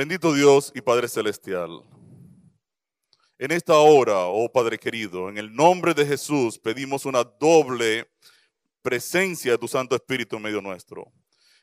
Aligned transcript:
Bendito 0.00 0.32
Dios 0.32 0.72
y 0.74 0.80
Padre 0.80 1.08
Celestial. 1.08 1.82
En 3.38 3.50
esta 3.50 3.74
hora, 3.74 4.28
oh 4.28 4.50
Padre 4.50 4.78
querido, 4.78 5.28
en 5.28 5.36
el 5.36 5.54
nombre 5.54 5.92
de 5.92 6.06
Jesús 6.06 6.58
pedimos 6.58 7.04
una 7.04 7.22
doble 7.22 8.10
presencia 8.80 9.52
de 9.52 9.58
tu 9.58 9.68
Santo 9.68 9.94
Espíritu 9.94 10.36
en 10.36 10.42
medio 10.42 10.62
nuestro. 10.62 11.12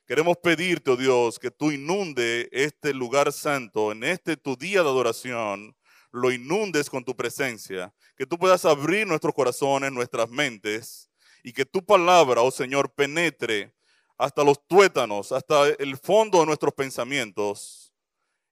Queremos 0.06 0.38
pedirte, 0.38 0.92
oh 0.92 0.96
Dios, 0.96 1.40
que 1.40 1.50
tú 1.50 1.72
inunde 1.72 2.48
este 2.52 2.94
lugar 2.94 3.34
santo, 3.34 3.92
en 3.92 4.04
este 4.04 4.38
tu 4.38 4.56
día 4.56 4.84
de 4.84 4.90
adoración, 4.90 5.76
lo 6.12 6.32
inundes 6.32 6.92
con 6.92 7.04
tu 7.04 7.16
presencia, 7.16 7.92
que 8.16 8.28
tú 8.28 8.38
puedas 8.38 8.66
abrir 8.66 9.08
nuestros 9.08 9.34
corazones, 9.34 9.92
nuestras 9.92 10.30
mentes, 10.30 11.10
y 11.42 11.54
que 11.54 11.66
tu 11.66 11.84
palabra, 11.84 12.44
oh 12.44 12.52
Señor, 12.52 12.94
penetre 12.94 13.74
hasta 14.16 14.44
los 14.44 14.64
tuétanos, 14.68 15.32
hasta 15.32 15.70
el 15.70 15.98
fondo 15.98 16.42
de 16.42 16.46
nuestros 16.46 16.76
pensamientos, 16.76 17.87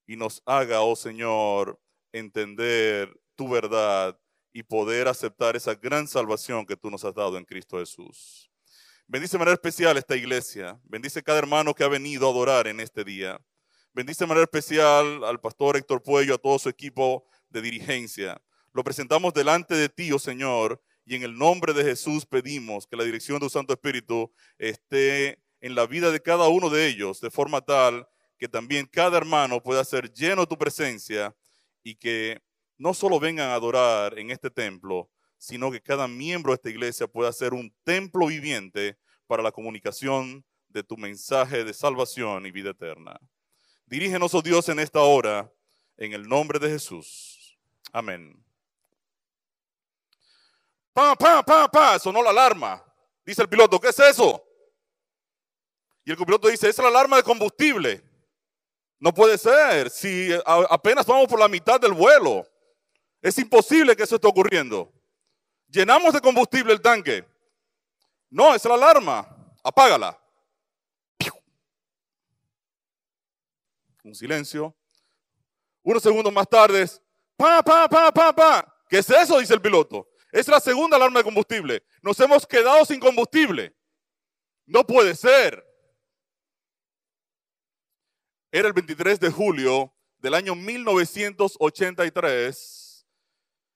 y 0.08 0.16
nos 0.16 0.42
haga, 0.46 0.82
oh 0.82 0.96
Señor, 0.96 1.80
entender 2.12 3.14
tu 3.36 3.50
verdad 3.50 4.18
y 4.54 4.64
poder 4.64 5.08
aceptar 5.08 5.56
esa 5.56 5.76
gran 5.76 6.08
salvación 6.08 6.66
que 6.66 6.78
tú 6.78 6.90
nos 6.90 7.04
has 7.04 7.14
dado 7.14 7.38
en 7.38 7.46
Cristo 7.46 7.78
Jesús. 7.80 8.50
Bendice 9.08 9.34
de 9.34 9.40
manera 9.40 9.54
especial 9.54 9.98
esta 9.98 10.16
iglesia. 10.16 10.80
Bendice 10.84 11.22
cada 11.22 11.40
hermano 11.40 11.74
que 11.74 11.84
ha 11.84 11.88
venido 11.88 12.28
a 12.28 12.32
adorar 12.32 12.68
en 12.68 12.80
este 12.80 13.04
día. 13.04 13.40
Bendice 13.94 14.24
de 14.24 14.28
manera 14.28 14.46
especial 14.46 15.24
al 15.24 15.40
pastor 15.40 15.78
Héctor 15.78 16.02
Puello, 16.02 16.36
a 16.36 16.38
todo 16.38 16.58
su 16.58 16.70
equipo 16.70 17.26
de 17.50 17.62
dirigencia. 17.62 18.42
Lo 18.74 18.84
presentamos 18.84 19.34
delante 19.34 19.76
de 19.76 19.90
ti, 19.90 20.12
oh 20.12 20.20
Señor, 20.20 20.82
y 21.06 21.16
en 21.16 21.24
el 21.24 21.38
nombre 21.38 21.74
de 21.74 21.84
Jesús 21.84 22.26
pedimos 22.26 22.88
que 22.88 22.98
la 22.98 23.04
dirección 23.04 23.38
de 23.38 23.46
tu 23.46 23.50
Santo 23.50 23.74
Espíritu 23.74 24.34
esté 24.58 25.40
en 25.62 25.76
la 25.76 25.86
vida 25.86 26.12
de 26.12 26.20
cada 26.20 26.48
uno 26.48 26.70
de 26.70 26.88
ellos, 26.88 27.22
de 27.22 27.30
forma 27.30 27.62
tal 27.62 28.08
que 28.46 28.50
también 28.50 28.86
cada 28.86 29.18
hermano 29.18 29.60
pueda 29.60 29.84
ser 29.84 30.14
lleno 30.14 30.42
de 30.42 30.48
tu 30.48 30.56
presencia 30.56 31.36
y 31.82 31.96
que 31.96 32.40
no 32.78 32.94
solo 32.94 33.20
vengan 33.20 33.50
a 33.50 33.56
adorar 33.56 34.20
en 34.20 34.30
este 34.30 34.52
templo, 34.52 35.10
sino 35.36 35.72
que 35.72 35.82
cada 35.82 36.08
miembro 36.08 36.52
de 36.52 36.58
esta 36.58 36.70
iglesia 36.70 37.08
pueda 37.08 37.34
ser 37.34 37.56
un 37.56 37.76
templo 37.84 38.28
viviente 38.28 39.00
para 39.26 39.42
la 39.42 39.52
comunicación 39.52 40.46
de 40.70 40.84
tu 40.84 40.96
mensaje 40.96 41.64
de 41.64 41.74
salvación 41.74 42.46
y 42.46 42.52
vida 42.52 42.70
eterna. 42.70 43.20
Dirígenos, 43.88 44.36
oh 44.36 44.44
Dios, 44.44 44.70
en 44.70 44.78
esta 44.78 45.00
hora, 45.00 45.52
en 45.98 46.14
el 46.14 46.30
nombre 46.30 46.60
de 46.60 46.70
Jesús. 46.70 47.58
Amén. 47.92 48.46
Pa, 50.94 51.16
pa, 51.16 51.42
pa, 51.42 51.68
pa, 51.68 51.98
sonó 51.98 52.22
la 52.22 52.30
alarma. 52.30 52.84
Dice 53.26 53.42
el 53.42 53.50
piloto, 53.50 53.80
¿qué 53.80 53.88
es 53.88 53.98
eso? 53.98 54.48
Y 56.04 56.12
el 56.12 56.18
copiloto 56.18 56.48
dice, 56.48 56.70
es 56.70 56.78
la 56.78 56.90
alarma 56.90 57.18
de 57.18 57.24
combustible. 57.24 58.15
No 59.00 59.14
puede 59.14 59.38
ser, 59.38 59.90
si 59.90 60.30
apenas 60.46 61.06
vamos 61.06 61.28
por 61.28 61.40
la 61.40 61.48
mitad 61.48 61.80
del 61.80 61.94
vuelo. 61.94 62.48
Es 63.22 63.38
imposible 63.38 63.96
que 63.96 64.04
eso 64.04 64.16
esté 64.16 64.28
ocurriendo. 64.28 64.92
Llenamos 65.68 66.14
de 66.14 66.22
combustible 66.22 66.74
el 66.74 66.82
tanque. 66.82 67.26
No, 68.30 68.54
es 68.54 68.64
la 68.66 68.76
alarma. 68.76 69.28
Apágala. 69.64 70.20
Un 74.04 74.14
silencio. 74.14 74.76
Unos 75.82 76.02
segundos 76.02 76.32
más 76.32 76.48
tarde, 76.48 76.88
pa, 77.36 77.62
pa, 77.62 77.88
pa, 77.88 78.12
pa, 78.12 78.34
pa. 78.34 78.76
¿Qué 78.90 79.00
es 79.00 79.10
eso? 79.10 79.40
Dice 79.40 79.54
el 79.54 79.62
piloto. 79.62 80.08
Es 80.32 80.48
la 80.48 80.60
segunda 80.60 80.98
alarma 80.98 81.20
de 81.20 81.24
combustible. 81.24 81.84
Nos 82.02 82.20
hemos 82.20 82.46
quedado 82.46 82.86
sin 82.86 83.00
combustible. 83.00 83.76
No 84.66 84.86
puede 84.86 85.16
ser. 85.16 85.64
Era 88.56 88.70
el 88.70 88.74
23 88.74 89.20
de 89.20 89.30
julio 89.30 89.94
del 90.20 90.34
año 90.34 90.56
1983. 90.56 93.06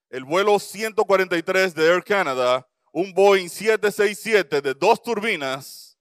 El 0.10 0.24
vuelo 0.24 0.58
143 0.58 1.76
de 1.76 1.86
Air 1.86 2.02
Canada, 2.02 2.66
un 2.94 3.14
Boeing 3.14 3.50
767 3.50 4.62
de 4.62 4.74
dos 4.74 5.04
turbinas, 5.04 6.00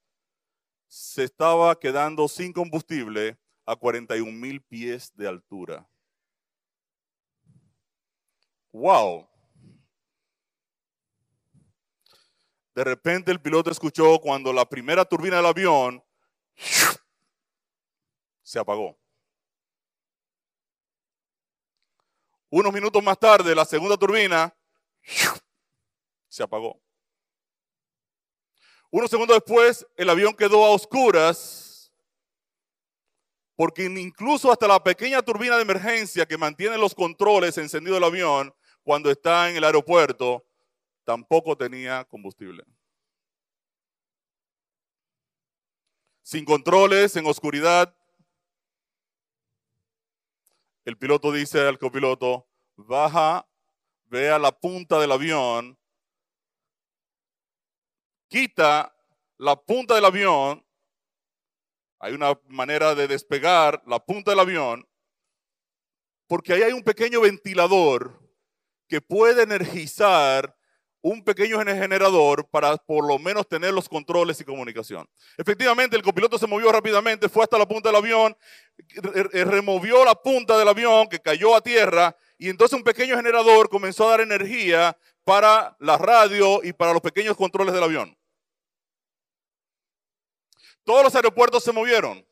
se 0.86 1.24
estaba 1.24 1.76
quedando 1.76 2.28
sin 2.28 2.52
combustible 2.52 3.36
a 3.66 3.74
41 3.74 4.30
mil 4.30 4.62
pies 4.62 5.12
de 5.16 5.26
altura. 5.26 5.84
¡Wow! 8.70 9.28
De 12.76 12.84
repente 12.84 13.32
el 13.32 13.40
piloto 13.40 13.72
escuchó 13.72 14.20
cuando 14.20 14.52
la 14.52 14.68
primera 14.68 15.04
turbina 15.04 15.38
del 15.38 15.46
avión 15.46 16.00
se 18.48 18.58
apagó. 18.58 18.98
Unos 22.48 22.72
minutos 22.72 23.02
más 23.02 23.18
tarde, 23.18 23.54
la 23.54 23.66
segunda 23.66 23.94
turbina 23.98 24.56
se 26.28 26.42
apagó. 26.42 26.80
Unos 28.90 29.10
segundos 29.10 29.36
después, 29.36 29.86
el 29.96 30.08
avión 30.08 30.32
quedó 30.32 30.64
a 30.64 30.70
oscuras 30.70 31.92
porque 33.54 33.84
incluso 33.84 34.50
hasta 34.50 34.66
la 34.66 34.82
pequeña 34.82 35.20
turbina 35.20 35.56
de 35.56 35.62
emergencia 35.62 36.24
que 36.24 36.38
mantiene 36.38 36.78
los 36.78 36.94
controles 36.94 37.58
encendido 37.58 37.96
del 37.96 38.04
avión 38.04 38.54
cuando 38.82 39.10
está 39.10 39.50
en 39.50 39.56
el 39.56 39.64
aeropuerto 39.64 40.46
tampoco 41.04 41.54
tenía 41.54 42.02
combustible. 42.06 42.64
Sin 46.22 46.46
controles, 46.46 47.14
en 47.16 47.26
oscuridad, 47.26 47.97
el 50.88 50.96
piloto 50.96 51.30
dice 51.30 51.60
al 51.60 51.78
copiloto, 51.78 52.48
baja, 52.76 53.46
ve 54.04 54.30
a 54.30 54.38
la 54.38 54.52
punta 54.52 54.98
del 54.98 55.12
avión, 55.12 55.78
quita 58.26 58.96
la 59.36 59.54
punta 59.56 59.96
del 59.96 60.06
avión, 60.06 60.66
hay 61.98 62.14
una 62.14 62.40
manera 62.46 62.94
de 62.94 63.06
despegar 63.06 63.82
la 63.86 64.02
punta 64.02 64.30
del 64.30 64.40
avión, 64.40 64.88
porque 66.26 66.54
ahí 66.54 66.62
hay 66.62 66.72
un 66.72 66.82
pequeño 66.82 67.20
ventilador 67.20 68.18
que 68.88 69.02
puede 69.02 69.42
energizar 69.42 70.57
un 71.00 71.22
pequeño 71.22 71.58
generador 71.60 72.48
para 72.48 72.76
por 72.76 73.06
lo 73.06 73.18
menos 73.18 73.48
tener 73.48 73.72
los 73.72 73.88
controles 73.88 74.40
y 74.40 74.44
comunicación. 74.44 75.08
Efectivamente, 75.36 75.96
el 75.96 76.02
copiloto 76.02 76.38
se 76.38 76.46
movió 76.46 76.72
rápidamente, 76.72 77.28
fue 77.28 77.44
hasta 77.44 77.58
la 77.58 77.68
punta 77.68 77.88
del 77.88 77.96
avión, 77.96 78.36
removió 79.32 80.04
la 80.04 80.14
punta 80.14 80.58
del 80.58 80.68
avión 80.68 81.08
que 81.08 81.20
cayó 81.20 81.54
a 81.54 81.60
tierra 81.60 82.16
y 82.36 82.48
entonces 82.48 82.76
un 82.76 82.84
pequeño 82.84 83.16
generador 83.16 83.68
comenzó 83.68 84.08
a 84.08 84.10
dar 84.10 84.20
energía 84.20 84.96
para 85.24 85.76
la 85.78 85.98
radio 85.98 86.60
y 86.62 86.72
para 86.72 86.92
los 86.92 87.02
pequeños 87.02 87.36
controles 87.36 87.74
del 87.74 87.84
avión. 87.84 88.16
Todos 90.84 91.04
los 91.04 91.14
aeropuertos 91.14 91.62
se 91.62 91.72
movieron. 91.72 92.26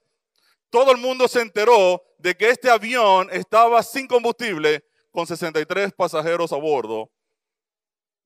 Todo 0.70 0.90
el 0.90 0.96
mundo 0.96 1.28
se 1.28 1.42
enteró 1.42 2.02
de 2.18 2.34
que 2.34 2.48
este 2.48 2.70
avión 2.70 3.28
estaba 3.30 3.82
sin 3.82 4.06
combustible 4.06 4.84
con 5.10 5.26
63 5.26 5.92
pasajeros 5.92 6.52
a 6.52 6.56
bordo 6.56 7.10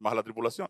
más 0.01 0.15
la 0.15 0.23
tripulación. 0.23 0.69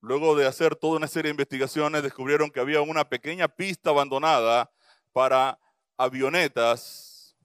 Luego 0.00 0.36
de 0.36 0.46
hacer 0.46 0.76
toda 0.76 0.98
una 0.98 1.08
serie 1.08 1.30
de 1.30 1.32
investigaciones, 1.32 2.02
descubrieron 2.04 2.50
que 2.50 2.60
había 2.60 2.80
una 2.80 3.08
pequeña 3.08 3.48
pista 3.48 3.90
abandonada 3.90 4.70
para 5.12 5.58
avionetas 5.96 7.36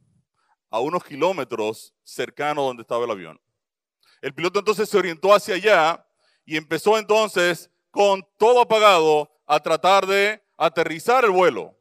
a 0.69 0.80
unos 0.80 1.03
kilómetros 1.03 1.94
cercano 2.03 2.62
donde 2.63 2.81
estaba 2.81 3.06
el 3.06 3.12
avión. 3.12 3.42
El 4.22 4.36
piloto 4.36 4.59
entonces 4.59 4.88
se 4.88 4.98
orientó 4.98 5.34
hacia 5.34 5.56
allá 5.56 6.06
y 6.46 6.56
empezó 6.56 7.00
entonces 7.00 7.72
con 7.90 8.24
todo 8.38 8.62
apagado 8.62 9.31
a 9.48 9.59
tratar 9.59 10.06
de 10.06 10.44
aterrizar 10.56 11.25
el 11.25 11.31
vuelo. 11.31 11.75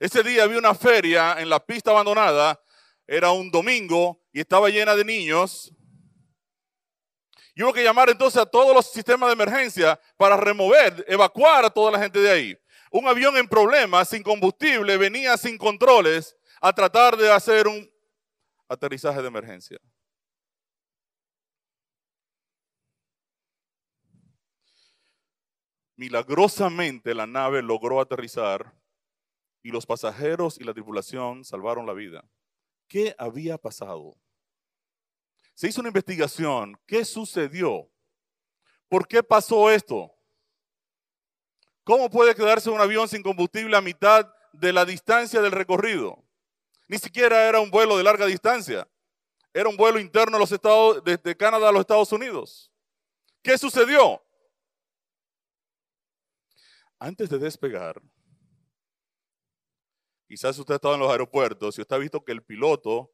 Ese 0.00 0.22
día 0.22 0.44
había 0.44 0.58
una 0.58 0.74
feria 0.74 1.36
en 1.38 1.48
la 1.48 1.64
pista 1.64 1.90
abandonada, 1.90 2.60
era 3.06 3.30
un 3.30 3.50
domingo 3.50 4.22
y 4.32 4.40
estaba 4.40 4.68
llena 4.68 4.94
de 4.94 5.04
niños. 5.04 5.72
Y 7.54 7.62
hubo 7.62 7.72
que 7.72 7.84
llamar 7.84 8.10
entonces 8.10 8.42
a 8.42 8.46
todos 8.46 8.74
los 8.74 8.90
sistemas 8.90 9.28
de 9.28 9.34
emergencia 9.34 10.00
para 10.16 10.36
remover, 10.36 11.04
evacuar 11.06 11.64
a 11.64 11.70
toda 11.70 11.92
la 11.92 12.00
gente 12.00 12.18
de 12.20 12.30
ahí. 12.30 12.58
Un 12.90 13.06
avión 13.06 13.36
en 13.36 13.48
problemas, 13.48 14.08
sin 14.08 14.22
combustible, 14.22 14.96
venía 14.96 15.36
sin 15.36 15.56
controles 15.56 16.36
a 16.60 16.72
tratar 16.72 17.16
de 17.16 17.30
hacer 17.30 17.68
un 17.68 17.88
aterrizaje 18.68 19.22
de 19.22 19.28
emergencia. 19.28 19.78
Milagrosamente 25.96 27.14
la 27.14 27.26
nave 27.26 27.62
logró 27.62 28.00
aterrizar 28.00 28.74
y 29.64 29.70
los 29.70 29.86
pasajeros 29.86 30.60
y 30.60 30.64
la 30.64 30.74
tripulación 30.74 31.42
salvaron 31.42 31.86
la 31.86 31.94
vida. 31.94 32.22
¿Qué 32.86 33.16
había 33.18 33.56
pasado? 33.56 34.14
Se 35.54 35.66
hizo 35.68 35.80
una 35.80 35.88
investigación. 35.88 36.78
¿Qué 36.86 37.04
sucedió? 37.04 37.90
¿Por 38.88 39.08
qué 39.08 39.22
pasó 39.22 39.70
esto? 39.70 40.14
¿Cómo 41.82 42.10
puede 42.10 42.34
quedarse 42.34 42.68
un 42.68 42.80
avión 42.80 43.08
sin 43.08 43.22
combustible 43.22 43.74
a 43.74 43.80
mitad 43.80 44.30
de 44.52 44.72
la 44.72 44.84
distancia 44.84 45.40
del 45.40 45.52
recorrido? 45.52 46.22
Ni 46.86 46.98
siquiera 46.98 47.48
era 47.48 47.58
un 47.58 47.70
vuelo 47.70 47.96
de 47.96 48.04
larga 48.04 48.26
distancia. 48.26 48.86
Era 49.54 49.70
un 49.70 49.78
vuelo 49.78 49.98
interno 49.98 50.36
a 50.36 50.40
los 50.40 50.52
Estados, 50.52 51.02
desde 51.02 51.34
Canadá 51.34 51.70
a 51.70 51.72
los 51.72 51.80
Estados 51.80 52.12
Unidos. 52.12 52.70
¿Qué 53.42 53.56
sucedió? 53.56 54.22
Antes 56.98 57.30
de 57.30 57.38
despegar, 57.38 58.02
quizás 60.34 60.58
usted 60.58 60.72
ha 60.72 60.76
estado 60.78 60.94
en 60.94 61.00
los 61.00 61.12
aeropuertos 61.12 61.78
y 61.78 61.80
usted 61.80 61.94
ha 61.94 61.98
visto 62.00 62.24
que 62.24 62.32
el 62.32 62.42
piloto 62.42 63.12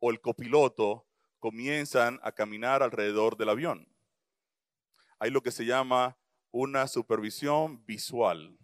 o 0.00 0.10
el 0.10 0.20
copiloto 0.20 1.06
comienzan 1.38 2.18
a 2.24 2.32
caminar 2.32 2.82
alrededor 2.82 3.36
del 3.36 3.50
avión. 3.50 3.88
Hay 5.20 5.30
lo 5.30 5.40
que 5.44 5.52
se 5.52 5.64
llama 5.64 6.18
una 6.50 6.88
supervisión 6.88 7.86
visual. 7.86 8.58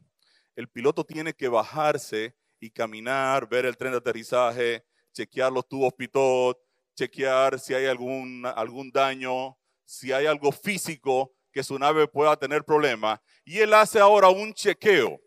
El 0.57 0.69
piloto 0.69 1.05
tiene 1.05 1.33
que 1.33 1.47
bajarse 1.47 2.37
y 2.59 2.71
caminar, 2.71 3.49
ver 3.49 3.67
el 3.67 3.77
tren 3.77 3.93
de 3.93 3.99
aterrizaje, 3.99 4.85
chequear 5.13 5.53
los 5.53 5.69
tubos 5.69 5.93
pitot, 5.93 6.59
chequear 6.97 7.61
si 7.61 7.73
hay 7.73 7.87
algún, 7.87 8.45
algún 8.47 8.91
daño, 8.91 9.57
si 9.85 10.11
hay 10.11 10.27
algo 10.27 10.51
físico 10.51 11.37
que 11.53 11.63
su 11.63 11.79
nave 11.79 12.09
pueda 12.09 12.37
tener 12.37 12.65
problema. 12.65 13.23
Y 13.45 13.61
él 13.61 13.73
hace 13.73 14.01
ahora 14.01 14.29
un 14.29 14.53
chequeo. 14.53 15.21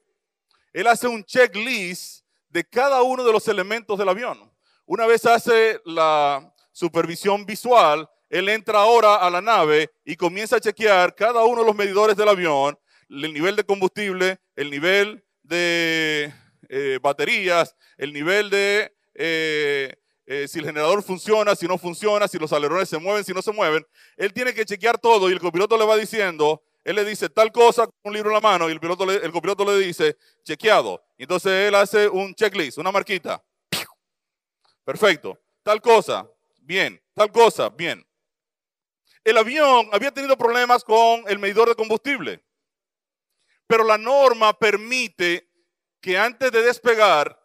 Él 0.74 0.88
hace 0.88 1.08
un 1.08 1.24
checklist 1.24 2.25
de 2.56 2.64
cada 2.64 3.04
uno 3.04 3.26
de 3.26 3.34
los 3.34 3.50
elementos 3.50 4.00
del 4.00 4.08
avión. 4.08 4.50
Una 4.86 5.06
vez 5.06 5.26
hace 5.26 5.82
la 5.84 6.54
supervisión 6.72 7.46
visual, 7.46 8.10
él 8.30 8.48
entra 8.48 8.80
ahora 8.80 9.18
a 9.18 9.30
la 9.30 9.42
nave 9.42 9.92
y 10.06 10.16
comienza 10.16 10.56
a 10.56 10.62
chequear 10.62 11.14
cada 11.16 11.44
uno 11.44 11.62
de 11.62 11.68
los 11.68 11.76
medidores 11.76 12.16
del 12.16 12.30
avión, 12.30 12.80
el 13.10 13.34
nivel 13.34 13.58
de 13.58 13.66
combustible, 13.66 14.40
el 14.56 14.72
nivel 14.72 15.26
de 15.44 16.34
eh, 16.70 16.98
baterías, 17.02 17.76
el 17.98 18.14
nivel 18.14 18.50
de 18.50 18.96
eh, 19.16 19.94
eh, 20.26 20.48
si 20.48 20.60
el 20.60 20.66
generador 20.66 21.04
funciona, 21.04 21.56
si 21.56 21.68
no 21.68 21.78
funciona, 21.78 22.26
si 22.30 22.40
los 22.40 22.54
alerones 22.54 22.88
se 22.88 23.00
mueven, 23.00 23.26
si 23.26 23.34
no 23.34 23.42
se 23.42 23.52
mueven. 23.52 23.86
Él 24.16 24.32
tiene 24.32 24.54
que 24.54 24.64
chequear 24.64 24.98
todo 24.98 25.30
y 25.30 25.34
el 25.34 25.42
copiloto 25.42 25.78
le 25.78 25.84
va 25.84 25.98
diciendo, 25.98 26.64
él 26.86 26.96
le 26.96 27.04
dice 27.04 27.30
tal 27.30 27.52
cosa 27.52 27.88
con 27.88 27.96
un 28.04 28.14
libro 28.14 28.30
en 28.30 28.36
la 28.36 28.42
mano 28.42 28.70
y 28.70 28.72
el, 28.72 28.80
piloto 28.80 29.12
el 29.12 29.32
copiloto 29.32 29.66
le 29.66 29.80
dice 29.80 30.18
chequeado. 30.44 31.04
Entonces 31.18 31.68
él 31.68 31.74
hace 31.74 32.08
un 32.08 32.36
checklist, 32.36 32.78
una 32.78 32.92
marquita. 32.92 33.44
Perfecto. 34.84 35.42
Tal 35.64 35.82
cosa, 35.82 36.30
bien. 36.62 37.02
Tal 37.16 37.32
cosa, 37.32 37.70
bien. 37.70 38.06
El 39.24 39.36
avión 39.40 39.90
había 39.92 40.12
tenido 40.12 40.38
problemas 40.38 40.84
con 40.84 41.24
el 41.28 41.40
medidor 41.40 41.68
de 41.70 41.76
combustible, 41.76 42.46
pero 43.66 43.84
la 43.84 43.98
norma 43.98 44.54
permite 44.54 45.50
que 46.00 46.16
antes 46.16 46.52
de 46.52 46.62
despegar 46.62 47.42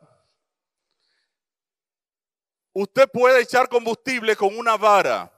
usted 2.74 3.08
puede 3.10 3.40
echar 3.40 3.70
combustible 3.70 4.36
con 4.36 4.58
una 4.58 4.76
vara. 4.76 5.32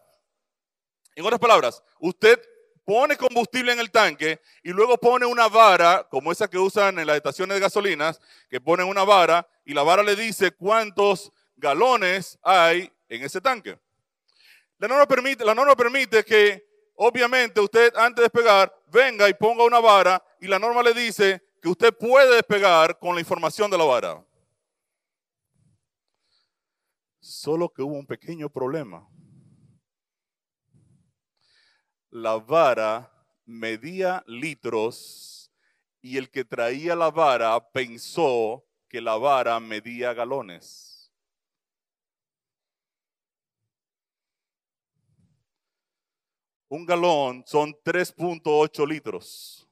En 1.14 1.24
otras 1.24 1.38
palabras, 1.38 1.84
usted 2.00 2.42
pone 2.84 3.16
combustible 3.16 3.72
en 3.72 3.80
el 3.80 3.90
tanque 3.90 4.40
y 4.62 4.70
luego 4.70 4.98
pone 4.98 5.26
una 5.26 5.48
vara, 5.48 6.06
como 6.10 6.32
esa 6.32 6.48
que 6.48 6.58
usan 6.58 6.98
en 6.98 7.06
las 7.06 7.16
estaciones 7.16 7.54
de 7.54 7.60
gasolinas, 7.60 8.20
que 8.48 8.60
ponen 8.60 8.86
una 8.86 9.04
vara 9.04 9.46
y 9.64 9.74
la 9.74 9.82
vara 9.82 10.02
le 10.02 10.16
dice 10.16 10.50
cuántos 10.50 11.32
galones 11.56 12.38
hay 12.42 12.90
en 13.08 13.22
ese 13.22 13.40
tanque. 13.40 13.78
La 14.78 14.88
norma 14.88 15.06
permite, 15.06 15.44
la 15.44 15.54
norma 15.54 15.76
permite 15.76 16.24
que, 16.24 16.66
obviamente, 16.96 17.60
usted 17.60 17.94
antes 17.96 18.16
de 18.16 18.22
despegar 18.22 18.74
venga 18.88 19.28
y 19.28 19.34
ponga 19.34 19.64
una 19.64 19.78
vara 19.78 20.22
y 20.40 20.48
la 20.48 20.58
norma 20.58 20.82
le 20.82 20.92
dice 20.92 21.42
que 21.62 21.68
usted 21.68 21.96
puede 21.96 22.34
despegar 22.34 22.98
con 22.98 23.14
la 23.14 23.20
información 23.20 23.70
de 23.70 23.78
la 23.78 23.84
vara. 23.84 24.24
Solo 27.20 27.68
que 27.68 27.82
hubo 27.82 27.94
un 27.94 28.06
pequeño 28.06 28.50
problema. 28.50 29.08
La 32.12 32.36
vara 32.36 33.10
medía 33.46 34.22
litros 34.26 35.50
y 36.02 36.18
el 36.18 36.28
que 36.28 36.44
traía 36.44 36.94
la 36.94 37.10
vara 37.10 37.58
pensó 37.70 38.66
que 38.86 39.00
la 39.00 39.16
vara 39.16 39.58
medía 39.60 40.12
galones. 40.12 41.10
Un 46.68 46.84
galón 46.84 47.44
son 47.46 47.74
3.8 47.82 48.86
litros. 48.86 49.66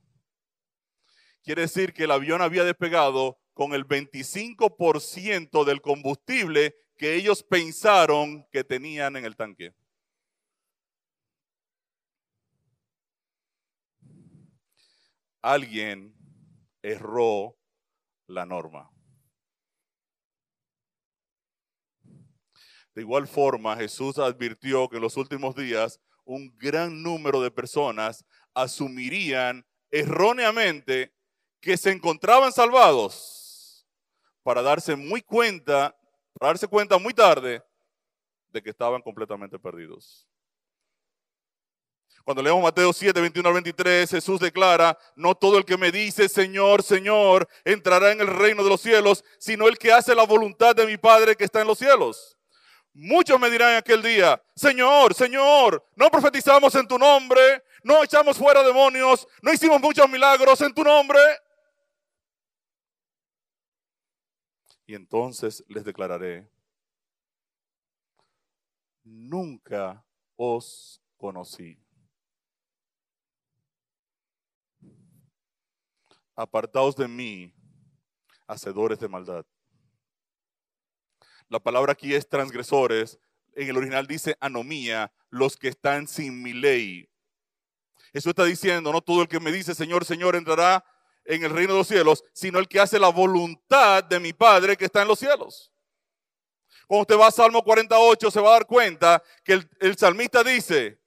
Quiere 1.43 1.63
decir 1.63 1.93
que 1.93 2.05
el 2.05 2.11
avión 2.11 2.41
había 2.41 2.65
despegado 2.65 3.39
con 3.53 3.75
el 3.75 3.87
25% 3.87 5.65
del 5.65 5.83
combustible 5.83 6.75
que 6.97 7.17
ellos 7.17 7.43
pensaron 7.43 8.47
que 8.51 8.65
tenían 8.65 9.17
en 9.17 9.27
el 9.27 9.37
tanque. 9.37 9.75
Alguien 15.43 16.15
erró 16.83 17.57
la 18.27 18.47
norma. 18.47 18.91
De 22.95 23.03
igual 23.03 23.27
forma, 23.27 23.77
Jesús 23.77 24.19
advirtió 24.19 24.89
que 24.89 24.97
en 24.97 25.03
los 25.03 25.17
últimos 25.17 25.55
días 25.55 26.01
un 26.25 26.57
gran 26.59 27.03
número 27.03 27.41
de 27.41 27.51
personas 27.51 28.25
asumirían 28.55 29.65
erróneamente 29.91 31.15
que 31.61 31.77
se 31.77 31.91
encontraban 31.91 32.53
salvados 32.53 33.87
para 34.43 34.63
darse 34.63 34.97
muy 34.97 35.23
cuenta 35.23 35.97
para 36.35 36.53
darse 36.53 36.69
cuenta 36.69 36.99
muy 36.99 37.13
tarde 37.13 37.63
de 38.49 38.63
que 38.63 38.71
estaban 38.71 39.03
completamente 39.03 39.59
perdidos. 39.59 40.30
Cuando 42.31 42.44
leemos 42.44 42.62
Mateo 42.62 42.93
7, 42.93 43.21
21 43.21 43.49
al 43.49 43.55
23, 43.55 44.09
Jesús 44.09 44.38
declara, 44.38 44.97
no 45.17 45.35
todo 45.35 45.59
el 45.59 45.65
que 45.65 45.77
me 45.77 45.91
dice, 45.91 46.29
Señor, 46.29 46.85
Señor, 46.85 47.49
entrará 47.65 48.12
en 48.12 48.21
el 48.21 48.29
reino 48.29 48.62
de 48.62 48.69
los 48.69 48.81
cielos, 48.81 49.25
sino 49.41 49.67
el 49.67 49.77
que 49.77 49.93
hace 49.93 50.15
la 50.15 50.23
voluntad 50.23 50.77
de 50.77 50.87
mi 50.87 50.97
Padre 50.97 51.35
que 51.35 51.43
está 51.43 51.61
en 51.61 51.67
los 51.67 51.79
cielos. 51.79 52.38
Muchos 52.93 53.41
me 53.41 53.50
dirán 53.50 53.75
aquel 53.75 54.00
día, 54.00 54.41
Señor, 54.55 55.12
Señor, 55.12 55.85
no 55.97 56.09
profetizamos 56.09 56.73
en 56.77 56.87
tu 56.87 57.00
nombre, 57.00 57.65
no 57.82 58.05
echamos 58.05 58.38
fuera 58.38 58.62
demonios, 58.62 59.27
no 59.43 59.53
hicimos 59.53 59.81
muchos 59.81 60.09
milagros 60.09 60.61
en 60.61 60.73
tu 60.73 60.85
nombre. 60.85 61.19
Y 64.87 64.94
entonces 64.94 65.65
les 65.67 65.82
declararé, 65.82 66.49
nunca 69.03 70.06
os 70.37 71.03
conocí. 71.17 71.77
Apartaos 76.41 76.97
de 76.97 77.06
mí, 77.06 77.55
hacedores 78.47 78.99
de 78.99 79.09
maldad. 79.09 79.44
La 81.51 81.61
palabra 81.61 81.93
aquí 81.93 82.15
es 82.15 82.27
transgresores. 82.27 83.19
En 83.53 83.69
el 83.69 83.77
original 83.77 84.06
dice 84.06 84.39
anomía, 84.41 85.13
los 85.29 85.55
que 85.59 85.69
están 85.69 86.09
sin 86.09 86.43
mi 86.43 86.55
ley. 86.55 87.11
Eso 88.15 88.31
está 88.31 88.47
diciendo, 88.47 88.91
no 88.91 89.03
todo 89.03 89.20
el 89.20 89.29
que 89.29 89.39
me 89.39 89.53
dice 89.53 89.75
Señor, 89.75 90.06
Señor 90.06 90.35
entrará 90.35 90.82
en 91.27 91.44
el 91.44 91.51
reino 91.51 91.75
de 91.75 91.81
los 91.81 91.89
cielos, 91.89 92.25
sino 92.32 92.59
el 92.59 92.69
que 92.69 92.81
hace 92.81 92.99
la 92.99 93.11
voluntad 93.11 94.03
de 94.03 94.19
mi 94.19 94.32
Padre 94.32 94.79
que 94.79 94.87
está 94.87 95.03
en 95.03 95.09
los 95.09 95.19
cielos. 95.19 95.70
Cuando 96.89 97.03
usted 97.03 97.19
va 97.19 97.27
a 97.27 97.32
Salmo 97.32 97.63
48 97.63 98.31
se 98.31 98.41
va 98.41 98.49
a 98.49 98.53
dar 98.53 98.67
cuenta 98.67 99.23
que 99.44 99.53
el, 99.53 99.70
el 99.79 99.94
salmista 99.99 100.43
dice, 100.43 101.03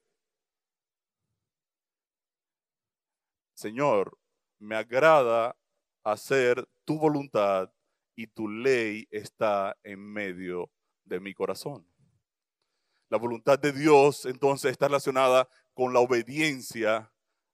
Señor, 3.55 4.15
me 4.63 4.75
agrada 4.75 5.55
hacer 6.03 6.67
tu 6.85 6.97
voluntad 6.97 7.69
y 8.15 8.27
tu 8.27 8.47
ley 8.47 9.07
está 9.11 9.77
en 9.83 9.99
medio 9.99 10.71
de 11.03 11.19
mi 11.19 11.33
corazón. 11.33 11.85
La 13.09 13.17
voluntad 13.17 13.59
de 13.59 13.71
Dios 13.71 14.25
entonces 14.25 14.71
está 14.71 14.87
relacionada 14.87 15.47
con 15.73 15.93
la 15.93 15.99
obediencia 15.99 17.11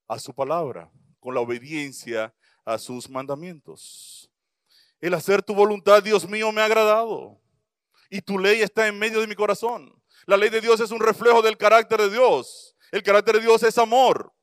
a 0.08 0.20
su 0.20 0.34
palabra, 0.34 0.92
con 1.20 1.34
la 1.34 1.42
obediencia 1.42 2.34
a 2.64 2.78
sus 2.78 3.10
mandamientos. 3.10 4.32
El 5.02 5.14
hacer 5.14 5.42
tu 5.42 5.56
voluntad, 5.56 6.04
Dios 6.04 6.30
mío, 6.30 6.52
me 6.52 6.62
ha 6.62 6.66
agradado. 6.66 7.42
Y 8.10 8.22
tu 8.22 8.38
ley 8.38 8.62
está 8.62 8.88
en 8.88 9.00
medio 9.00 9.20
de 9.22 9.28
mi 9.28 9.36
corazón. 9.36 9.94
La 10.26 10.38
ley 10.38 10.50
de 10.50 10.62
Dios 10.62 10.80
es 10.80 10.92
un 10.92 11.00
reflejo 11.00 11.42
del 11.42 11.58
carácter 11.58 12.02
de 12.02 12.10
Dios. 12.10 12.76
El 12.92 13.02
carácter 13.02 13.36
de 13.36 13.42
Dios 13.42 13.64
es 13.64 13.78
amor. 13.78 14.34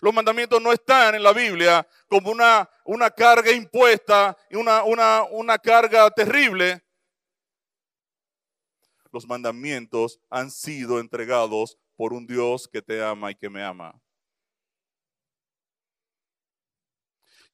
Los 0.00 0.14
mandamientos 0.14 0.60
no 0.60 0.72
están 0.72 1.14
en 1.14 1.22
la 1.22 1.32
Biblia 1.32 1.86
como 2.08 2.30
una, 2.30 2.68
una 2.84 3.10
carga 3.10 3.50
impuesta 3.50 4.36
y 4.50 4.56
una, 4.56 4.84
una, 4.84 5.24
una 5.24 5.58
carga 5.58 6.10
terrible. 6.10 6.84
Los 9.10 9.26
mandamientos 9.26 10.20
han 10.28 10.50
sido 10.50 11.00
entregados 11.00 11.78
por 11.96 12.12
un 12.12 12.26
Dios 12.26 12.68
que 12.68 12.82
te 12.82 13.02
ama 13.02 13.30
y 13.30 13.34
que 13.34 13.48
me 13.48 13.62
ama. 13.62 14.00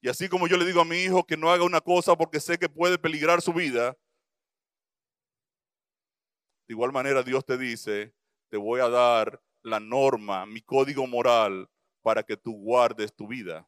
Y 0.01 0.09
así 0.09 0.29
como 0.29 0.47
yo 0.47 0.57
le 0.57 0.65
digo 0.65 0.81
a 0.81 0.85
mi 0.85 0.97
hijo 0.97 1.25
que 1.25 1.37
no 1.37 1.49
haga 1.49 1.63
una 1.63 1.81
cosa 1.81 2.15
porque 2.15 2.39
sé 2.39 2.59
que 2.59 2.69
puede 2.69 2.99
peligrar 2.99 3.41
su 3.41 3.53
vida, 3.53 3.97
de 6.67 6.73
igual 6.73 6.91
manera 6.91 7.23
Dios 7.23 7.43
te 7.45 7.57
dice, 7.57 8.13
te 8.49 8.57
voy 8.57 8.81
a 8.81 8.89
dar 8.89 9.41
la 9.63 9.79
norma, 9.79 10.45
mi 10.45 10.61
código 10.61 11.07
moral 11.07 11.69
para 12.05 12.21
que 12.21 12.37
tú 12.37 12.53
guardes 12.53 13.11
tu 13.11 13.27
vida. 13.27 13.67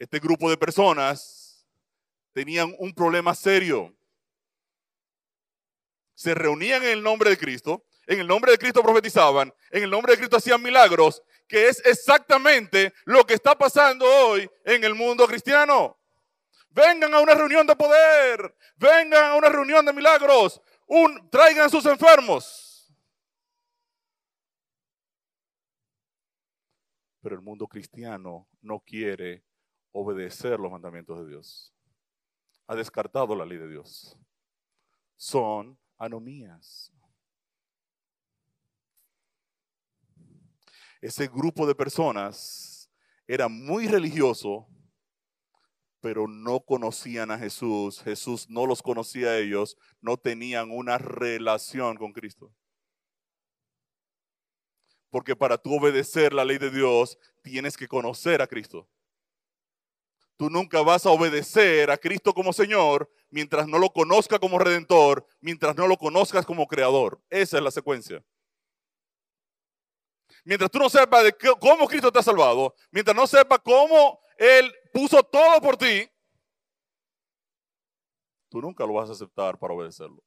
Este 0.00 0.18
grupo 0.18 0.50
de 0.50 0.56
personas 0.56 1.64
tenían 2.32 2.74
un 2.80 2.92
problema 2.92 3.36
serio. 3.36 3.96
Se 6.16 6.34
reunían 6.34 6.82
en 6.82 6.88
el 6.88 7.02
nombre 7.04 7.30
de 7.30 7.38
Cristo, 7.38 7.86
en 8.08 8.18
el 8.18 8.26
nombre 8.26 8.50
de 8.50 8.58
Cristo 8.58 8.82
profetizaban, 8.82 9.54
en 9.70 9.84
el 9.84 9.90
nombre 9.90 10.14
de 10.14 10.18
Cristo 10.18 10.38
hacían 10.38 10.60
milagros, 10.60 11.22
que 11.46 11.68
es 11.68 11.80
exactamente 11.86 12.92
lo 13.04 13.24
que 13.24 13.34
está 13.34 13.56
pasando 13.56 14.04
hoy 14.04 14.50
en 14.64 14.82
el 14.82 14.96
mundo 14.96 15.24
cristiano. 15.28 15.96
Vengan 16.70 17.14
a 17.14 17.20
una 17.20 17.34
reunión 17.34 17.64
de 17.64 17.76
poder, 17.76 18.56
vengan 18.74 19.24
a 19.24 19.34
una 19.36 19.50
reunión 19.50 19.86
de 19.86 19.92
milagros, 19.92 20.60
traigan 21.30 21.70
sus 21.70 21.86
enfermos. 21.86 22.65
Pero 27.26 27.34
el 27.34 27.42
mundo 27.42 27.66
cristiano 27.66 28.46
no 28.62 28.78
quiere 28.78 29.42
obedecer 29.90 30.60
los 30.60 30.70
mandamientos 30.70 31.18
de 31.18 31.30
Dios. 31.30 31.74
Ha 32.68 32.76
descartado 32.76 33.34
la 33.34 33.44
ley 33.44 33.58
de 33.58 33.68
Dios. 33.68 34.16
Son 35.16 35.76
anomías. 35.98 36.92
Ese 41.00 41.26
grupo 41.26 41.66
de 41.66 41.74
personas 41.74 42.88
era 43.26 43.48
muy 43.48 43.88
religioso, 43.88 44.68
pero 46.00 46.28
no 46.28 46.60
conocían 46.60 47.32
a 47.32 47.38
Jesús. 47.38 48.02
Jesús 48.02 48.48
no 48.48 48.66
los 48.66 48.80
conocía 48.80 49.30
a 49.30 49.38
ellos, 49.38 49.76
no 50.00 50.16
tenían 50.16 50.70
una 50.70 50.96
relación 50.96 51.96
con 51.96 52.12
Cristo. 52.12 52.54
Porque 55.10 55.36
para 55.36 55.58
tú 55.58 55.76
obedecer 55.76 56.32
la 56.32 56.44
ley 56.44 56.58
de 56.58 56.70
Dios, 56.70 57.18
tienes 57.42 57.76
que 57.76 57.88
conocer 57.88 58.42
a 58.42 58.46
Cristo. 58.46 58.88
Tú 60.36 60.50
nunca 60.50 60.82
vas 60.82 61.06
a 61.06 61.10
obedecer 61.10 61.90
a 61.90 61.96
Cristo 61.96 62.34
como 62.34 62.52
Señor 62.52 63.10
mientras 63.30 63.66
no 63.66 63.78
lo 63.78 63.90
conozcas 63.90 64.38
como 64.38 64.58
Redentor, 64.58 65.26
mientras 65.40 65.74
no 65.76 65.86
lo 65.86 65.96
conozcas 65.96 66.44
como 66.44 66.66
Creador. 66.66 67.20
Esa 67.30 67.56
es 67.56 67.62
la 67.62 67.70
secuencia. 67.70 68.22
Mientras 70.44 70.70
tú 70.70 70.78
no 70.78 70.88
sepas 70.88 71.24
cómo 71.58 71.88
Cristo 71.88 72.12
te 72.12 72.18
ha 72.18 72.22
salvado, 72.22 72.74
mientras 72.90 73.16
no 73.16 73.26
sepas 73.26 73.58
cómo 73.64 74.20
Él 74.36 74.72
puso 74.92 75.22
todo 75.22 75.60
por 75.60 75.76
ti, 75.76 76.08
tú 78.48 78.60
nunca 78.60 78.86
lo 78.86 78.94
vas 78.94 79.08
a 79.08 79.12
aceptar 79.12 79.58
para 79.58 79.74
obedecerlo. 79.74 80.22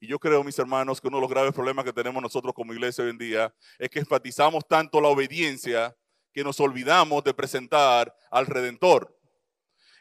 Y 0.00 0.06
yo 0.06 0.18
creo, 0.18 0.44
mis 0.44 0.58
hermanos, 0.58 1.00
que 1.00 1.08
uno 1.08 1.16
de 1.16 1.22
los 1.22 1.30
graves 1.30 1.52
problemas 1.52 1.84
que 1.84 1.92
tenemos 1.92 2.22
nosotros 2.22 2.54
como 2.54 2.72
iglesia 2.72 3.02
hoy 3.02 3.10
en 3.10 3.18
día 3.18 3.54
es 3.78 3.90
que 3.90 3.98
enfatizamos 3.98 4.66
tanto 4.68 5.00
la 5.00 5.08
obediencia 5.08 5.96
que 6.32 6.44
nos 6.44 6.60
olvidamos 6.60 7.24
de 7.24 7.34
presentar 7.34 8.14
al 8.30 8.46
Redentor. 8.46 9.18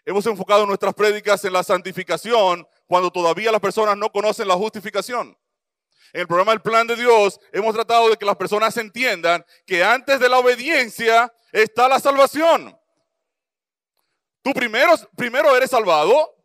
Hemos 0.06 0.26
enfocado 0.28 0.66
nuestras 0.66 0.94
prédicas 0.94 1.44
en 1.46 1.54
la 1.54 1.64
santificación 1.64 2.68
cuando 2.86 3.12
todavía 3.12 3.52
las 3.52 3.60
personas 3.60 3.98
no 3.98 4.12
conocen 4.12 4.48
la 4.48 4.54
justificación. 4.54 5.38
En 6.14 6.22
el 6.22 6.28
programa 6.28 6.54
El 6.54 6.62
Plan 6.62 6.86
de 6.86 6.96
Dios 6.96 7.40
hemos 7.52 7.74
tratado 7.74 8.10
de 8.10 8.18
que 8.18 8.26
las 8.26 8.38
personas 8.38 8.78
entiendan 8.78 9.44
que 9.66 9.84
antes 9.84 10.20
de 10.20 10.30
la 10.30 10.38
obediencia 10.38 11.34
está 11.52 11.90
la 11.90 12.00
salvación. 12.00 12.78
Tú 14.44 14.54
primero, 14.54 14.94
primero 15.18 15.56
eres 15.58 15.72
salvado 15.72 16.37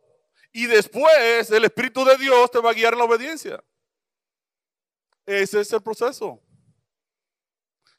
y 0.53 0.67
después 0.67 1.49
el 1.49 1.65
Espíritu 1.65 2.05
de 2.05 2.15
Dios 2.15 2.51
te 2.51 2.59
va 2.59 2.69
a 2.69 2.73
guiar 2.73 2.93
en 2.93 2.99
la 2.99 3.05
obediencia. 3.05 3.61
Ese 5.25 5.59
es 5.59 5.73
el 5.73 5.81
proceso. 5.81 6.39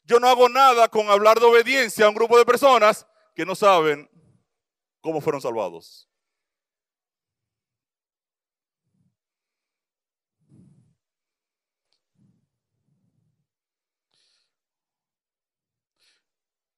Yo 0.03 0.19
no 0.19 0.27
hago 0.27 0.47
nada 0.47 0.87
con 0.87 1.09
hablar 1.09 1.39
de 1.39 1.45
obediencia 1.45 2.05
a 2.05 2.09
un 2.09 2.15
grupo 2.15 2.37
de 2.37 2.45
personas 2.45 3.05
que 3.35 3.45
no 3.45 3.55
saben 3.55 4.09
cómo 5.01 5.19
fueron 5.19 5.41
salvados. 5.41 6.07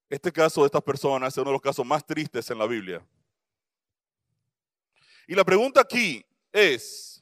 Este 0.09 0.31
caso 0.31 0.61
de 0.61 0.67
estas 0.67 0.81
personas 0.81 1.33
es 1.33 1.37
uno 1.37 1.49
de 1.49 1.53
los 1.53 1.61
casos 1.61 1.85
más 1.85 2.03
tristes 2.03 2.49
en 2.49 2.57
la 2.57 2.65
Biblia. 2.65 3.05
Y 5.27 5.35
la 5.35 5.43
pregunta 5.43 5.81
aquí 5.81 6.25
es, 6.53 7.21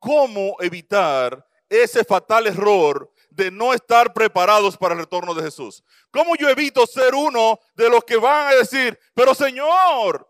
¿cómo 0.00 0.56
evitar 0.60 1.48
ese 1.68 2.04
fatal 2.04 2.48
error 2.48 3.12
de 3.30 3.52
no 3.52 3.72
estar 3.72 4.12
preparados 4.12 4.76
para 4.76 4.94
el 4.94 5.00
retorno 5.00 5.32
de 5.32 5.44
Jesús? 5.44 5.84
¿Cómo 6.10 6.34
yo 6.34 6.48
evito 6.48 6.84
ser 6.88 7.14
uno 7.14 7.60
de 7.76 7.88
los 7.88 8.02
que 8.04 8.16
van 8.16 8.48
a 8.48 8.56
decir, 8.56 8.98
pero 9.14 9.32
Señor, 9.32 10.28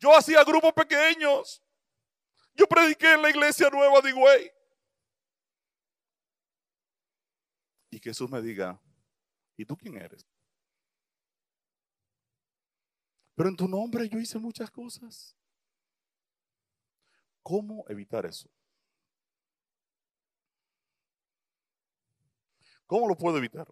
yo 0.00 0.16
hacía 0.16 0.42
grupos 0.42 0.72
pequeños, 0.72 1.62
yo 2.54 2.66
prediqué 2.66 3.12
en 3.12 3.22
la 3.22 3.30
iglesia 3.30 3.70
nueva 3.70 4.00
de 4.00 4.10
Higüey? 4.10 4.50
Y 7.90 8.00
Jesús 8.00 8.28
me 8.28 8.42
diga, 8.42 8.80
¿y 9.56 9.64
tú 9.64 9.76
quién 9.76 9.96
eres? 9.96 10.26
Pero 13.36 13.48
en 13.48 13.56
tu 13.56 13.68
nombre 13.68 14.08
yo 14.08 14.18
hice 14.18 14.38
muchas 14.38 14.68
cosas. 14.68 15.36
¿Cómo 17.44 17.84
evitar 17.90 18.24
eso? 18.24 18.48
¿Cómo 22.86 23.06
lo 23.06 23.16
puedo 23.16 23.36
evitar? 23.36 23.68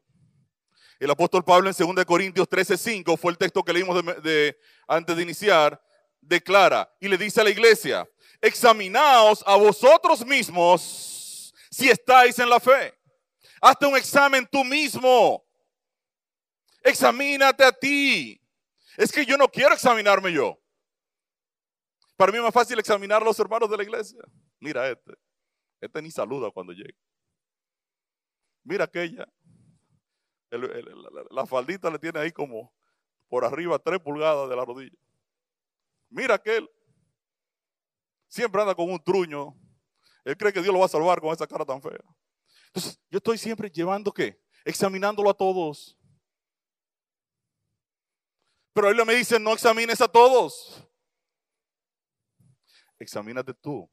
El 1.00 1.10
apóstol 1.10 1.42
Pablo 1.42 1.70
en 1.70 1.94
2 1.94 2.04
Corintios 2.04 2.46
13:5 2.48 3.16
fue 3.16 3.32
el 3.32 3.38
texto 3.38 3.64
que 3.64 3.72
leímos 3.72 4.04
de, 4.22 4.58
antes 4.86 5.16
de 5.16 5.22
iniciar, 5.22 5.82
declara 6.20 6.94
y 7.00 7.08
le 7.08 7.16
dice 7.16 7.40
a 7.40 7.44
la 7.44 7.50
iglesia, 7.50 8.06
examinaos 8.42 9.42
a 9.46 9.56
vosotros 9.56 10.24
mismos 10.26 11.54
si 11.70 11.88
estáis 11.88 12.38
en 12.38 12.50
la 12.50 12.60
fe. 12.60 12.94
Hazte 13.62 13.86
un 13.86 13.96
examen 13.96 14.46
tú 14.52 14.62
mismo. 14.64 15.42
Examínate 16.82 17.64
a 17.64 17.72
ti. 17.72 18.38
Es 18.98 19.10
que 19.10 19.24
yo 19.24 19.38
no 19.38 19.48
quiero 19.48 19.72
examinarme 19.72 20.30
yo. 20.30 20.61
Para 22.22 22.30
mí 22.30 22.38
es 22.38 22.44
más 22.44 22.54
fácil 22.54 22.78
examinar 22.78 23.20
a 23.20 23.24
los 23.24 23.36
hermanos 23.40 23.68
de 23.68 23.76
la 23.76 23.82
iglesia. 23.82 24.22
Mira 24.60 24.88
este. 24.88 25.12
Este 25.80 26.00
ni 26.00 26.08
saluda 26.08 26.52
cuando 26.52 26.72
llega. 26.72 26.96
Mira 28.62 28.84
aquella. 28.84 29.26
la, 30.48 31.46
faldita 31.46 31.90
le 31.90 31.98
tiene 31.98 32.20
ahí 32.20 32.30
como 32.30 32.72
por 33.28 33.44
arriba 33.44 33.76
tres 33.80 33.98
pulgadas 33.98 34.48
de 34.48 34.54
la 34.54 34.64
rodilla. 34.64 34.96
Mira 36.10 36.36
aquel. 36.36 36.70
Siempre 38.28 38.62
anda 38.62 38.76
con 38.76 38.88
un 38.88 39.02
truño. 39.02 39.56
Él 40.24 40.36
cree 40.36 40.52
que 40.52 40.62
Dios 40.62 40.72
lo 40.72 40.78
va 40.78 40.86
a 40.86 40.90
salvar 40.90 41.20
con 41.20 41.32
esa 41.32 41.48
cara 41.48 41.64
tan 41.64 41.82
fea. 41.82 42.04
Entonces, 42.68 43.00
yo 43.10 43.16
estoy 43.16 43.36
siempre 43.36 43.68
llevando 43.68 44.12
qué? 44.12 44.40
Examinándolo 44.64 45.28
a 45.28 45.34
todos. 45.34 45.98
Pero 48.74 48.90
él 48.90 49.04
me 49.04 49.16
dice, 49.16 49.40
no 49.40 49.54
examines 49.54 50.00
a 50.00 50.06
todos. 50.06 50.88
Examínate 53.02 53.52
tú. 53.54 53.90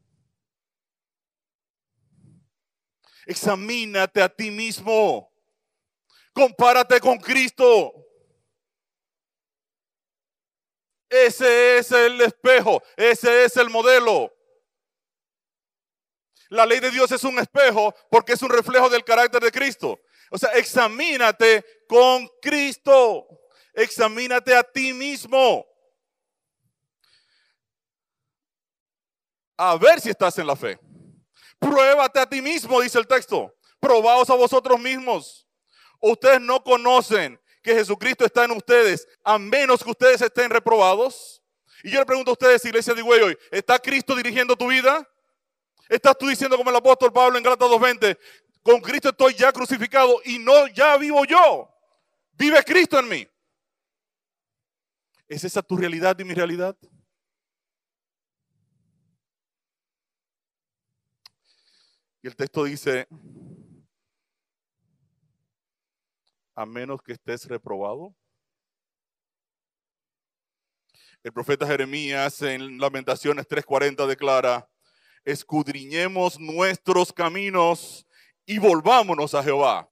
Examínate 3.25 4.21
a 4.21 4.29
ti 4.29 4.51
mismo. 4.51 5.33
Compárate 6.31 6.99
con 6.99 7.17
Cristo. 7.17 7.91
Ese 11.09 11.79
es 11.79 11.91
el 11.91 12.21
espejo, 12.21 12.83
ese 12.95 13.45
es 13.45 13.57
el 13.57 13.71
modelo. 13.71 14.31
La 16.49 16.67
ley 16.67 16.79
de 16.79 16.91
Dios 16.91 17.11
es 17.11 17.23
un 17.23 17.39
espejo 17.39 17.95
porque 18.11 18.33
es 18.33 18.41
un 18.43 18.51
reflejo 18.51 18.89
del 18.89 19.03
carácter 19.03 19.41
de 19.41 19.51
Cristo. 19.51 19.99
O 20.29 20.37
sea, 20.37 20.51
examínate 20.51 21.65
con 21.87 22.29
Cristo. 22.39 23.27
Examínate 23.73 24.55
a 24.55 24.63
ti 24.63 24.93
mismo. 24.93 25.68
A 29.61 29.75
ver 29.75 29.99
si 29.99 30.09
estás 30.09 30.37
en 30.37 30.47
la 30.47 30.55
fe. 30.55 30.79
Pruébate 31.59 32.17
a 32.17 32.25
ti 32.25 32.41
mismo, 32.41 32.79
dice 32.79 32.97
el 32.97 33.05
texto. 33.05 33.53
Probaos 33.77 34.29
a 34.29 34.35
vosotros 34.35 34.79
mismos. 34.79 35.45
Ustedes 35.99 36.39
no 36.39 36.63
conocen 36.63 37.37
que 37.61 37.73
Jesucristo 37.75 38.23
está 38.23 38.45
en 38.45 38.51
ustedes, 38.51 39.05
a 39.21 39.37
menos 39.37 39.83
que 39.83 39.89
ustedes 39.89 40.21
estén 40.21 40.49
reprobados. 40.49 41.43
Y 41.83 41.91
yo 41.91 41.99
le 41.99 42.05
pregunto 42.05 42.31
a 42.31 42.35
ustedes, 42.35 42.63
iglesia 42.63 42.93
de 42.93 43.01
hoy, 43.01 43.37
¿está 43.51 43.77
Cristo 43.79 44.15
dirigiendo 44.15 44.55
tu 44.55 44.69
vida? 44.69 45.05
¿Estás 45.89 46.17
tú 46.17 46.27
diciendo 46.27 46.55
como 46.55 46.69
el 46.69 46.77
apóstol 46.77 47.11
Pablo 47.11 47.37
en 47.37 47.43
Gálatas 47.43 47.67
2.20, 47.67 48.17
con 48.63 48.79
Cristo 48.79 49.09
estoy 49.09 49.33
ya 49.33 49.51
crucificado 49.51 50.21
y 50.23 50.39
no 50.39 50.67
ya 50.67 50.95
vivo 50.95 51.25
yo? 51.25 51.69
Vive 52.31 52.63
Cristo 52.63 52.97
en 52.97 53.09
mí. 53.09 53.27
¿Es 55.27 55.43
esa 55.43 55.61
tu 55.61 55.75
realidad 55.75 56.17
y 56.17 56.23
mi 56.23 56.33
realidad? 56.33 56.77
Y 62.21 62.27
el 62.27 62.35
texto 62.35 62.65
dice, 62.65 63.07
a 66.55 66.65
menos 66.65 67.01
que 67.01 67.13
estés 67.13 67.45
reprobado. 67.45 68.13
El 71.23 71.31
profeta 71.31 71.65
Jeremías 71.65 72.41
en 72.41 72.77
Lamentaciones 72.77 73.47
3:40 73.47 74.05
declara, 74.05 74.69
escudriñemos 75.23 76.37
nuestros 76.39 77.13
caminos 77.13 78.05
y 78.45 78.57
volvámonos 78.57 79.33
a 79.33 79.43
Jehová. 79.43 79.89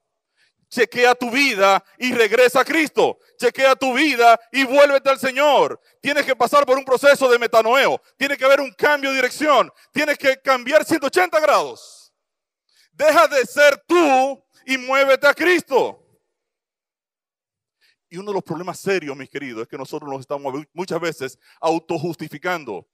Chequea 0.69 1.15
tu 1.15 1.31
vida 1.31 1.81
y 1.97 2.11
regresa 2.11 2.59
a 2.59 2.65
Cristo. 2.65 3.19
Chequea 3.37 3.77
tu 3.77 3.93
vida 3.93 4.37
y 4.51 4.65
vuélvete 4.65 5.09
al 5.09 5.19
Señor. 5.19 5.79
Tienes 6.01 6.25
que 6.25 6.35
pasar 6.35 6.65
por 6.65 6.77
un 6.77 6.83
proceso 6.83 7.29
de 7.29 7.39
metanoeo. 7.39 8.01
Tiene 8.17 8.35
que 8.35 8.43
haber 8.43 8.59
un 8.59 8.73
cambio 8.73 9.11
de 9.11 9.15
dirección. 9.15 9.71
Tienes 9.93 10.17
que 10.17 10.41
cambiar 10.41 10.83
180 10.83 11.39
grados. 11.39 11.96
Deja 12.97 13.27
de 13.27 13.45
ser 13.45 13.77
tú 13.85 14.43
y 14.65 14.75
muévete 14.75 15.27
a 15.27 15.33
Cristo. 15.33 16.03
Y 18.09 18.17
uno 18.17 18.31
de 18.31 18.35
los 18.35 18.43
problemas 18.43 18.79
serios, 18.79 19.15
mis 19.15 19.29
queridos, 19.29 19.61
es 19.61 19.67
que 19.67 19.77
nosotros 19.77 20.09
nos 20.09 20.21
estamos 20.21 20.51
muchas 20.73 20.99
veces 20.99 21.39
autojustificando. 21.61 22.87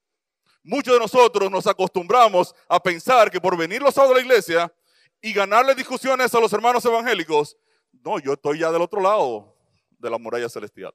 Muchos 0.62 0.92
de 0.92 1.00
nosotros 1.00 1.50
nos 1.50 1.66
acostumbramos 1.66 2.54
a 2.68 2.82
pensar 2.82 3.30
que 3.30 3.40
por 3.40 3.56
venir 3.56 3.80
los 3.80 3.94
sábados 3.94 4.16
a 4.16 4.18
la 4.18 4.24
iglesia 4.24 4.74
y 5.22 5.32
ganarle 5.32 5.74
discusiones 5.74 6.34
a 6.34 6.40
los 6.40 6.52
hermanos 6.52 6.84
evangélicos, 6.84 7.56
no, 7.92 8.18
yo 8.18 8.34
estoy 8.34 8.58
ya 8.58 8.70
del 8.70 8.82
otro 8.82 9.00
lado 9.00 9.56
de 9.90 10.10
la 10.10 10.18
muralla 10.18 10.50
celestial. 10.50 10.94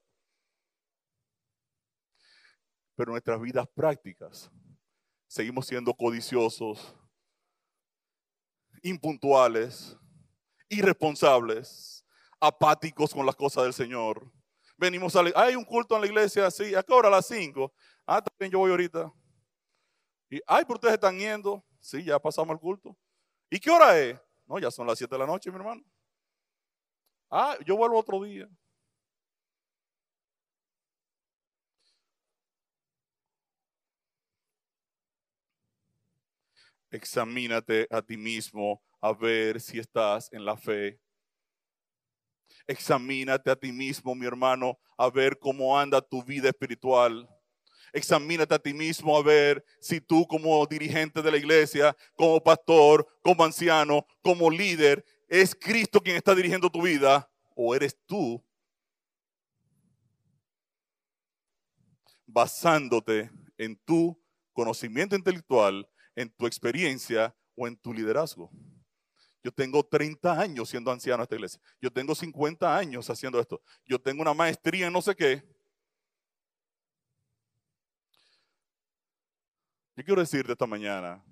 Pero 2.94 3.10
nuestras 3.10 3.40
vidas 3.40 3.66
prácticas 3.74 4.50
seguimos 5.26 5.66
siendo 5.66 5.94
codiciosos, 5.94 6.94
impuntuales, 8.82 9.96
irresponsables, 10.68 12.04
apáticos 12.40 13.12
con 13.12 13.26
las 13.26 13.36
cosas 13.36 13.64
del 13.64 13.74
Señor. 13.74 14.30
Venimos 14.76 15.14
a 15.14 15.22
hay 15.34 15.56
un 15.56 15.64
culto 15.64 15.94
en 15.94 16.00
la 16.00 16.06
iglesia, 16.06 16.50
sí, 16.50 16.74
¿a 16.74 16.82
qué 16.82 16.92
hora? 16.92 17.08
A 17.08 17.12
las 17.12 17.26
5. 17.26 17.72
Ah, 18.06 18.22
también 18.22 18.50
yo 18.50 18.58
voy 18.60 18.70
ahorita. 18.70 19.12
Y, 20.30 20.40
ay, 20.46 20.64
¿por 20.64 20.76
ustedes 20.76 20.94
están 20.94 21.18
yendo? 21.18 21.64
Sí, 21.80 22.04
ya 22.04 22.18
pasamos 22.18 22.54
el 22.54 22.60
culto. 22.60 22.96
¿Y 23.50 23.58
qué 23.58 23.70
hora 23.70 23.98
es? 23.98 24.18
No, 24.46 24.58
ya 24.58 24.70
son 24.70 24.86
las 24.86 24.96
7 24.96 25.14
de 25.14 25.18
la 25.18 25.26
noche, 25.26 25.50
mi 25.50 25.56
hermano. 25.56 25.82
Ah, 27.30 27.56
yo 27.64 27.76
vuelvo 27.76 27.98
otro 27.98 28.22
día. 28.22 28.48
Examínate 36.90 37.86
a 37.90 38.02
ti 38.02 38.16
mismo 38.16 38.82
a 39.00 39.12
ver 39.12 39.60
si 39.60 39.78
estás 39.78 40.28
en 40.32 40.44
la 40.44 40.56
fe. 40.56 41.00
Examínate 42.66 43.50
a 43.50 43.56
ti 43.56 43.72
mismo, 43.72 44.14
mi 44.14 44.26
hermano, 44.26 44.78
a 44.96 45.08
ver 45.08 45.38
cómo 45.38 45.78
anda 45.78 46.00
tu 46.00 46.22
vida 46.22 46.48
espiritual. 46.48 47.28
Examínate 47.92 48.54
a 48.54 48.58
ti 48.58 48.72
mismo 48.72 49.16
a 49.16 49.22
ver 49.22 49.64
si 49.80 50.00
tú 50.00 50.26
como 50.26 50.64
dirigente 50.66 51.22
de 51.22 51.30
la 51.30 51.36
iglesia, 51.36 51.96
como 52.14 52.42
pastor, 52.42 53.06
como 53.22 53.44
anciano, 53.44 54.06
como 54.22 54.50
líder, 54.50 55.04
es 55.28 55.54
Cristo 55.54 56.00
quien 56.00 56.16
está 56.16 56.34
dirigiendo 56.34 56.70
tu 56.70 56.82
vida 56.82 57.28
o 57.54 57.74
eres 57.74 57.96
tú 58.06 58.44
basándote 62.26 63.30
en 63.58 63.76
tu 63.84 64.20
conocimiento 64.52 65.16
intelectual, 65.16 65.88
en 66.14 66.30
tu 66.30 66.46
experiencia 66.46 67.34
o 67.54 67.66
en 67.66 67.76
tu 67.76 67.92
liderazgo. 67.92 68.50
Yo 69.42 69.52
tengo 69.52 69.82
30 69.82 70.38
años 70.38 70.68
siendo 70.68 70.90
anciano 70.90 71.22
en 71.22 71.22
esta 71.22 71.34
iglesia. 71.34 71.60
Yo 71.80 71.90
tengo 71.90 72.14
50 72.14 72.76
años 72.76 73.08
haciendo 73.08 73.40
esto. 73.40 73.62
Yo 73.86 73.98
tengo 73.98 74.20
una 74.22 74.34
maestría 74.34 74.86
en 74.86 74.92
no 74.92 75.00
sé 75.00 75.14
qué. 75.14 75.42
Yo 79.96 80.04
quiero 80.04 80.20
decirte 80.20 80.52
esta 80.52 80.66
mañana 80.66 81.22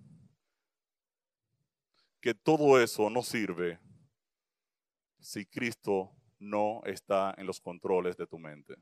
que 2.20 2.34
todo 2.34 2.80
eso 2.80 3.08
no 3.08 3.22
sirve 3.22 3.78
si 5.20 5.46
Cristo 5.46 6.14
no 6.38 6.82
está 6.84 7.34
en 7.36 7.46
los 7.46 7.60
controles 7.60 8.16
de 8.16 8.26
tu 8.26 8.38
mente. 8.38 8.76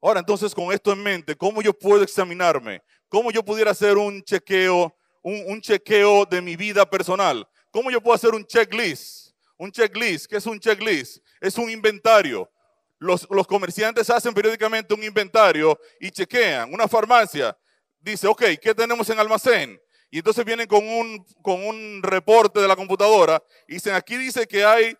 Ahora, 0.00 0.20
entonces, 0.20 0.54
con 0.54 0.72
esto 0.72 0.92
en 0.92 1.02
mente, 1.02 1.34
¿cómo 1.36 1.62
yo 1.62 1.72
puedo 1.72 2.02
examinarme? 2.02 2.82
¿Cómo 3.08 3.30
yo 3.30 3.44
pudiera 3.44 3.70
hacer 3.70 3.96
un 3.96 4.22
chequeo, 4.22 4.94
un, 5.22 5.60
chequeo 5.60 6.26
de 6.26 6.42
mi 6.42 6.54
vida 6.56 6.88
personal? 6.88 7.48
¿Cómo 7.70 7.90
yo 7.90 8.00
puedo 8.00 8.14
hacer 8.14 8.34
un 8.34 8.44
checklist? 8.44 9.32
Un 9.56 9.72
checklist, 9.72 10.26
¿qué 10.26 10.36
es 10.36 10.46
un 10.46 10.60
checklist? 10.60 11.24
Es 11.40 11.56
un 11.56 11.70
inventario. 11.70 12.50
Los, 12.98 13.26
comerciantes 13.46 14.08
hacen 14.10 14.34
periódicamente 14.34 14.92
un 14.92 15.02
inventario 15.02 15.78
y 15.98 16.10
chequean. 16.10 16.72
Una 16.72 16.88
farmacia 16.88 17.56
dice, 18.00 18.26
ok, 18.26 18.42
¿qué 18.60 18.74
tenemos 18.74 19.08
en 19.10 19.18
almacén? 19.18 19.80
Y 20.10 20.18
entonces 20.18 20.44
vienen 20.44 20.66
con 20.66 20.86
un, 20.86 21.24
con 21.42 21.64
un 21.64 22.02
reporte 22.02 22.60
de 22.60 22.68
la 22.68 22.76
computadora 22.76 23.42
y 23.66 23.74
dicen, 23.74 23.94
aquí 23.94 24.16
dice 24.16 24.46
que 24.46 24.64
hay 24.64 24.96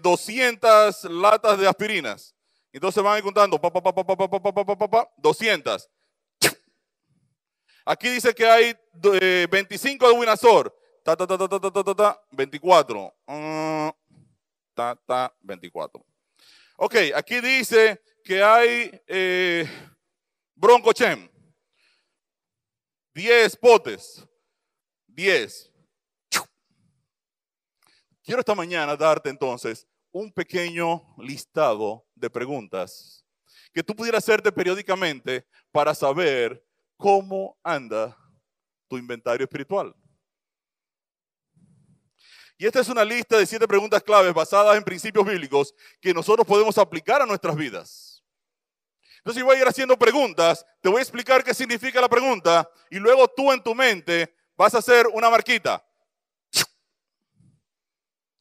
200 0.00 1.04
latas 1.04 1.58
de 1.58 1.66
aspirinas. 1.66 2.34
Entonces 2.78 3.02
van 3.02 3.20
contando, 3.22 3.60
200. 5.16 5.90
Aquí 7.84 8.08
dice 8.08 8.32
que 8.32 8.46
hay 8.46 8.72
25 9.50 10.06
de 10.06 10.14
Winazor. 10.14 10.72
24. 12.30 13.14
24. 15.40 16.06
Ok, 16.76 16.94
aquí 17.16 17.40
dice 17.40 18.00
que 18.22 18.44
hay 18.44 19.02
eh, 19.08 19.68
Broncochem. 20.54 21.28
10 23.12 23.56
potes. 23.56 24.24
10. 25.08 25.72
Quiero 28.22 28.38
esta 28.38 28.54
mañana 28.54 28.96
darte 28.96 29.30
entonces 29.30 29.87
un 30.12 30.32
pequeño 30.32 31.14
listado 31.18 32.06
de 32.14 32.30
preguntas 32.30 33.24
que 33.72 33.82
tú 33.82 33.94
pudieras 33.94 34.24
hacerte 34.24 34.50
periódicamente 34.50 35.46
para 35.70 35.94
saber 35.94 36.64
cómo 36.96 37.58
anda 37.62 38.16
tu 38.88 38.98
inventario 38.98 39.44
espiritual. 39.44 39.94
Y 42.56 42.66
esta 42.66 42.80
es 42.80 42.88
una 42.88 43.04
lista 43.04 43.38
de 43.38 43.46
siete 43.46 43.68
preguntas 43.68 44.02
claves 44.02 44.34
basadas 44.34 44.76
en 44.76 44.82
principios 44.82 45.24
bíblicos 45.24 45.72
que 46.00 46.12
nosotros 46.12 46.44
podemos 46.44 46.76
aplicar 46.76 47.22
a 47.22 47.26
nuestras 47.26 47.54
vidas. 47.54 48.24
Entonces, 49.18 49.40
yo 49.40 49.46
voy 49.46 49.56
a 49.56 49.60
ir 49.60 49.68
haciendo 49.68 49.96
preguntas, 49.96 50.66
te 50.80 50.88
voy 50.88 50.98
a 50.98 51.02
explicar 51.02 51.44
qué 51.44 51.54
significa 51.54 52.00
la 52.00 52.08
pregunta 52.08 52.68
y 52.90 52.98
luego 52.98 53.28
tú 53.28 53.52
en 53.52 53.62
tu 53.62 53.74
mente 53.74 54.34
vas 54.56 54.74
a 54.74 54.78
hacer 54.78 55.06
una 55.12 55.30
marquita. 55.30 55.84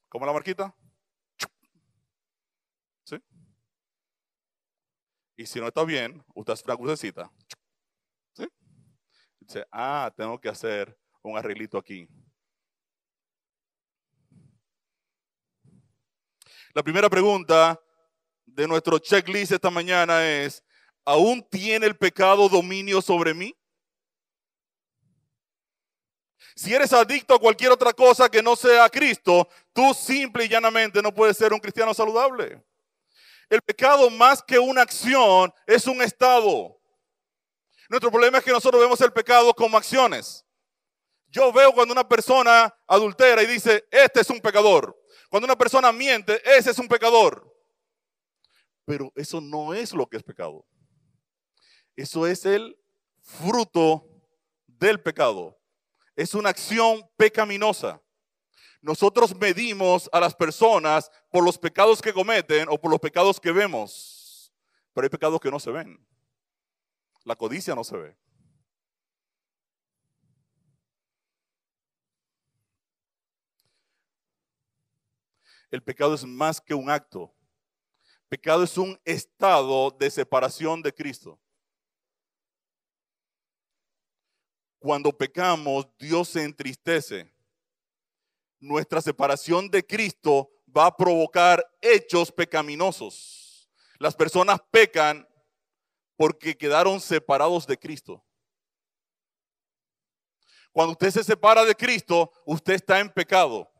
¿Cómo 0.10 0.26
la 0.26 0.34
marquita? 0.34 0.74
Y 5.38 5.46
si 5.46 5.60
no 5.60 5.68
está 5.68 5.84
bien, 5.84 6.24
usted 6.34 6.54
hace 6.54 6.64
una. 6.66 7.32
Dice, 9.40 9.66
ah, 9.72 10.12
tengo 10.18 10.42
que 10.42 10.50
hacer 10.50 10.98
un 11.22 11.38
arreglito 11.38 11.78
aquí. 11.78 12.10
La 16.74 16.84
primera 16.84 17.10
pregunta 17.10 17.80
de 18.46 18.68
nuestro 18.68 18.98
checklist 18.98 19.52
esta 19.52 19.70
mañana 19.70 20.28
es, 20.28 20.64
¿aún 21.06 21.48
tiene 21.50 21.86
el 21.86 21.96
pecado 21.96 22.50
dominio 22.50 23.02
sobre 23.02 23.34
mí? 23.34 23.56
Si 26.56 26.74
eres 26.74 26.92
adicto 26.92 27.36
a 27.36 27.40
cualquier 27.40 27.72
otra 27.72 27.94
cosa 27.94 28.28
que 28.28 28.42
no 28.42 28.56
sea 28.56 28.90
Cristo, 28.90 29.48
tú 29.72 29.94
simple 29.94 30.46
y 30.46 30.50
llanamente 30.50 31.02
no 31.02 31.14
puedes 31.14 31.38
ser 31.38 31.54
un 31.54 31.60
cristiano 31.60 31.94
saludable. 31.94 32.67
El 33.50 33.62
pecado 33.62 34.10
más 34.10 34.44
que 34.44 34.60
una 34.60 34.82
acción 34.82 35.54
es 35.66 35.88
un 35.88 36.02
estado. 36.02 36.78
Nuestro 37.90 38.12
problema 38.12 38.40
es 38.40 38.44
que 38.44 38.52
nosotros 38.52 38.82
vemos 38.82 39.00
el 39.02 39.14
pecado 39.14 39.54
como 39.54 39.78
acciones. 39.78 40.46
Yo 41.30 41.52
veo 41.54 41.74
cuando 41.74 41.94
una 41.94 42.08
persona 42.08 42.74
adultera 42.88 43.42
y 43.44 43.46
dice, 43.46 43.86
este 43.92 44.22
es 44.22 44.30
un 44.30 44.40
pecador. 44.40 44.98
Cuando 45.30 45.46
una 45.46 45.58
persona 45.58 45.92
miente, 45.92 46.42
ese 46.58 46.72
es 46.72 46.80
un 46.80 46.88
pecador. 46.88 47.54
Pero 48.86 49.12
eso 49.16 49.42
no 49.42 49.74
es 49.74 49.94
lo 49.94 50.08
que 50.08 50.18
es 50.18 50.24
pecado. 50.24 50.66
Eso 51.96 52.28
es 52.28 52.46
el 52.46 52.78
fruto 53.22 54.08
del 54.66 55.02
pecado. 55.02 55.58
Es 56.16 56.34
una 56.34 56.50
acción 56.50 57.08
pecaminosa. 57.18 58.02
Nosotros 58.88 59.36
medimos 59.36 60.10
a 60.14 60.20
las 60.22 60.34
personas 60.34 61.12
por 61.30 61.44
los 61.44 61.58
pecados 61.58 62.02
que 62.02 62.14
cometen 62.14 62.70
o 62.70 62.80
por 62.80 62.90
los 62.90 63.02
pecados 63.02 63.38
que 63.38 63.52
vemos. 63.52 64.54
Pero 64.94 65.04
hay 65.04 65.10
pecados 65.10 65.42
que 65.42 65.52
no 65.52 65.60
se 65.60 65.72
ven. 65.72 66.00
La 67.26 67.36
codicia 67.36 67.76
no 67.76 67.84
se 67.84 67.98
ve. 67.98 68.18
El 75.70 75.84
pecado 75.84 76.16
es 76.16 76.24
más 76.24 76.62
que 76.62 76.74
un 76.74 76.90
acto. 76.90 77.36
Pecado 78.30 78.64
es 78.64 78.78
un 78.78 78.98
estado 79.04 79.92
de 79.92 80.10
separación 80.10 80.82
de 80.82 80.94
Cristo. 80.94 81.38
Cuando 84.80 85.12
pecamos, 85.12 85.86
Dios 86.00 86.30
se 86.30 86.46
entristece. 86.46 87.37
Nuestra 88.60 89.02
separación 89.02 89.70
de 89.70 89.86
Cristo 89.86 90.50
va 90.76 90.88
a 90.88 90.96
provocar 90.96 91.64
hechos 91.82 92.32
pecaminosos. 92.32 93.70
Las 94.00 94.16
personas 94.16 94.60
pecan 94.72 95.28
porque 96.16 96.58
quedaron 96.58 97.00
separados 97.00 97.68
de 97.68 97.78
Cristo. 97.78 98.24
Cuando 100.72 100.92
usted 100.92 101.12
se 101.12 101.24
separa 101.24 101.66
de 101.66 101.76
Cristo, 101.76 102.32
usted 102.46 102.74
está 102.74 103.00
en 103.00 103.10
pecado. 103.10 103.72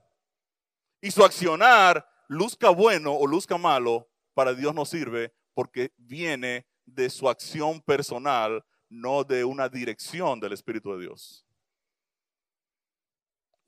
Y 1.02 1.12
su 1.12 1.24
accionar, 1.24 2.08
luzca 2.28 2.70
bueno 2.70 3.14
o 3.14 3.28
luzca 3.28 3.58
malo, 3.58 4.10
para 4.34 4.54
Dios 4.54 4.74
no 4.74 4.86
sirve 4.86 5.34
porque 5.54 5.92
viene 5.98 6.68
de 6.86 7.10
su 7.10 7.28
acción 7.28 7.82
personal, 7.82 8.64
no 8.90 9.24
de 9.24 9.44
una 9.44 9.68
dirección 9.68 10.40
del 10.40 10.54
Espíritu 10.54 10.94
de 10.94 11.06
Dios. 11.06 11.47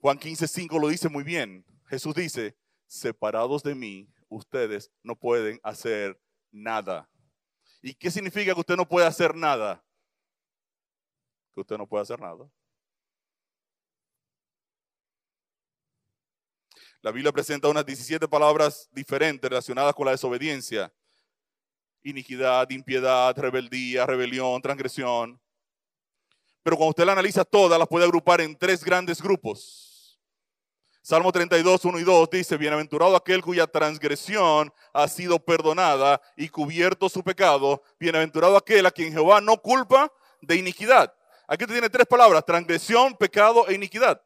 Juan 0.00 0.18
15, 0.18 0.48
5 0.48 0.78
lo 0.78 0.88
dice 0.88 1.10
muy 1.10 1.22
bien. 1.22 1.64
Jesús 1.86 2.14
dice, 2.14 2.56
separados 2.86 3.62
de 3.62 3.74
mí, 3.74 4.08
ustedes 4.30 4.90
no 5.02 5.14
pueden 5.14 5.60
hacer 5.62 6.18
nada. 6.50 7.10
¿Y 7.82 7.92
qué 7.92 8.10
significa 8.10 8.54
que 8.54 8.60
usted 8.60 8.76
no 8.76 8.88
puede 8.88 9.06
hacer 9.06 9.34
nada? 9.34 9.84
Que 11.54 11.60
usted 11.60 11.76
no 11.76 11.86
puede 11.86 12.02
hacer 12.02 12.18
nada. 12.18 12.50
La 17.02 17.10
Biblia 17.10 17.32
presenta 17.32 17.68
unas 17.68 17.84
17 17.84 18.26
palabras 18.26 18.88
diferentes 18.92 19.50
relacionadas 19.50 19.94
con 19.94 20.06
la 20.06 20.12
desobediencia. 20.12 20.90
Iniquidad, 22.02 22.70
impiedad, 22.70 23.36
rebeldía, 23.36 24.06
rebelión, 24.06 24.62
transgresión. 24.62 25.38
Pero 26.62 26.76
cuando 26.76 26.90
usted 26.90 27.04
la 27.04 27.12
analiza 27.12 27.44
todas, 27.44 27.78
las 27.78 27.88
puede 27.88 28.06
agrupar 28.06 28.40
en 28.40 28.56
tres 28.56 28.82
grandes 28.82 29.20
grupos. 29.20 29.89
Salmo 31.02 31.32
32, 31.32 31.84
1 31.84 31.98
y 31.98 32.04
2 32.04 32.30
dice, 32.30 32.56
bienaventurado 32.58 33.16
aquel 33.16 33.42
cuya 33.42 33.66
transgresión 33.66 34.72
ha 34.92 35.08
sido 35.08 35.38
perdonada 35.38 36.20
y 36.36 36.48
cubierto 36.48 37.08
su 37.08 37.22
pecado. 37.22 37.82
Bienaventurado 37.98 38.56
aquel 38.56 38.84
a 38.84 38.90
quien 38.90 39.12
Jehová 39.12 39.40
no 39.40 39.56
culpa 39.56 40.12
de 40.42 40.56
iniquidad. 40.56 41.12
Aquí 41.48 41.66
te 41.66 41.72
tiene 41.72 41.88
tres 41.88 42.06
palabras, 42.06 42.44
transgresión, 42.44 43.16
pecado 43.16 43.66
e 43.68 43.74
iniquidad. 43.74 44.22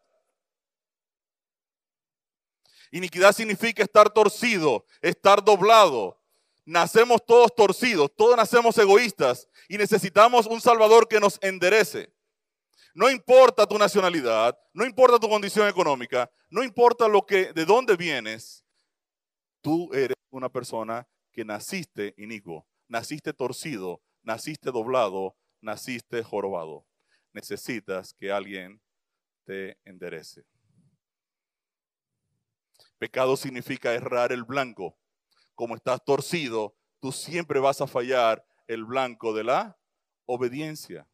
Iniquidad 2.91 3.33
significa 3.33 3.83
estar 3.83 4.11
torcido, 4.11 4.85
estar 5.01 5.43
doblado. 5.43 6.21
Nacemos 6.65 7.25
todos 7.25 7.55
torcidos, 7.55 8.11
todos 8.17 8.37
nacemos 8.37 8.79
egoístas 8.79 9.49
y 9.69 9.79
necesitamos 9.79 10.47
un 10.47 10.61
Salvador 10.61 11.09
que 11.09 11.21
nos 11.21 11.39
enderece. 11.41 12.14
No 12.95 13.11
importa 13.11 13.67
tu 13.67 13.77
nacionalidad, 13.77 14.57
no 14.73 14.87
importa 14.87 15.19
tu 15.19 15.29
condición 15.29 15.69
económica, 15.69 16.31
no 16.49 16.63
importa 16.63 17.09
lo 17.09 17.27
que, 17.27 17.53
de 17.53 17.65
dónde 17.65 17.97
vienes, 17.97 18.65
tú 19.61 19.93
eres 19.93 20.17
una 20.31 20.49
persona 20.49 21.07
que 21.33 21.45
naciste 21.45 22.15
inicuo, 22.17 22.65
naciste 22.87 23.33
torcido, 23.33 24.01
naciste 24.23 24.71
doblado, 24.71 25.37
naciste 25.61 26.23
jorobado. 26.23 26.87
Necesitas 27.33 28.15
que 28.15 28.31
alguien 28.31 28.81
te 29.45 29.77
enderece. 29.85 30.45
Pecado 32.99 33.37
significa 33.37 33.93
errar 33.93 34.31
el 34.31 34.45
blanco. 34.45 34.97
Como 35.57 35.75
estás 35.75 36.05
torcido, 36.05 36.77
tú 37.01 37.11
siempre 37.11 37.59
vas 37.59 37.81
a 37.81 37.89
fallar 37.89 38.47
el 38.69 38.85
blanco 38.85 39.35
de 39.35 39.45
la 39.45 39.77
obediencia. 40.27 41.09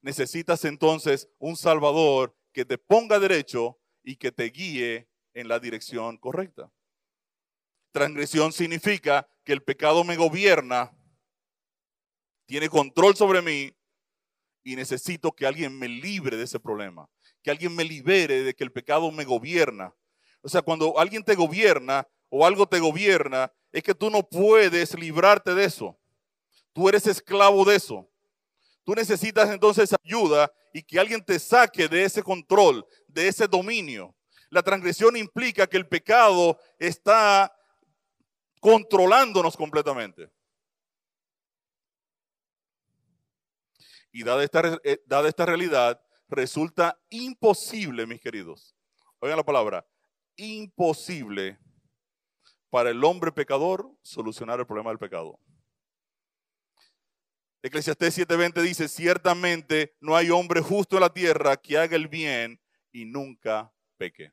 Necesitas 0.00 0.64
entonces 0.64 1.28
un 1.38 1.56
Salvador 1.56 2.36
que 2.52 2.64
te 2.64 2.78
ponga 2.78 3.18
derecho 3.18 3.78
y 4.02 4.16
que 4.16 4.32
te 4.32 4.44
guíe 4.44 5.08
en 5.34 5.48
la 5.48 5.58
dirección 5.58 6.16
correcta. 6.18 6.70
Transgresión 7.92 8.52
significa 8.52 9.28
que 9.44 9.52
el 9.52 9.62
pecado 9.62 10.04
me 10.04 10.16
gobierna, 10.16 10.94
tiene 12.46 12.68
control 12.68 13.16
sobre 13.16 13.42
mí 13.42 13.74
y 14.62 14.76
necesito 14.76 15.32
que 15.32 15.46
alguien 15.46 15.78
me 15.78 15.88
libre 15.88 16.36
de 16.36 16.44
ese 16.44 16.60
problema, 16.60 17.08
que 17.42 17.50
alguien 17.50 17.74
me 17.74 17.84
libere 17.84 18.42
de 18.42 18.54
que 18.54 18.64
el 18.64 18.72
pecado 18.72 19.10
me 19.10 19.24
gobierna, 19.24 19.94
o 20.42 20.48
sea, 20.48 20.62
cuando 20.62 20.98
alguien 20.98 21.22
te 21.22 21.34
gobierna 21.34 22.06
o 22.28 22.46
algo 22.46 22.66
te 22.66 22.78
gobierna, 22.78 23.52
es 23.72 23.82
que 23.82 23.94
tú 23.94 24.10
no 24.10 24.22
puedes 24.22 24.98
librarte 24.98 25.54
de 25.54 25.64
eso. 25.64 25.98
Tú 26.72 26.88
eres 26.88 27.06
esclavo 27.06 27.64
de 27.64 27.76
eso. 27.76 28.08
Tú 28.88 28.94
necesitas 28.94 29.50
entonces 29.50 29.94
ayuda 30.02 30.50
y 30.72 30.82
que 30.82 30.98
alguien 30.98 31.22
te 31.22 31.38
saque 31.38 31.88
de 31.88 32.04
ese 32.04 32.22
control, 32.22 32.86
de 33.06 33.28
ese 33.28 33.46
dominio. 33.46 34.16
La 34.48 34.62
transgresión 34.62 35.14
implica 35.14 35.66
que 35.66 35.76
el 35.76 35.86
pecado 35.86 36.58
está 36.78 37.54
controlándonos 38.62 39.58
completamente. 39.58 40.32
Y 44.10 44.24
dada 44.24 44.42
esta, 44.42 44.80
eh, 44.82 45.02
dada 45.04 45.28
esta 45.28 45.44
realidad, 45.44 46.00
resulta 46.26 46.98
imposible, 47.10 48.06
mis 48.06 48.22
queridos. 48.22 48.74
Oigan 49.18 49.36
la 49.36 49.44
palabra, 49.44 49.86
imposible 50.34 51.58
para 52.70 52.88
el 52.88 53.04
hombre 53.04 53.32
pecador 53.32 53.86
solucionar 54.00 54.58
el 54.60 54.66
problema 54.66 54.88
del 54.88 54.98
pecado. 54.98 55.38
Eclesiastés 57.62 58.16
7:20 58.18 58.62
dice, 58.62 58.88
ciertamente 58.88 59.96
no 60.00 60.16
hay 60.16 60.30
hombre 60.30 60.60
justo 60.60 60.96
en 60.96 61.02
la 61.02 61.12
tierra 61.12 61.56
que 61.56 61.76
haga 61.78 61.96
el 61.96 62.08
bien 62.08 62.60
y 62.92 63.04
nunca 63.04 63.72
peque. 63.96 64.32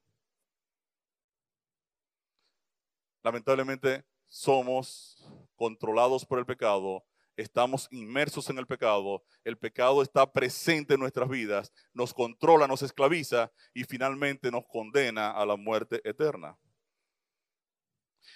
Lamentablemente 3.23 4.05
somos 4.25 5.27
controlados 5.55 6.25
por 6.25 6.39
el 6.39 6.45
pecado 6.45 7.03
estamos 7.38 7.88
inmersos 7.91 8.49
en 8.49 8.57
el 8.57 8.65
pecado, 8.65 9.23
el 9.43 9.57
pecado 9.57 10.01
está 10.01 10.31
presente 10.31 10.93
en 10.93 10.99
nuestras 10.99 11.29
vidas, 11.29 11.71
nos 11.93 12.13
controla, 12.13 12.67
nos 12.67 12.81
esclaviza 12.81 13.51
y 13.73 13.83
finalmente 13.83 14.51
nos 14.51 14.65
condena 14.67 15.31
a 15.31 15.45
la 15.45 15.55
muerte 15.55 16.01
eterna. 16.03 16.57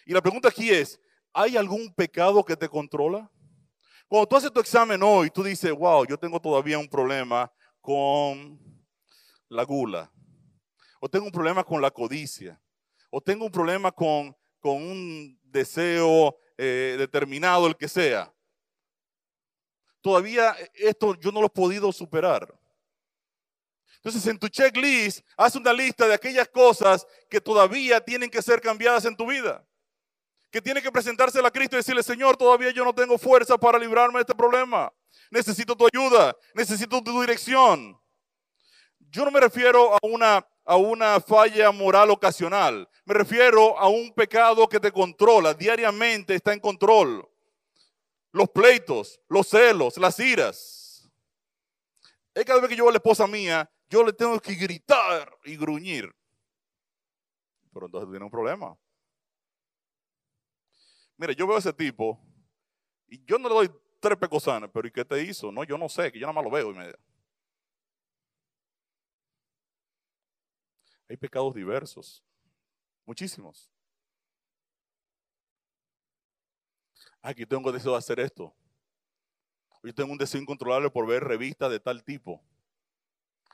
Y 0.05 0.13
la 0.13 0.21
pregunta 0.21 0.49
aquí 0.49 0.69
es, 0.69 0.99
¿hay 1.33 1.57
algún 1.57 1.93
pecado 1.93 2.43
que 2.43 2.55
te 2.55 2.69
controla? 2.69 3.31
Cuando 4.09 4.27
tú 4.27 4.35
haces 4.35 4.51
tu 4.51 4.59
examen 4.59 5.01
hoy, 5.01 5.29
tú 5.29 5.41
dices, 5.41 5.71
wow, 5.71 6.05
yo 6.05 6.17
tengo 6.17 6.41
todavía 6.41 6.77
un 6.77 6.89
problema 6.89 7.49
con 7.79 8.59
la 9.47 9.63
gula, 9.63 10.11
o 10.99 11.07
tengo 11.07 11.27
un 11.27 11.31
problema 11.31 11.63
con 11.63 11.81
la 11.81 11.89
codicia, 11.89 12.61
o 13.09 13.21
tengo 13.21 13.45
un 13.45 13.51
problema 13.51 13.93
con, 13.93 14.35
con 14.59 14.75
un 14.83 15.39
deseo 15.43 16.37
eh, 16.57 16.95
determinado, 16.99 17.67
el 17.67 17.77
que 17.77 17.87
sea 17.87 18.33
todavía 20.01 20.55
esto 20.73 21.15
yo 21.15 21.31
no 21.31 21.41
lo 21.41 21.47
he 21.47 21.51
podido 21.51 21.91
superar. 21.91 22.53
Entonces 23.95 24.25
en 24.27 24.39
tu 24.39 24.47
checklist, 24.47 25.25
haz 25.35 25.55
una 25.55 25.73
lista 25.73 26.07
de 26.07 26.13
aquellas 26.13 26.47
cosas 26.47 27.05
que 27.29 27.41
todavía 27.41 27.99
tienen 27.99 28.29
que 28.29 28.41
ser 28.41 28.61
cambiadas 28.61 29.05
en 29.05 29.15
tu 29.15 29.27
vida. 29.27 29.65
Que 30.51 30.61
tiene 30.61 30.81
que 30.81 30.91
presentarse 30.91 31.39
a 31.45 31.51
Cristo 31.51 31.75
y 31.75 31.79
decirle, 31.79 32.01
Señor, 32.01 32.35
todavía 32.37 32.71
yo 32.71 32.83
no 32.83 32.93
tengo 32.93 33.17
fuerza 33.17 33.57
para 33.57 33.77
librarme 33.77 34.15
de 34.15 34.21
este 34.21 34.35
problema. 34.35 34.91
Necesito 35.29 35.75
tu 35.75 35.85
ayuda, 35.85 36.35
necesito 36.55 37.01
tu 37.03 37.21
dirección. 37.21 37.99
Yo 39.11 39.25
no 39.25 39.31
me 39.31 39.39
refiero 39.39 39.93
a 39.93 39.99
una, 40.03 40.47
a 40.65 40.75
una 40.75 41.19
falla 41.19 41.71
moral 41.71 42.09
ocasional. 42.09 42.89
Me 43.05 43.13
refiero 43.13 43.77
a 43.77 43.87
un 43.87 44.11
pecado 44.13 44.67
que 44.67 44.79
te 44.79 44.91
controla, 44.91 45.53
diariamente 45.53 46.35
está 46.35 46.53
en 46.53 46.59
control 46.59 47.27
los 48.31 48.49
pleitos, 48.49 49.19
los 49.27 49.47
celos, 49.47 49.97
las 49.97 50.19
iras. 50.19 51.09
Es 52.33 52.45
cada 52.45 52.61
vez 52.61 52.69
que 52.69 52.75
yo 52.75 52.83
veo 52.83 52.89
a 52.89 52.93
la 52.93 52.97
esposa 52.97 53.27
mía, 53.27 53.69
yo 53.89 54.03
le 54.03 54.13
tengo 54.13 54.39
que 54.39 54.53
gritar 54.55 55.35
y 55.45 55.57
gruñir. 55.57 56.13
Pero 57.73 57.87
entonces 57.87 58.09
tiene 58.09 58.25
un 58.25 58.31
problema. 58.31 58.75
Mire, 61.19 61.35
yo 61.35 61.45
veo 61.45 61.57
a 61.57 61.59
ese 61.59 61.73
tipo 61.73 62.17
y 63.09 63.21
yo 63.25 63.37
no 63.37 63.49
le 63.49 63.55
doy 63.55 63.71
tres 63.99 64.17
pecosanes, 64.17 64.69
pero 64.73 64.87
¿y 64.87 64.91
qué 64.91 65.03
te 65.03 65.21
hizo? 65.21 65.51
No, 65.51 65.65
yo 65.65 65.77
no 65.77 65.89
sé, 65.89 66.13
que 66.13 66.17
yo 66.17 66.25
nada 66.25 66.33
más 66.33 66.45
lo 66.45 66.49
veo 66.49 66.71
y 66.71 66.75
me... 66.75 66.93
Hay 71.09 71.17
pecados 71.17 71.53
diversos, 71.53 72.23
muchísimos. 73.05 73.69
Aquí 77.21 77.45
tengo 77.45 77.69
deseo 77.69 77.91
de 77.91 77.97
hacer 77.97 78.21
esto. 78.21 78.55
Hoy 79.83 79.91
tengo 79.91 80.13
un 80.13 80.17
deseo 80.17 80.39
incontrolable 80.39 80.89
por 80.89 81.05
ver 81.05 81.25
revistas 81.25 81.69
de 81.69 81.81
tal 81.81 82.01
tipo. 82.01 82.41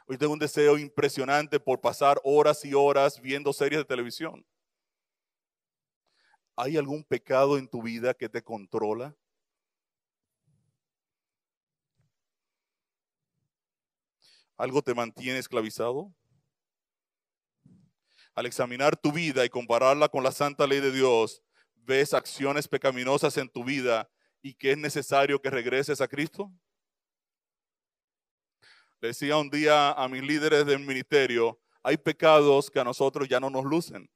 Hoy 0.06 0.20
tengo 0.20 0.34
un 0.34 0.40
deseo 0.40 0.78
impresionante 0.78 1.60
por 1.60 1.82
pasar 1.82 2.22
horas 2.24 2.64
y 2.64 2.76
horas 2.76 3.20
viendo 3.20 3.52
series 3.52 3.80
de 3.80 3.86
televisión. 3.86 4.46
¿Hay 6.56 6.78
algún 6.78 7.04
pecado 7.04 7.58
en 7.58 7.68
tu 7.68 7.82
vida 7.82 8.14
que 8.14 8.30
te 8.30 8.42
controla? 8.42 9.16
¿Algo 14.58 14.82
te 14.82 14.94
mantiene 14.94 15.40
esclavizado? 15.40 16.14
Al 18.34 18.46
examinar 18.46 18.96
tu 18.96 19.12
vida 19.12 19.44
y 19.44 19.50
compararla 19.50 20.08
con 20.08 20.24
la 20.24 20.32
santa 20.32 20.66
ley 20.66 20.80
de 20.80 20.92
Dios, 20.92 21.44
ves 21.76 22.14
acciones 22.14 22.68
pecaminosas 22.68 23.36
en 23.38 23.50
tu 23.50 23.66
vida 23.66 24.10
y 24.42 24.54
que 24.54 24.72
es 24.72 24.78
necesario 24.78 25.42
que 25.42 25.50
regreses 25.50 26.00
a 26.00 26.08
Cristo? 26.08 26.52
Le 29.02 29.10
decía 29.10 29.36
un 29.36 29.50
día 29.50 29.92
a 29.92 30.08
mis 30.08 30.24
líderes 30.24 30.66
del 30.66 30.80
ministerio, 30.80 31.60
hay 31.84 31.98
pecados 31.98 32.72
que 32.72 32.80
a 32.80 32.86
nosotros 32.86 33.28
ya 33.28 33.42
no 33.42 33.50
nos 33.50 33.66
lucen. 33.66 34.10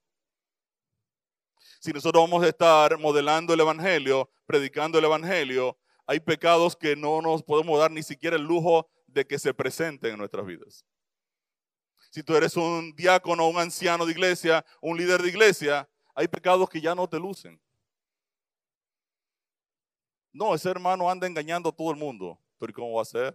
Si 1.79 1.93
nosotros 1.93 2.21
vamos 2.21 2.43
a 2.43 2.49
estar 2.49 2.97
modelando 2.99 3.53
el 3.53 3.59
Evangelio, 3.61 4.29
predicando 4.45 4.99
el 4.99 5.05
Evangelio, 5.05 5.77
hay 6.05 6.19
pecados 6.19 6.75
que 6.75 6.95
no 6.95 7.21
nos 7.21 7.41
podemos 7.41 7.79
dar 7.79 7.89
ni 7.89 8.03
siquiera 8.03 8.35
el 8.35 8.43
lujo 8.43 8.89
de 9.07 9.25
que 9.25 9.39
se 9.39 9.53
presenten 9.53 10.11
en 10.11 10.17
nuestras 10.17 10.45
vidas. 10.45 10.85
Si 12.11 12.21
tú 12.21 12.35
eres 12.35 12.57
un 12.57 12.93
diácono, 12.95 13.47
un 13.47 13.57
anciano 13.57 14.05
de 14.05 14.11
iglesia, 14.11 14.65
un 14.81 14.97
líder 14.97 15.21
de 15.21 15.29
iglesia, 15.29 15.89
hay 16.13 16.27
pecados 16.27 16.69
que 16.69 16.81
ya 16.81 16.93
no 16.93 17.07
te 17.07 17.17
lucen. 17.17 17.61
No, 20.33 20.53
ese 20.53 20.69
hermano 20.69 21.09
anda 21.09 21.27
engañando 21.27 21.69
a 21.69 21.71
todo 21.71 21.91
el 21.91 21.97
mundo. 21.97 22.37
Pero 22.57 22.73
¿cómo 22.73 22.93
va 22.95 23.03
a 23.03 23.05
ser? 23.05 23.33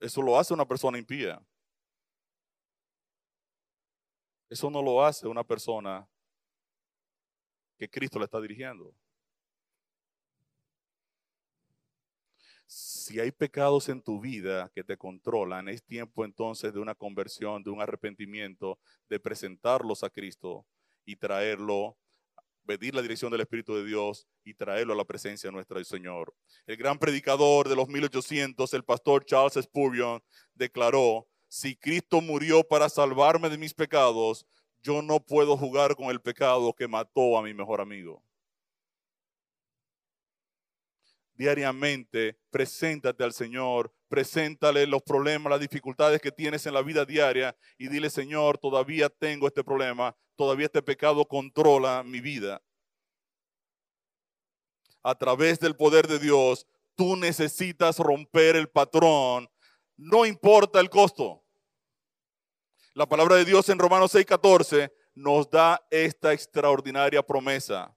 Eso 0.00 0.22
lo 0.22 0.38
hace 0.38 0.54
una 0.54 0.66
persona 0.66 0.96
impía. 0.96 1.42
Eso 4.48 4.70
no 4.70 4.80
lo 4.80 5.04
hace 5.04 5.26
una 5.26 5.44
persona 5.44 6.08
que 7.76 7.88
Cristo 7.88 8.18
le 8.18 8.26
está 8.26 8.40
dirigiendo. 8.40 8.94
Si 12.66 13.20
hay 13.20 13.30
pecados 13.30 13.88
en 13.88 14.02
tu 14.02 14.20
vida 14.20 14.70
que 14.74 14.82
te 14.82 14.96
controlan, 14.96 15.68
es 15.68 15.82
tiempo 15.84 16.24
entonces 16.24 16.72
de 16.72 16.80
una 16.80 16.94
conversión, 16.94 17.62
de 17.62 17.70
un 17.70 17.80
arrepentimiento, 17.80 18.78
de 19.08 19.20
presentarlos 19.20 20.02
a 20.02 20.10
Cristo 20.10 20.66
y 21.04 21.16
traerlo 21.16 21.96
pedir 22.64 22.94
la 22.94 23.02
dirección 23.02 23.30
del 23.30 23.42
Espíritu 23.42 23.74
de 23.76 23.84
Dios 23.84 24.26
y 24.44 24.54
traerlo 24.54 24.94
a 24.94 24.96
la 24.96 25.04
presencia 25.04 25.48
de 25.48 25.52
nuestro 25.52 25.82
Señor. 25.84 26.34
El 26.66 26.76
gran 26.76 26.98
predicador 26.98 27.68
de 27.68 27.76
los 27.76 27.88
1800, 27.88 28.72
el 28.74 28.84
pastor 28.84 29.24
Charles 29.24 29.54
Spurgeon, 29.54 30.22
declaró, 30.54 31.28
si 31.48 31.76
Cristo 31.76 32.20
murió 32.20 32.64
para 32.64 32.88
salvarme 32.88 33.48
de 33.48 33.58
mis 33.58 33.74
pecados, 33.74 34.46
yo 34.84 35.00
no 35.00 35.18
puedo 35.18 35.56
jugar 35.56 35.96
con 35.96 36.06
el 36.10 36.20
pecado 36.20 36.74
que 36.74 36.86
mató 36.86 37.38
a 37.38 37.42
mi 37.42 37.54
mejor 37.54 37.80
amigo. 37.80 38.22
Diariamente, 41.34 42.38
preséntate 42.50 43.24
al 43.24 43.32
Señor, 43.32 43.92
preséntale 44.08 44.86
los 44.86 45.02
problemas, 45.02 45.50
las 45.50 45.58
dificultades 45.58 46.20
que 46.20 46.30
tienes 46.30 46.66
en 46.66 46.74
la 46.74 46.82
vida 46.82 47.04
diaria 47.04 47.56
y 47.78 47.88
dile, 47.88 48.10
Señor, 48.10 48.58
todavía 48.58 49.08
tengo 49.08 49.48
este 49.48 49.64
problema, 49.64 50.14
todavía 50.36 50.66
este 50.66 50.82
pecado 50.82 51.26
controla 51.26 52.04
mi 52.04 52.20
vida. 52.20 52.62
A 55.02 55.14
través 55.16 55.58
del 55.58 55.74
poder 55.74 56.06
de 56.06 56.18
Dios, 56.18 56.66
tú 56.94 57.16
necesitas 57.16 57.98
romper 57.98 58.54
el 58.54 58.68
patrón, 58.68 59.48
no 59.96 60.26
importa 60.26 60.78
el 60.78 60.90
costo. 60.90 61.43
La 62.96 63.06
palabra 63.06 63.34
de 63.34 63.44
Dios 63.44 63.68
en 63.70 63.78
Romanos 63.80 64.12
6:14 64.14 64.92
nos 65.16 65.50
da 65.50 65.84
esta 65.90 66.32
extraordinaria 66.32 67.26
promesa, 67.26 67.92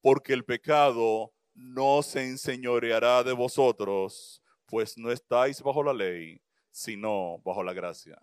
porque 0.00 0.32
el 0.32 0.44
pecado 0.44 1.32
no 1.54 2.02
se 2.02 2.24
enseñoreará 2.24 3.22
de 3.22 3.32
vosotros, 3.32 4.42
pues 4.66 4.98
no 4.98 5.12
estáis 5.12 5.62
bajo 5.62 5.80
la 5.84 5.92
ley, 5.92 6.42
sino 6.72 7.38
bajo 7.44 7.62
la 7.62 7.72
gracia. 7.72 8.20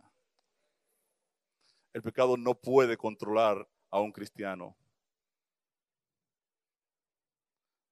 El 1.94 2.02
pecado 2.02 2.36
no 2.36 2.54
puede 2.54 2.98
controlar 2.98 3.66
a 3.90 4.02
un 4.02 4.12
cristiano. 4.12 4.76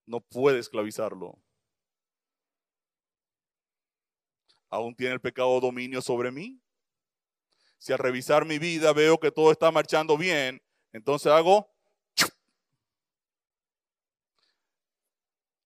No 0.06 0.20
puede 0.20 0.60
esclavizarlo. 0.60 1.40
¿Aún 4.70 4.94
tiene 4.94 5.14
el 5.14 5.22
pecado 5.22 5.62
dominio 5.62 6.02
sobre 6.02 6.30
mí? 6.30 6.62
Si 7.82 7.92
al 7.92 7.98
revisar 7.98 8.46
mi 8.46 8.60
vida 8.60 8.94
veo 8.94 9.20
que 9.20 9.32
todo 9.32 9.52
está 9.52 9.72
marchando 9.72 10.16
bien, 10.16 10.62
entonces 10.94 11.32
hago... 11.32 11.68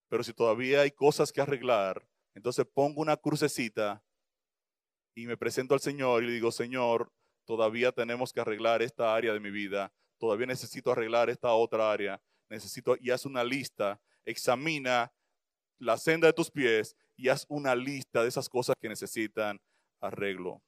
Pero 0.07 0.23
si 0.23 0.31
todavía 0.31 0.79
hay 0.79 0.91
cosas 0.91 1.33
que 1.33 1.41
arreglar, 1.41 2.07
entonces 2.33 2.65
pongo 2.73 3.01
una 3.01 3.17
crucecita 3.17 4.01
y 5.13 5.25
me 5.27 5.35
presento 5.35 5.73
al 5.73 5.81
Señor 5.81 6.23
y 6.23 6.27
le 6.27 6.31
digo, 6.31 6.53
Señor, 6.53 7.11
todavía 7.43 7.91
tenemos 7.91 8.31
que 8.31 8.39
arreglar 8.39 8.81
esta 8.81 9.13
área 9.13 9.33
de 9.33 9.41
mi 9.41 9.51
vida, 9.51 9.91
todavía 10.17 10.47
necesito 10.47 10.93
arreglar 10.93 11.29
esta 11.29 11.51
otra 11.51 11.91
área, 11.91 12.21
necesito, 12.47 12.95
y 12.97 13.11
haz 13.11 13.25
una 13.25 13.43
lista, 13.43 13.99
examina 14.23 15.11
la 15.79 15.97
senda 15.97 16.27
de 16.27 16.33
tus 16.33 16.49
pies 16.49 16.95
y 17.17 17.27
haz 17.27 17.45
una 17.49 17.75
lista 17.75 18.23
de 18.23 18.29
esas 18.29 18.47
cosas 18.47 18.77
que 18.79 18.87
necesitan 18.87 19.59
arreglo. 19.99 20.61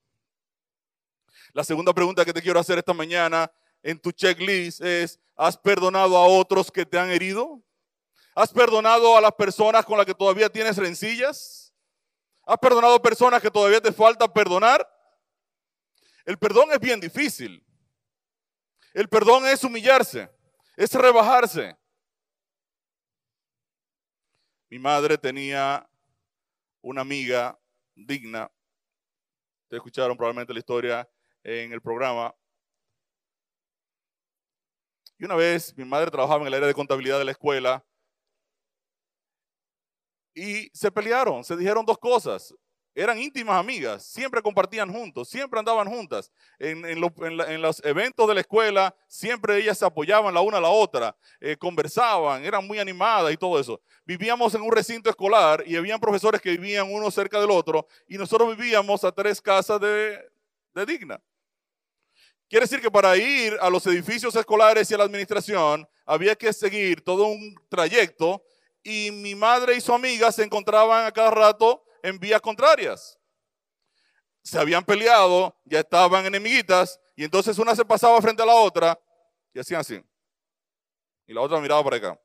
La 1.54 1.64
segunda 1.64 1.94
pregunta 1.94 2.26
que 2.26 2.34
te 2.34 2.42
quiero 2.42 2.60
hacer 2.60 2.78
esta 2.78 2.94
mañana 2.94 3.52
en 3.82 4.00
tu 4.00 4.12
checklist 4.12 4.82
es, 4.82 5.20
¿has 5.36 5.58
perdonado 5.58 6.18
a 6.18 6.26
otros 6.26 6.72
que 6.72 6.86
te 6.86 7.00
han 7.00 7.10
herido? 7.10 7.64
¿Has 8.36 8.52
perdonado 8.54 9.18
a 9.18 9.22
las 9.22 9.34
personas 9.34 9.86
con 9.86 9.98
las 9.98 10.06
que 10.06 10.14
todavía 10.14 10.50
tienes 10.50 10.78
rencillas? 10.78 11.74
¿Has 12.46 12.58
perdonado 12.60 12.96
a 12.96 13.02
personas 13.02 13.42
que 13.42 13.50
todavía 13.52 13.82
te 13.82 13.92
falta 13.92 14.32
perdonar? 14.32 14.88
El 16.26 16.38
perdón 16.38 16.70
es 16.72 16.80
bien 16.80 17.00
difícil. 17.00 17.66
El 18.94 19.10
perdón 19.10 19.48
es 19.48 19.64
humillarse, 19.64 20.30
es 20.76 20.94
rebajarse. 20.94 21.78
Mi 24.70 24.80
madre 24.80 25.18
tenía 25.18 25.90
una 26.82 27.02
amiga 27.02 27.58
digna. 27.96 28.52
Ustedes 29.64 29.80
escucharon 29.80 30.18
probablemente 30.18 30.54
la 30.54 30.60
historia 30.60 31.10
en 31.48 31.72
el 31.72 31.82
programa. 31.82 32.36
Y 35.18 35.26
una 35.26 35.36
vez 35.36 35.76
mi 35.78 35.86
madre 35.86 36.12
trabajaba 36.12 36.42
en 36.42 36.48
el 36.48 36.54
área 36.54 36.68
de 36.68 36.74
contabilidad 36.74 37.18
de 37.18 37.26
la 37.26 37.32
escuela 37.32 37.84
y 40.36 40.70
se 40.74 40.92
pelearon, 40.92 41.44
se 41.44 41.58
dijeron 41.58 41.86
dos 41.86 41.98
cosas 41.98 42.54
eran 42.98 43.20
íntimas 43.20 43.60
amigas, 43.60 44.04
siempre 44.04 44.42
compartían 44.42 44.92
juntos, 44.92 45.30
siempre 45.30 45.60
andaban 45.60 45.88
juntas. 45.88 46.32
En, 46.58 47.00
los 47.62 47.86
eventos 47.86 48.28
de 48.28 48.34
la 48.34 48.42
escuela, 48.42 48.96
siempre 49.08 49.58
ellas 49.58 49.78
se 49.78 49.86
apoyaban 49.86 50.34
la 50.34 50.42
una 50.42 50.58
a 50.58 50.62
la 50.62 50.70
otra, 50.70 51.16
eh, 51.40 51.56
conversaban, 51.56 52.44
eran 52.44 52.66
muy 52.66 52.80
animadas 52.80 53.32
y 53.32 53.38
todo 53.38 53.60
eso. 53.60 53.80
Vivíamos 54.04 54.56
en 54.56 54.64
un 54.64 54.72
recinto 54.72 55.12
escolar 55.12 55.64
y 55.68 55.76
habían 55.76 56.00
profesores 56.00 56.42
que 56.42 56.50
vivían 56.50 56.92
uno 56.92 57.12
cerca 57.12 57.40
del 57.40 57.52
otro 57.52 57.86
y 58.08 58.18
nosotros 58.18 58.58
vivíamos 58.58 59.04
a 59.04 59.12
tres 59.12 59.40
casas 59.40 59.80
de 59.80 60.86
digna. 60.88 61.22
Quiere 62.50 62.64
decir 62.64 62.82
que 62.82 62.90
para 62.90 63.16
ir 63.18 63.58
a 63.60 63.70
los 63.70 63.86
edificios 63.88 64.36
escolares 64.36 64.90
y 64.90 64.94
a 64.94 64.98
la 64.98 65.04
administración 65.04 65.88
había 66.06 66.36
que 66.36 66.54
seguir 66.54 67.04
todo 67.04 67.26
un 67.26 67.56
trayecto 67.70 68.42
y 68.84 69.12
mi 69.12 69.36
madre 69.36 69.76
y 69.76 69.82
su 69.82 69.94
amiga 69.94 70.32
se 70.32 70.44
encontraban 70.44 71.06
a 71.06 71.12
cada 71.12 71.30
rato 71.30 71.84
en 72.02 72.18
vías 72.18 72.40
contrarias. 72.40 73.20
Se 74.42 74.58
habían 74.58 74.86
peleado, 74.86 75.60
ya 75.66 75.82
estaban 75.82 76.26
enemiguitas, 76.26 76.98
y 77.18 77.26
entonces 77.26 77.58
una 77.58 77.76
se 77.76 77.84
pasaba 77.84 78.22
frente 78.22 78.44
a 78.44 78.46
la 78.46 78.56
otra 78.56 78.98
y 79.54 79.60
hacían 79.60 79.82
así. 79.82 80.02
Y 81.26 81.34
la 81.34 81.42
otra 81.42 81.60
miraba 81.60 81.84
para 81.84 81.98
acá. 81.98 82.22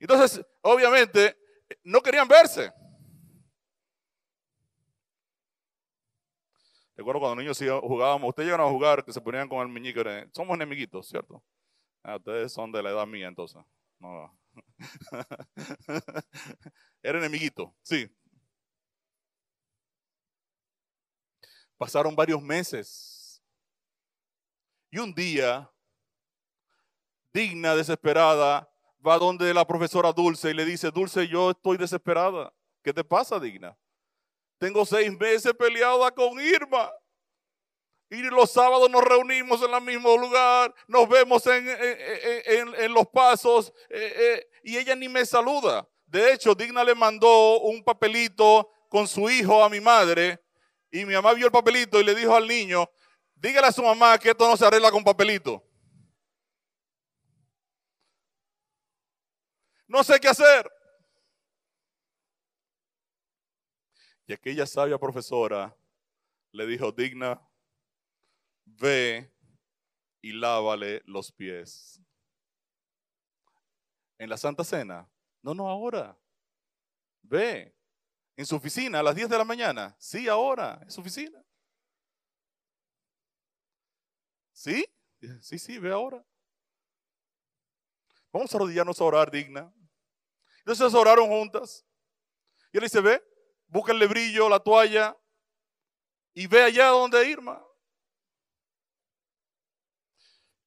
Entonces, 0.00 0.44
obviamente, 0.62 1.38
no 1.84 2.00
querían 2.00 2.26
verse. 2.26 2.72
Recuerdo 6.98 7.20
cuando 7.20 7.40
niños 7.40 7.56
jugábamos, 7.80 8.30
ustedes 8.30 8.48
llegan 8.48 8.60
a 8.60 8.68
jugar 8.68 9.04
que 9.04 9.12
se 9.12 9.20
ponían 9.20 9.48
con 9.48 9.60
el 9.60 9.68
meñique. 9.68 10.28
Somos 10.34 10.56
enemiguitos, 10.56 11.06
¿cierto? 11.06 11.44
Ah, 12.02 12.16
ustedes 12.16 12.52
son 12.52 12.72
de 12.72 12.82
la 12.82 12.90
edad 12.90 13.06
mía 13.06 13.28
entonces. 13.28 13.62
Era 17.02 17.18
enemiguito, 17.18 17.72
sí. 17.82 18.10
Pasaron 21.76 22.16
varios 22.16 22.42
meses 22.42 23.40
Y 24.90 24.98
un 24.98 25.14
día, 25.14 25.70
digna, 27.32 27.76
desesperada, 27.76 28.68
va 29.06 29.18
donde 29.18 29.54
la 29.54 29.64
profesora 29.64 30.12
Dulce 30.12 30.50
y 30.50 30.54
le 30.54 30.64
dice, 30.64 30.90
Dulce, 30.90 31.28
yo 31.28 31.52
estoy 31.52 31.76
desesperada. 31.76 32.52
¿Qué 32.82 32.92
te 32.92 33.04
pasa, 33.04 33.38
digna? 33.38 33.78
Tengo 34.58 34.84
seis 34.84 35.10
meses 35.16 35.52
peleada 35.54 36.10
con 36.10 36.40
Irma. 36.40 36.90
Y 38.10 38.22
los 38.22 38.50
sábados 38.50 38.90
nos 38.90 39.04
reunimos 39.04 39.62
en 39.62 39.72
el 39.72 39.82
mismo 39.82 40.16
lugar, 40.16 40.74
nos 40.86 41.06
vemos 41.08 41.46
en, 41.46 42.94
los 42.94 43.06
pasos 43.08 43.72
eh, 43.90 44.14
eh, 44.16 44.50
y 44.62 44.78
ella 44.78 44.96
ni 44.96 45.08
me 45.08 45.26
saluda. 45.26 45.86
De 46.06 46.32
hecho, 46.32 46.54
Digna 46.54 46.82
le 46.82 46.94
mandó 46.94 47.60
un 47.60 47.84
papelito 47.84 48.70
con 48.88 49.06
su 49.06 49.28
hijo 49.28 49.62
a 49.62 49.68
mi 49.68 49.78
madre 49.78 50.42
y 50.90 51.04
mi 51.04 51.12
mamá 51.12 51.34
vio 51.34 51.46
el 51.46 51.52
papelito 51.52 52.00
y 52.00 52.04
le 52.04 52.14
dijo 52.14 52.34
al 52.34 52.48
niño, 52.48 52.90
dígale 53.34 53.66
a 53.66 53.72
su 53.72 53.82
mamá 53.82 54.18
que 54.18 54.30
esto 54.30 54.48
no 54.48 54.56
se 54.56 54.64
arregla 54.64 54.90
con 54.90 55.04
papelito. 55.04 55.62
No 59.86 60.02
sé 60.02 60.18
qué 60.18 60.28
hacer. 60.28 60.70
Y 64.28 64.34
aquella 64.34 64.66
sabia 64.66 64.98
profesora 64.98 65.74
le 66.52 66.66
dijo, 66.66 66.92
digna, 66.92 67.40
ve 68.66 69.32
y 70.20 70.32
lávale 70.32 71.02
los 71.06 71.32
pies. 71.32 71.98
En 74.18 74.28
la 74.28 74.36
Santa 74.36 74.64
Cena. 74.64 75.10
No, 75.40 75.54
no, 75.54 75.66
ahora. 75.70 76.14
Ve. 77.22 77.74
En 78.36 78.44
su 78.44 78.56
oficina 78.56 79.00
a 79.00 79.02
las 79.02 79.16
10 79.16 79.30
de 79.30 79.38
la 79.38 79.44
mañana. 79.44 79.96
Sí, 79.98 80.28
ahora, 80.28 80.78
en 80.82 80.90
su 80.90 81.00
oficina. 81.00 81.42
¿Sí? 84.52 84.84
Sí, 85.40 85.58
sí, 85.58 85.78
ve 85.78 85.90
ahora. 85.90 86.22
Vamos 88.30 88.52
a 88.52 88.58
arrodillarnos 88.58 89.00
a 89.00 89.04
orar 89.04 89.30
digna. 89.30 89.72
Entonces 90.58 90.92
oraron 90.92 91.28
juntas. 91.28 91.86
Y 92.70 92.76
él 92.76 92.82
dice, 92.82 93.00
ve, 93.00 93.22
el 93.88 93.98
lebrillo, 93.98 94.48
la 94.48 94.60
toalla 94.60 95.16
y 96.34 96.46
ve 96.46 96.62
allá 96.62 96.86
donde 96.88 97.28
Irma. 97.28 97.60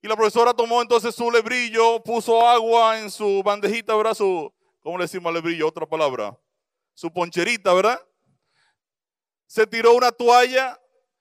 Y 0.02 0.08
la 0.08 0.16
profesora 0.16 0.54
tomó 0.54 0.82
entonces 0.82 1.14
su 1.14 1.30
lebrillo, 1.30 2.04
puso 2.04 2.46
agua 2.46 3.00
en 3.00 3.12
su 3.12 3.44
bandejita, 3.44 3.96
¿verdad? 3.96 4.16
Su, 4.16 4.52
¿cómo 4.82 4.98
le 4.98 5.04
decimos 5.04 5.32
lebrillo? 5.32 5.68
Otra 5.68 5.86
palabra. 5.86 6.38
Su 6.94 7.12
poncherita, 7.14 7.74
¿verdad? 7.74 8.02
Se 9.46 9.68
tiró 9.68 9.94
una 9.94 10.12
toalla 10.12 10.78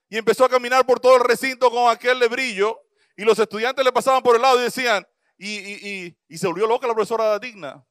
y 0.09 0.17
empezó 0.17 0.47
a 0.47 0.49
caminar 0.49 0.87
por 0.87 0.99
todo 0.99 1.17
el 1.17 1.25
recinto 1.25 1.71
con 1.71 1.91
aquel 1.91 2.19
lebrillo. 2.19 2.81
Y 3.17 3.25
los 3.25 3.39
estudiantes 3.39 3.85
le 3.85 3.93
pasaban 3.93 4.23
por 4.23 4.35
el 4.35 4.43
lado 4.43 4.59
y 4.59 4.65
decían, 4.65 5.07
y, 5.37 5.59
y, 5.59 6.19
y 6.27 6.39
se 6.39 6.47
volvió 6.47 6.67
loca 6.67 6.87
la 6.87 6.95
profesora 6.95 7.39
digna. 7.39 7.87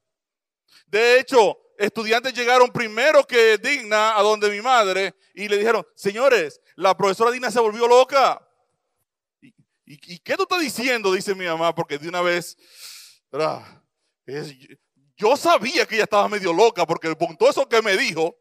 De 0.87 1.19
hecho, 1.19 1.57
estudiantes 1.79 2.33
llegaron 2.33 2.69
primero 2.69 3.23
que 3.23 3.57
Digna 3.57 4.17
a 4.17 4.21
donde 4.21 4.49
mi 4.49 4.61
madre 4.61 5.15
y 5.33 5.47
le 5.47 5.57
dijeron, 5.57 5.87
señores, 5.95 6.61
la 6.75 6.95
profesora 6.95 7.31
Digna 7.31 7.49
se 7.49 7.59
volvió 7.59 7.87
loca. 7.87 8.45
¿Y, 9.85 10.19
qué 10.19 10.35
tú 10.35 10.43
estás 10.43 10.59
diciendo? 10.59 11.13
Dice 11.13 11.33
mi 11.33 11.45
mamá, 11.45 11.73
porque 11.73 11.97
de 11.97 12.07
una 12.07 12.21
vez, 12.21 12.57
yo 15.17 15.35
sabía 15.35 15.85
que 15.85 15.95
ella 15.95 16.03
estaba 16.03 16.27
medio 16.27 16.53
loca, 16.53 16.85
porque 16.85 17.15
con 17.15 17.35
todo 17.35 17.49
eso 17.49 17.67
que 17.67 17.81
me 17.81 17.97
dijo, 17.97 18.37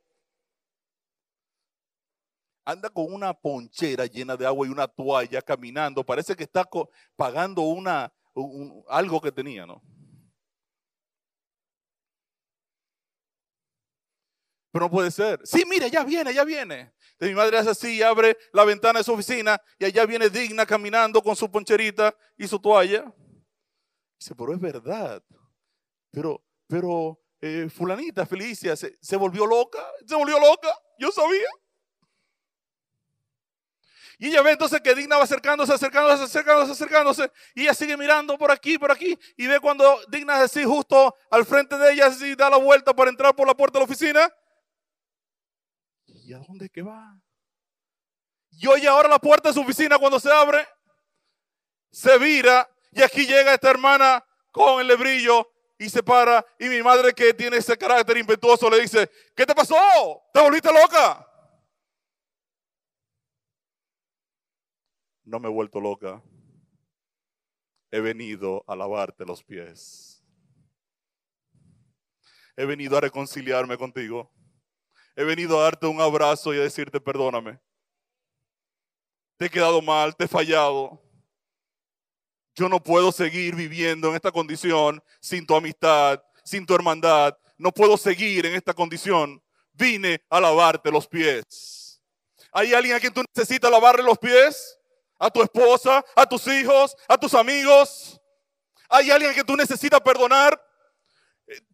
anda 2.66 2.90
con 2.90 3.10
una 3.10 3.32
ponchera 3.32 4.04
llena 4.04 4.36
de 4.36 4.44
agua 4.44 4.66
y 4.66 4.70
una 4.70 4.88
toalla 4.88 5.40
caminando, 5.40 6.04
parece 6.04 6.36
que 6.36 6.42
está 6.42 6.68
pagando 7.16 7.62
una, 7.62 8.12
algo 8.88 9.20
que 9.22 9.32
tenía, 9.32 9.64
¿no? 9.64 9.80
No 14.78 14.90
puede 14.90 15.10
ser. 15.10 15.40
Sí, 15.44 15.64
mire, 15.66 15.90
ya 15.90 16.04
viene, 16.04 16.32
ya 16.32 16.44
viene. 16.44 16.92
De 17.18 17.28
mi 17.28 17.34
madre 17.34 17.58
hace 17.58 17.70
así, 17.70 18.02
abre 18.02 18.36
la 18.52 18.64
ventana 18.64 19.00
de 19.00 19.04
su 19.04 19.12
oficina 19.12 19.60
y 19.78 19.86
allá 19.86 20.06
viene 20.06 20.30
digna 20.30 20.64
caminando 20.64 21.20
con 21.20 21.34
su 21.34 21.50
poncherita 21.50 22.14
y 22.36 22.46
su 22.46 22.60
toalla. 22.60 23.12
Dice, 24.18 24.34
pero 24.36 24.54
es 24.54 24.60
verdad. 24.60 25.22
Pero, 26.12 26.44
pero, 26.66 27.20
eh, 27.40 27.68
fulanita 27.68 28.24
Felicia 28.24 28.76
se, 28.76 28.96
se 29.00 29.16
volvió 29.16 29.46
loca, 29.46 29.84
se 30.06 30.14
volvió 30.14 30.38
loca. 30.38 30.72
Yo 30.98 31.10
sabía. 31.10 31.48
Y 34.20 34.28
ella 34.28 34.42
ve 34.42 34.50
entonces 34.50 34.80
que 34.80 34.94
Digna 34.96 35.16
va 35.16 35.22
acercándose, 35.22 35.72
acercándose, 35.72 36.24
acercándose, 36.24 36.72
acercándose. 36.72 37.32
Y 37.54 37.62
ella 37.62 37.74
sigue 37.74 37.96
mirando 37.96 38.36
por 38.36 38.50
aquí, 38.50 38.76
por 38.76 38.90
aquí. 38.90 39.16
Y 39.36 39.46
ve 39.46 39.60
cuando 39.60 40.00
Digna 40.08 40.38
es 40.38 40.50
así 40.50 40.64
justo 40.64 41.14
al 41.30 41.46
frente 41.46 41.78
de 41.78 41.92
ella, 41.92 42.06
así 42.06 42.34
da 42.34 42.50
la 42.50 42.56
vuelta 42.56 42.94
para 42.94 43.10
entrar 43.10 43.34
por 43.36 43.46
la 43.46 43.56
puerta 43.56 43.78
de 43.78 43.84
la 43.84 43.90
oficina. 43.90 44.34
¿Y 46.28 46.34
a 46.34 46.38
dónde 46.40 46.68
que 46.68 46.82
va? 46.82 47.18
Y 48.50 48.66
oye 48.66 48.86
ahora 48.86 49.08
la 49.08 49.18
puerta 49.18 49.48
de 49.48 49.54
su 49.54 49.62
oficina 49.62 49.98
cuando 49.98 50.20
se 50.20 50.30
abre, 50.30 50.66
se 51.90 52.18
vira 52.18 52.68
y 52.92 53.00
aquí 53.00 53.26
llega 53.26 53.54
esta 53.54 53.70
hermana 53.70 54.22
con 54.52 54.78
el 54.78 54.88
lebrillo 54.88 55.50
y 55.78 55.88
se 55.88 56.02
para 56.02 56.44
y 56.58 56.68
mi 56.68 56.82
madre 56.82 57.14
que 57.14 57.32
tiene 57.32 57.56
ese 57.56 57.78
carácter 57.78 58.18
impetuoso 58.18 58.68
le 58.68 58.82
dice, 58.82 59.10
¿qué 59.34 59.46
te 59.46 59.54
pasó? 59.54 59.74
¿Te 60.34 60.40
volviste 60.42 60.70
loca? 60.70 61.26
No 65.24 65.40
me 65.40 65.48
he 65.48 65.52
vuelto 65.52 65.80
loca. 65.80 66.22
He 67.90 68.00
venido 68.00 68.64
a 68.66 68.76
lavarte 68.76 69.24
los 69.24 69.42
pies. 69.42 70.22
He 72.54 72.66
venido 72.66 72.98
a 72.98 73.00
reconciliarme 73.00 73.78
contigo. 73.78 74.30
He 75.18 75.24
venido 75.24 75.58
a 75.58 75.64
darte 75.64 75.84
un 75.88 76.00
abrazo 76.00 76.54
y 76.54 76.58
a 76.58 76.62
decirte 76.62 77.00
perdóname. 77.00 77.58
Te 79.36 79.46
he 79.46 79.50
quedado 79.50 79.82
mal, 79.82 80.14
te 80.14 80.26
he 80.26 80.28
fallado. 80.28 81.02
Yo 82.54 82.68
no 82.68 82.80
puedo 82.80 83.10
seguir 83.10 83.56
viviendo 83.56 84.10
en 84.10 84.14
esta 84.14 84.30
condición 84.30 85.02
sin 85.20 85.44
tu 85.44 85.56
amistad, 85.56 86.22
sin 86.44 86.64
tu 86.64 86.72
hermandad. 86.72 87.36
No 87.56 87.72
puedo 87.72 87.96
seguir 87.96 88.46
en 88.46 88.54
esta 88.54 88.72
condición. 88.72 89.42
Vine 89.72 90.22
a 90.30 90.38
lavarte 90.38 90.88
los 90.92 91.08
pies. 91.08 92.00
¿Hay 92.52 92.72
alguien 92.72 92.94
a 92.94 93.00
quien 93.00 93.12
tú 93.12 93.24
necesitas 93.34 93.72
lavarle 93.72 94.04
los 94.04 94.18
pies? 94.18 94.78
¿A 95.18 95.28
tu 95.30 95.42
esposa? 95.42 96.04
¿A 96.14 96.26
tus 96.26 96.46
hijos? 96.46 96.96
¿A 97.08 97.18
tus 97.18 97.34
amigos? 97.34 98.20
¿Hay 98.88 99.10
alguien 99.10 99.32
a 99.32 99.34
quien 99.34 99.46
tú 99.46 99.56
necesitas 99.56 100.00
perdonar? 100.00 100.62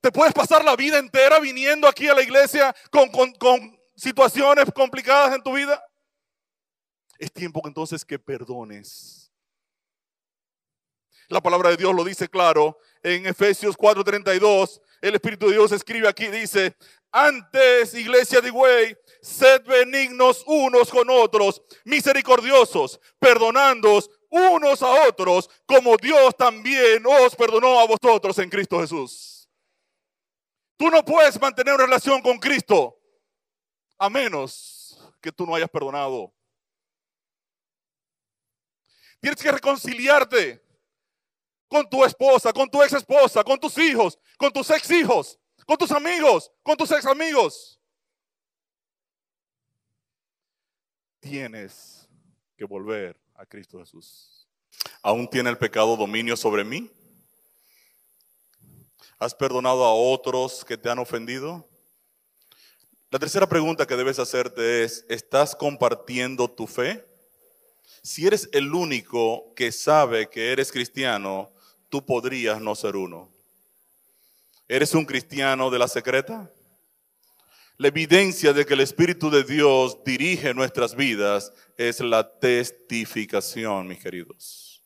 Te 0.00 0.12
puedes 0.12 0.32
pasar 0.32 0.64
la 0.64 0.76
vida 0.76 0.98
entera 0.98 1.40
viniendo 1.40 1.88
aquí 1.88 2.08
a 2.08 2.14
la 2.14 2.22
iglesia 2.22 2.74
con, 2.90 3.10
situaciones 3.96 4.66
complicadas 4.74 5.34
en 5.34 5.42
tu 5.42 5.52
vida. 5.52 5.82
Es 7.18 7.32
tiempo 7.32 7.62
entonces 7.64 8.04
que 8.04 8.18
perdones. 8.18 9.32
La 11.28 11.40
palabra 11.40 11.70
de 11.70 11.76
Dios 11.76 11.94
lo 11.94 12.04
dice 12.04 12.28
claro 12.28 12.78
en 13.02 13.26
Efesios 13.26 13.76
4:32. 13.76 14.80
El 15.00 15.14
Espíritu 15.14 15.46
de 15.46 15.52
Dios 15.52 15.72
escribe 15.72 16.08
aquí, 16.08 16.28
dice, 16.28 16.76
antes, 17.10 17.94
iglesia 17.94 18.40
de 18.40 18.50
Güey, 18.50 18.96
sed 19.20 19.62
benignos 19.64 20.42
unos 20.46 20.90
con 20.90 21.08
otros, 21.10 21.62
misericordiosos, 21.84 23.00
perdonándoos 23.18 24.10
unos 24.30 24.82
a 24.82 25.06
otros, 25.08 25.48
como 25.66 25.96
Dios 25.96 26.34
también 26.36 27.04
os 27.06 27.36
perdonó 27.36 27.78
a 27.78 27.86
vosotros 27.86 28.38
en 28.38 28.50
Cristo 28.50 28.80
Jesús. 28.80 29.33
Tú 30.76 30.90
no 30.90 31.04
puedes 31.04 31.40
mantener 31.40 31.74
una 31.74 31.84
relación 31.84 32.20
con 32.20 32.38
Cristo 32.38 32.98
a 33.98 34.10
menos 34.10 34.98
que 35.20 35.32
tú 35.32 35.46
no 35.46 35.54
hayas 35.54 35.70
perdonado. 35.70 36.34
Tienes 39.20 39.40
que 39.40 39.52
reconciliarte 39.52 40.62
con 41.68 41.88
tu 41.88 42.04
esposa, 42.04 42.52
con 42.52 42.68
tu 42.68 42.82
ex 42.82 42.92
esposa, 42.92 43.42
con 43.42 43.58
tus 43.58 43.78
hijos, 43.78 44.18
con 44.36 44.52
tus 44.52 44.68
ex 44.70 44.90
hijos, 44.90 45.38
con 45.66 45.76
tus 45.76 45.90
amigos, 45.92 46.50
con 46.62 46.76
tus 46.76 46.90
ex 46.90 47.06
amigos. 47.06 47.80
Tienes 51.20 52.08
que 52.56 52.64
volver 52.64 53.18
a 53.34 53.46
Cristo 53.46 53.78
Jesús. 53.78 54.46
¿Aún 55.02 55.28
tiene 55.28 55.50
el 55.50 55.58
pecado 55.58 55.96
dominio 55.96 56.36
sobre 56.36 56.64
mí? 56.64 56.90
¿Has 59.24 59.34
perdonado 59.34 59.86
a 59.86 59.94
otros 59.94 60.66
que 60.66 60.76
te 60.76 60.90
han 60.90 60.98
ofendido? 60.98 61.66
La 63.10 63.18
tercera 63.18 63.48
pregunta 63.48 63.86
que 63.86 63.96
debes 63.96 64.18
hacerte 64.18 64.84
es, 64.84 65.06
¿estás 65.08 65.56
compartiendo 65.56 66.46
tu 66.46 66.66
fe? 66.66 67.06
Si 68.02 68.26
eres 68.26 68.50
el 68.52 68.74
único 68.74 69.54
que 69.54 69.72
sabe 69.72 70.28
que 70.28 70.52
eres 70.52 70.70
cristiano, 70.70 71.50
tú 71.88 72.04
podrías 72.04 72.60
no 72.60 72.74
ser 72.74 72.96
uno. 72.96 73.32
¿Eres 74.68 74.92
un 74.92 75.06
cristiano 75.06 75.70
de 75.70 75.78
la 75.78 75.88
secreta? 75.88 76.50
La 77.78 77.88
evidencia 77.88 78.52
de 78.52 78.66
que 78.66 78.74
el 78.74 78.80
Espíritu 78.80 79.30
de 79.30 79.42
Dios 79.42 80.04
dirige 80.04 80.52
nuestras 80.52 80.94
vidas 80.94 81.50
es 81.78 82.00
la 82.00 82.30
testificación, 82.38 83.88
mis 83.88 84.00
queridos. 84.00 84.82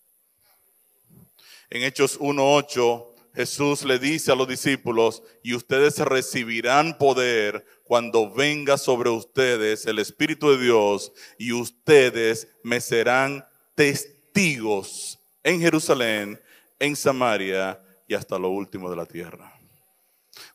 En 1.70 1.82
Hechos 1.82 2.20
1.8, 2.20 3.17
Jesús 3.35 3.85
le 3.85 3.99
dice 3.99 4.33
a 4.33 4.35
los 4.35 4.49
discípulos, 4.49 5.22
y 5.43 5.55
ustedes 5.55 5.99
recibirán 5.99 6.99
poder 6.99 7.64
cuando 7.85 8.33
venga 8.33 8.76
sobre 8.76 9.11
ustedes 9.11 9.87
el 9.87 9.99
Espíritu 9.99 10.51
de 10.51 10.59
Dios, 10.59 11.12
y 11.39 11.53
ustedes 11.53 12.49
me 12.62 12.81
serán 12.81 13.47
testigos 13.74 15.18
en 15.43 15.61
Jerusalén, 15.61 16.41
en 16.79 16.97
Samaria 16.97 17.81
y 18.07 18.14
hasta 18.14 18.39
lo 18.39 18.51
último 18.51 18.91
de 18.91 18.97
la 18.97 19.07
tierra. 19.07 19.53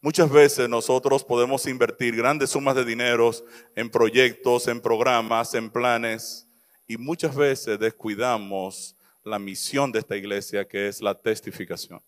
Muchas 0.01 0.29
veces 0.29 0.69
nosotros 0.69 1.23
podemos 1.23 1.65
invertir 1.67 2.15
grandes 2.15 2.49
sumas 2.51 2.75
de 2.75 2.85
dinero 2.85 3.31
en 3.75 3.89
proyectos, 3.89 4.67
en 4.67 4.81
programas, 4.81 5.53
en 5.53 5.69
planes, 5.69 6.47
y 6.87 6.97
muchas 6.97 7.35
veces 7.35 7.79
descuidamos 7.79 8.95
la 9.23 9.39
misión 9.39 9.91
de 9.91 9.99
esta 9.99 10.17
iglesia, 10.17 10.67
que 10.67 10.87
es 10.87 11.01
la 11.01 11.15
testificación. 11.15 12.01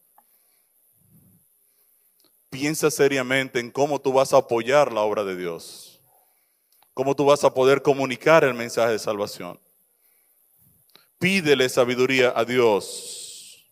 Piensa 2.56 2.90
seriamente 2.90 3.60
en 3.60 3.70
cómo 3.70 4.00
tú 4.00 4.14
vas 4.14 4.32
a 4.32 4.38
apoyar 4.38 4.94
la 4.94 5.02
obra 5.02 5.26
de 5.26 5.36
Dios, 5.36 6.00
cómo 6.94 7.14
tú 7.14 7.26
vas 7.26 7.44
a 7.44 7.54
poder 7.54 7.82
comunicar 7.82 8.46
el 8.46 8.54
mensaje 8.54 8.94
de 8.94 9.00
salvación. 9.00 9.60
Pídele 11.20 11.68
sabiduría 11.68 12.32
a 12.34 12.46
Dios. 12.46 13.70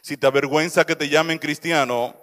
Si 0.00 0.16
te 0.16 0.26
avergüenza 0.26 0.86
que 0.86 0.96
te 0.96 1.10
llamen 1.10 1.36
cristiano, 1.36 2.16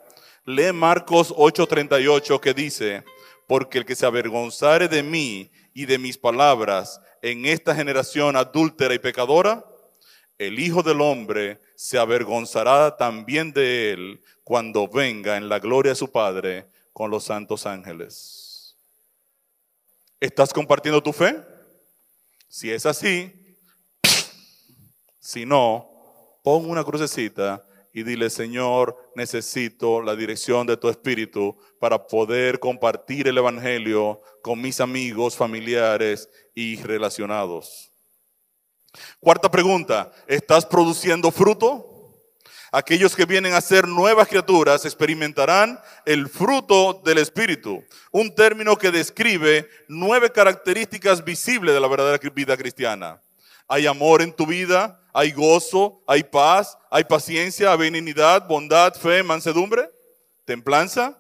lee 0.44 0.74
Marcos 0.74 1.32
8:38 1.38 2.42
que 2.42 2.56
dice, 2.56 3.04
porque 3.48 3.78
el 3.78 3.86
que 3.86 3.96
se 3.96 4.08
avergonzare 4.08 4.88
de 4.88 5.04
mí 5.04 5.52
y 5.76 5.86
de 5.86 6.00
mis 6.00 6.18
palabras 6.18 7.00
en 7.22 7.46
esta 7.46 7.76
generación 7.76 8.36
adúltera 8.36 8.96
y 8.96 8.98
pecadora, 8.98 9.64
el 10.42 10.60
Hijo 10.60 10.82
del 10.82 11.02
Hombre 11.02 11.62
se 11.76 12.00
avergonzará 12.00 12.98
también 12.98 13.54
de 13.54 13.92
él 13.92 14.24
cuando 14.44 14.88
venga 14.88 15.38
en 15.38 15.48
la 15.48 15.60
gloria 15.60 15.92
de 15.92 15.96
su 15.96 16.12
Padre 16.12 16.66
con 16.94 17.12
los 17.12 17.26
santos 17.26 17.68
ángeles. 17.68 18.76
¿Estás 20.20 20.52
compartiendo 20.52 21.04
tu 21.04 21.14
fe? 21.14 21.40
Si 22.48 22.72
es 22.72 22.88
así, 22.88 23.32
si 25.20 25.46
no, 25.46 25.88
pon 26.44 26.68
una 26.68 26.84
crucecita 26.84 27.64
y 27.94 28.02
dile, 28.02 28.28
Señor, 28.32 28.98
necesito 29.16 30.02
la 30.02 30.16
dirección 30.16 30.66
de 30.66 30.76
tu 30.76 30.90
Espíritu 30.90 31.56
para 31.80 32.08
poder 32.08 32.60
compartir 32.60 33.28
el 33.28 33.38
Evangelio 33.38 34.20
con 34.42 34.60
mis 34.60 34.82
amigos, 34.82 35.36
familiares 35.36 36.28
y 36.56 36.78
relacionados. 36.78 37.91
Cuarta 39.20 39.50
pregunta, 39.50 40.12
¿estás 40.28 40.66
produciendo 40.66 41.32
fruto? 41.32 41.88
Aquellos 42.74 43.16
que 43.16 43.26
vienen 43.26 43.54
a 43.54 43.62
ser 43.62 43.86
nuevas 43.86 44.30
criaturas 44.30 44.86
experimentarán 44.86 45.80
el 46.06 46.30
fruto 46.30 47.02
del 47.04 47.18
Espíritu, 47.18 47.84
un 48.12 48.34
término 48.34 48.78
que 48.78 48.92
describe 48.92 49.70
nueve 49.90 50.32
características 50.32 51.24
visibles 51.24 51.74
de 51.74 51.82
la 51.82 51.90
verdadera 51.90 52.18
vida 52.34 52.56
cristiana. 52.56 53.22
Hay 53.68 53.88
amor 53.88 54.22
en 54.22 54.34
tu 54.34 54.46
vida, 54.46 55.02
hay 55.14 55.32
gozo, 55.34 56.02
hay 56.08 56.24
paz, 56.24 56.78
hay 56.90 57.04
paciencia, 57.04 57.76
benignidad, 57.76 58.48
bondad, 58.48 58.94
fe, 58.94 59.22
mansedumbre, 59.22 59.90
templanza. 60.46 61.18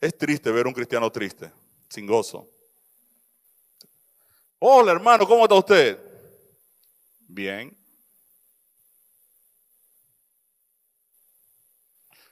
Es 0.00 0.16
triste 0.16 0.50
ver 0.52 0.68
un 0.68 0.72
cristiano 0.72 1.10
triste, 1.10 1.52
sin 1.88 2.06
gozo. 2.06 2.48
Hola 4.64 4.92
hermano, 4.92 5.26
¿cómo 5.26 5.42
está 5.42 5.56
usted? 5.56 5.98
Bien. 7.26 7.76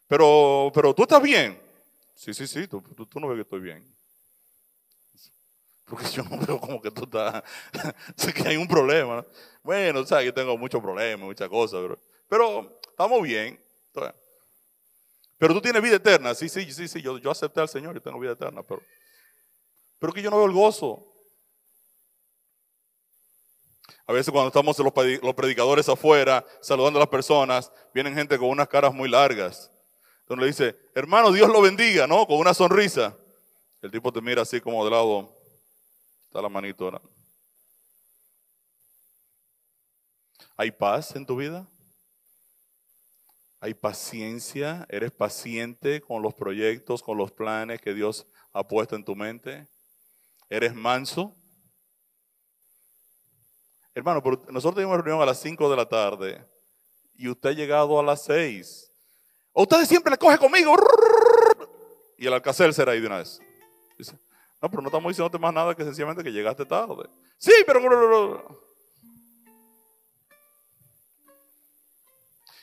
Pero, 0.07 0.71
pero 0.73 0.95
tú 0.95 1.03
estás 1.03 1.21
bien. 1.21 1.61
Sí, 2.15 2.33
sí, 2.33 2.47
sí, 2.47 2.69
tú, 2.69 2.85
no 3.17 3.27
ves 3.27 3.35
que 3.35 3.43
estoy 3.43 3.59
bien. 3.59 3.85
Porque 5.85 6.07
yo 6.07 6.23
no 6.23 6.39
veo 6.39 6.61
como 6.61 6.81
que 6.81 6.93
tú 6.93 7.03
estás, 7.03 7.43
sé 8.17 8.33
que 8.33 8.47
hay 8.47 8.57
un 8.57 8.69
problema. 8.69 9.27
Bueno, 9.65 10.07
sabes 10.07 10.27
que 10.27 10.33
tengo 10.33 10.57
muchos 10.57 10.81
problemas, 10.81 11.27
muchas 11.27 11.49
cosas, 11.49 11.81
pero, 11.83 12.01
pero 12.29 12.81
estamos 12.91 13.23
bien. 13.23 13.61
Pero 15.37 15.53
tú 15.53 15.61
tienes 15.61 15.83
vida 15.83 15.97
eterna. 15.97 16.33
Sí, 16.37 16.49
sí, 16.49 16.71
sí, 16.71 16.87
sí, 16.87 17.03
yo, 17.03 17.19
yo 17.19 17.33
acepté 17.33 17.61
al 17.61 17.69
Señor 17.69 17.97
y 17.97 18.01
tengo 18.01 18.21
vida 18.21 18.35
eterna, 18.35 18.63
pero, 18.63 18.85
pero 19.99 20.13
que 20.13 20.23
yo 20.23 20.31
no 20.31 20.37
veo 20.37 20.47
el 20.47 20.53
gozo. 20.53 21.10
A 24.07 24.13
veces 24.13 24.33
cuando 24.33 24.49
estamos 24.49 24.79
los 24.79 25.35
predicadores 25.35 25.89
afuera 25.89 26.45
saludando 26.61 26.99
a 26.99 27.03
las 27.03 27.09
personas, 27.09 27.73
vienen 27.95 28.15
gente 28.15 28.39
con 28.39 28.49
unas 28.49 28.69
caras 28.69 28.93
muy 28.93 29.09
largas. 29.09 29.71
Entonces 30.21 30.41
le 30.41 30.47
dice, 30.47 30.77
hermano, 30.95 31.33
Dios 31.33 31.49
lo 31.49 31.61
bendiga, 31.61 32.07
¿no? 32.07 32.27
Con 32.27 32.39
una 32.39 32.55
sonrisa. 32.55 33.17
El 33.83 33.91
tipo 33.91 34.13
te 34.13 34.21
mira 34.21 34.43
así 34.43 34.61
como 34.61 34.85
de 34.85 34.91
lado, 34.91 35.37
está 36.25 36.43
la 36.43 36.49
manito. 36.49 37.01
¿Hay 40.57 40.71
paz 40.71 41.17
en 41.17 41.25
tu 41.25 41.37
vida? 41.37 41.67
¿Hay 43.59 43.75
paciencia? 43.75 44.87
¿Eres 44.89 45.11
paciente 45.11 46.01
con 46.01 46.23
los 46.23 46.35
proyectos, 46.35 47.03
con 47.03 47.19
los 47.19 47.33
planes 47.33 47.81
que 47.81 47.95
Dios 47.95 48.27
ha 48.53 48.67
puesto 48.67 48.97
en 48.97 49.05
tu 49.05 49.17
mente? 49.17 49.67
¿Eres 50.49 50.75
manso? 50.75 51.35
Hermano, 53.95 54.23
nosotros 54.49 54.77
tenemos 54.77 54.97
reunión 54.99 55.23
a 55.23 55.27
las 55.27 55.41
5 55.41 55.69
de 55.71 55.77
la 55.77 55.89
tarde 55.89 56.45
y 57.15 57.29
usted 57.29 57.51
ha 57.51 57.53
llegado 57.53 57.99
a 57.99 58.03
las 58.03 58.23
6. 58.25 58.91
O 59.53 59.63
usted 59.63 59.85
siempre 59.85 60.13
le 60.13 60.19
coge 60.19 60.39
conmigo. 60.39 60.75
Y 62.17 62.27
el 62.27 62.33
alcacel 62.33 62.73
será 62.73 62.93
ahí 62.93 63.01
de 63.01 63.07
una 63.07 63.19
vez. 63.19 63.41
No, 64.63 64.71
pero 64.71 64.83
no 64.83 64.89
estamos 64.89 65.11
diciéndote 65.11 65.39
más 65.39 65.53
nada 65.53 65.75
que 65.75 65.85
sencillamente 65.85 66.23
que 66.23 66.33
llegaste 66.33 66.65
tarde. 66.65 67.09
Sí, 67.39 67.53
pero... 67.67 68.61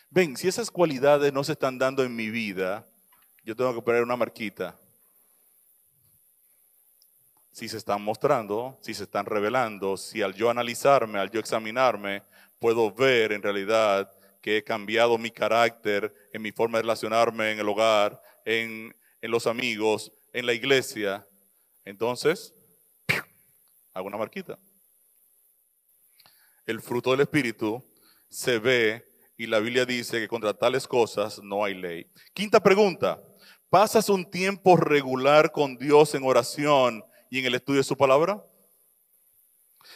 Ven, 0.09 0.37
si 0.37 0.47
esas 0.47 0.71
cualidades 0.71 1.33
no 1.33 1.43
se 1.43 1.51
están 1.51 1.77
dando 1.77 2.03
en 2.03 2.15
mi 2.15 2.29
vida, 2.29 2.87
yo 3.43 3.55
tengo 3.55 3.73
que 3.73 3.81
poner 3.81 4.03
una 4.03 4.15
marquita 4.15 4.79
si 7.57 7.67
se 7.67 7.77
están 7.77 8.03
mostrando, 8.03 8.77
si 8.83 8.93
se 8.93 9.05
están 9.05 9.25
revelando, 9.25 9.97
si 9.97 10.21
al 10.21 10.35
yo 10.35 10.51
analizarme, 10.51 11.17
al 11.17 11.31
yo 11.31 11.39
examinarme, 11.39 12.21
puedo 12.59 12.93
ver 12.93 13.31
en 13.31 13.41
realidad 13.41 14.11
que 14.43 14.57
he 14.57 14.63
cambiado 14.63 15.17
mi 15.17 15.31
carácter 15.31 16.13
en 16.31 16.43
mi 16.43 16.51
forma 16.51 16.77
de 16.77 16.83
relacionarme 16.83 17.53
en 17.53 17.59
el 17.59 17.67
hogar, 17.67 18.21
en, 18.45 18.95
en 19.21 19.31
los 19.31 19.47
amigos, 19.47 20.11
en 20.33 20.45
la 20.45 20.53
iglesia, 20.53 21.27
entonces 21.83 22.53
hago 23.91 24.05
una 24.05 24.17
marquita. 24.17 24.59
El 26.63 26.79
fruto 26.79 27.09
del 27.09 27.21
Espíritu 27.21 27.83
se 28.29 28.59
ve 28.59 29.03
y 29.35 29.47
la 29.47 29.57
Biblia 29.57 29.83
dice 29.83 30.19
que 30.19 30.27
contra 30.27 30.53
tales 30.53 30.87
cosas 30.87 31.41
no 31.41 31.63
hay 31.63 31.73
ley. 31.73 32.05
Quinta 32.35 32.61
pregunta, 32.61 33.19
¿pasas 33.67 34.09
un 34.09 34.29
tiempo 34.29 34.77
regular 34.77 35.51
con 35.51 35.75
Dios 35.75 36.13
en 36.13 36.23
oración 36.23 37.03
y 37.29 37.39
en 37.39 37.45
el 37.45 37.55
estudio 37.55 37.79
de 37.79 37.83
su 37.83 37.97
palabra? 37.97 38.43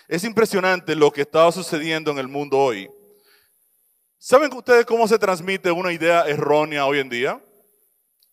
Es 0.08 0.24
impresionante 0.24 0.96
lo 0.96 1.12
que 1.12 1.22
está 1.22 1.52
sucediendo 1.52 2.12
en 2.12 2.18
el 2.18 2.28
mundo 2.28 2.58
hoy. 2.58 2.90
¿Saben 4.18 4.54
ustedes 4.54 4.86
cómo 4.86 5.08
se 5.08 5.18
transmite 5.18 5.72
una 5.72 5.92
idea 5.92 6.28
errónea 6.28 6.86
hoy 6.86 7.00
en 7.00 7.10
día? 7.10 7.42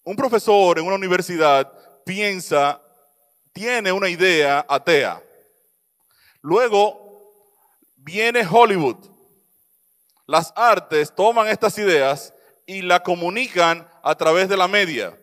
Un 0.04 0.16
profesor 0.16 0.78
en 0.78 0.84
una 0.84 0.96
universidad 0.96 1.72
piensa, 2.04 2.82
tiene 3.52 3.92
una 3.92 4.08
idea 4.08 4.64
atea. 4.68 5.22
Luego 6.40 7.32
viene 7.96 8.46
Hollywood. 8.46 8.96
Las 10.26 10.52
artes 10.56 11.14
toman 11.14 11.48
estas 11.48 11.78
ideas 11.78 12.34
y 12.66 12.82
la 12.82 13.02
comunican 13.02 13.88
a 14.02 14.14
través 14.14 14.48
de 14.48 14.56
la 14.56 14.68
media. 14.68 15.18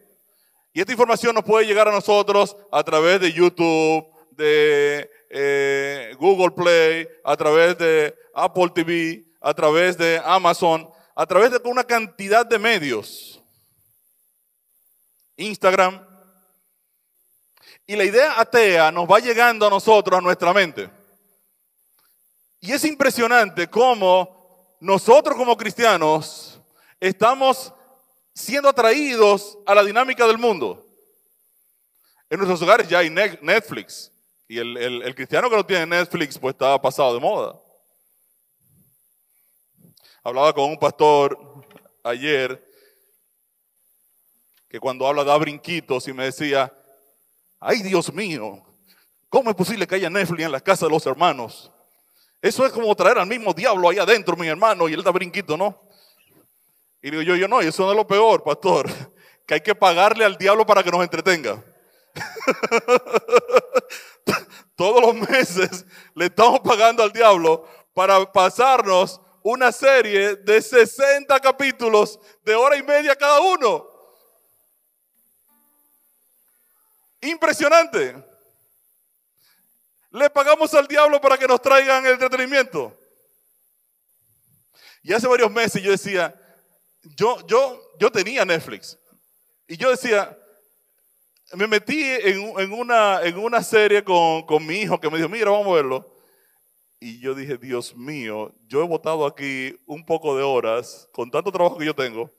Y 0.76 0.82
esta 0.82 0.91
información 0.91 1.34
nos 1.34 1.45
puede 1.45 1.65
llegar 1.65 1.88
a 1.88 1.91
nosotros 1.93 2.53
a 2.69 2.84
través 2.84 3.21
de 3.21 3.32
YouTube, 3.32 4.05
de 4.32 5.09
eh, 5.30 6.13
Google 6.19 6.51
Play, 6.51 7.07
a 7.23 7.38
través 7.38 7.78
de 7.78 8.13
Apple 8.34 8.69
TV, 8.76 9.26
a 9.39 9.53
través 9.53 9.97
de 9.97 10.21
Amazon, 10.21 10.89
a 11.15 11.26
través 11.26 11.51
de 11.51 11.61
una 11.63 11.86
cantidad 11.86 12.45
de 12.45 12.59
medios. 12.59 13.41
Instagram. 15.38 16.05
Y 17.88 17.95
la 17.95 18.03
idea 18.03 18.38
atea 18.38 18.91
nos 18.91 19.09
va 19.09 19.19
llegando 19.19 19.65
a 19.65 19.69
nosotros, 19.69 20.19
a 20.19 20.21
nuestra 20.21 20.51
mente. 20.51 20.89
Y 22.59 22.73
es 22.73 22.84
impresionante 22.84 23.69
cómo 23.69 24.76
nosotros 24.82 25.38
como 25.38 25.55
cristianos 25.55 26.59
estamos 26.99 27.71
siendo 28.36 28.67
atraídos 28.67 29.57
a 29.65 29.73
la 29.73 29.83
dinámica 29.83 30.27
del 30.27 30.38
mundo. 30.38 30.86
En 32.29 32.38
nuestros 32.38 32.61
hogares 32.61 32.88
ya 32.89 32.99
hay 32.99 33.09
Netflix. 33.09 34.11
Y 34.47 34.59
el, 34.59 35.15
cristiano 35.15 35.49
que 35.49 35.55
no 35.55 35.65
tiene 35.65 35.88
Netflix, 35.88 36.38
pues 36.38 36.53
está 36.53 36.79
pasado 36.79 37.13
de 37.13 37.19
moda. 37.19 37.59
Hablaba 40.21 40.53
con 40.53 40.69
un 40.69 40.77
pastor 40.77 41.38
ayer 42.03 42.63
que 44.67 44.79
cuando 44.79 45.07
habla 45.07 45.23
da 45.23 45.38
brinquitos 45.38 46.07
y 46.07 46.13
me 46.13 46.25
decía, 46.25 46.71
ay 47.59 47.81
Dios 47.81 48.11
mío, 48.11 48.63
¿cómo 49.29 49.49
es 49.49 49.55
posible 49.55 49.88
que 49.88 49.95
haya 49.95 50.09
Netflix 50.09 50.43
en 50.43 50.51
la 50.51 50.59
casa 50.59 50.86
de 50.86 50.91
los 50.91 51.05
hermanos? 51.05 51.71
Eso 52.41 52.65
es 52.65 52.73
como 52.73 52.93
traer 52.95 53.17
al 53.17 53.27
mismo 53.27 53.53
diablo 53.53 53.89
ahí 53.89 53.97
adentro, 53.97 54.36
mi 54.36 54.47
hermano, 54.47 54.89
y 54.89 54.93
él 54.93 55.03
da 55.03 55.11
brinquito, 55.11 55.55
¿no? 55.55 55.86
Y 57.06 57.12
digo 57.12 57.22
yo, 57.22 57.36
yo 57.36 57.47
no, 57.47 57.62
eso 57.62 57.84
no 57.84 57.91
es 57.91 57.97
lo 57.97 58.08
peor, 58.08 58.43
pastor, 58.43 58.89
que 59.45 59.53
hay 59.53 59.62
que 59.62 59.76
pagarle 59.76 60.26
al 60.26 60.39
diablo 60.39 60.66
para 60.66 60.82
que 60.82 60.89
nos 60.89 61.03
entretenga. 61.03 61.64
Todos 64.76 65.03
los 65.03 65.30
meses 65.30 65.86
le 66.16 66.26
estamos 66.26 66.62
pagando 66.62 67.03
al 67.03 67.12
diablo 67.12 67.70
para 67.93 68.26
pasarnos 68.32 69.22
una 69.43 69.72
serie 69.72 70.38
de 70.38 70.60
60 70.60 71.39
capítulos 71.41 72.20
de 72.43 72.56
hora 72.56 72.76
y 72.76 72.82
media 72.82 73.16
cada 73.16 73.39
uno. 73.39 73.88
Impresionante. 77.22 78.16
Le 80.10 80.28
pagamos 80.32 80.74
al 80.74 80.88
diablo 80.88 81.22
para 81.22 81.38
que 81.38 81.47
nos 81.47 81.62
traigan 81.62 82.03
el 82.03 82.14
entretenimiento. 82.14 82.99
Y 85.03 85.14
hace 85.14 85.28
varios 85.28 85.51
meses 85.51 85.84
yo 85.84 85.91
decía, 85.91 86.41
yo, 87.16 87.45
yo, 87.47 87.82
yo 87.99 88.12
tenía 88.12 88.45
Netflix. 88.45 88.97
Y 89.68 89.78
yo 89.78 89.89
decía, 89.89 90.38
me 91.53 91.68
metí 91.68 92.01
en, 92.03 92.74
una, 92.74 93.22
en 93.24 93.38
una 93.38 93.62
serie 93.64 94.03
con, 94.03 94.43
con 94.43 94.66
mi 94.66 94.76
hijo 94.76 94.99
que 94.99 95.10
me 95.10 95.18
dijo, 95.18 95.30
mira, 95.30 95.51
vamos 95.51 95.68
a 95.68 95.76
verlo. 95.76 96.16
Y 96.99 97.20
yo 97.20 97.36
dije, 97.36 97.58
Dios 97.58 97.95
mío, 97.95 98.53
yo 98.68 98.84
he 98.84 98.88
votado 98.88 99.26
aquí 99.26 99.78
un 99.86 100.06
poco 100.06 100.36
de 100.36 100.43
horas 100.43 101.08
con 101.12 101.30
tanto 101.30 101.51
trabajo 101.51 101.78
que 101.78 101.86
yo 101.86 101.95
tengo 101.95 102.32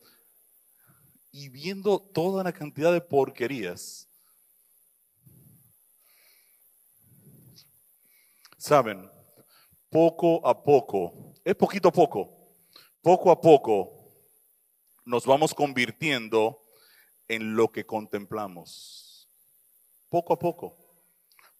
y 1.30 1.48
viendo 1.48 1.98
toda 1.98 2.42
la 2.42 2.52
cantidad 2.52 2.92
de 2.92 3.00
porquerías 3.00 4.06
Saben, 8.66 9.08
poco 9.90 10.44
a 10.44 10.60
poco, 10.60 11.32
es 11.44 11.54
poquito 11.54 11.86
a 11.86 11.92
poco, 11.92 12.52
poco 13.00 13.30
a 13.30 13.40
poco 13.40 13.95
nos 15.06 15.24
vamos 15.24 15.54
convirtiendo 15.54 16.60
en 17.28 17.56
lo 17.56 17.68
que 17.68 17.86
contemplamos. 17.86 19.28
Poco 20.10 20.34
a 20.34 20.38
poco. 20.38 20.76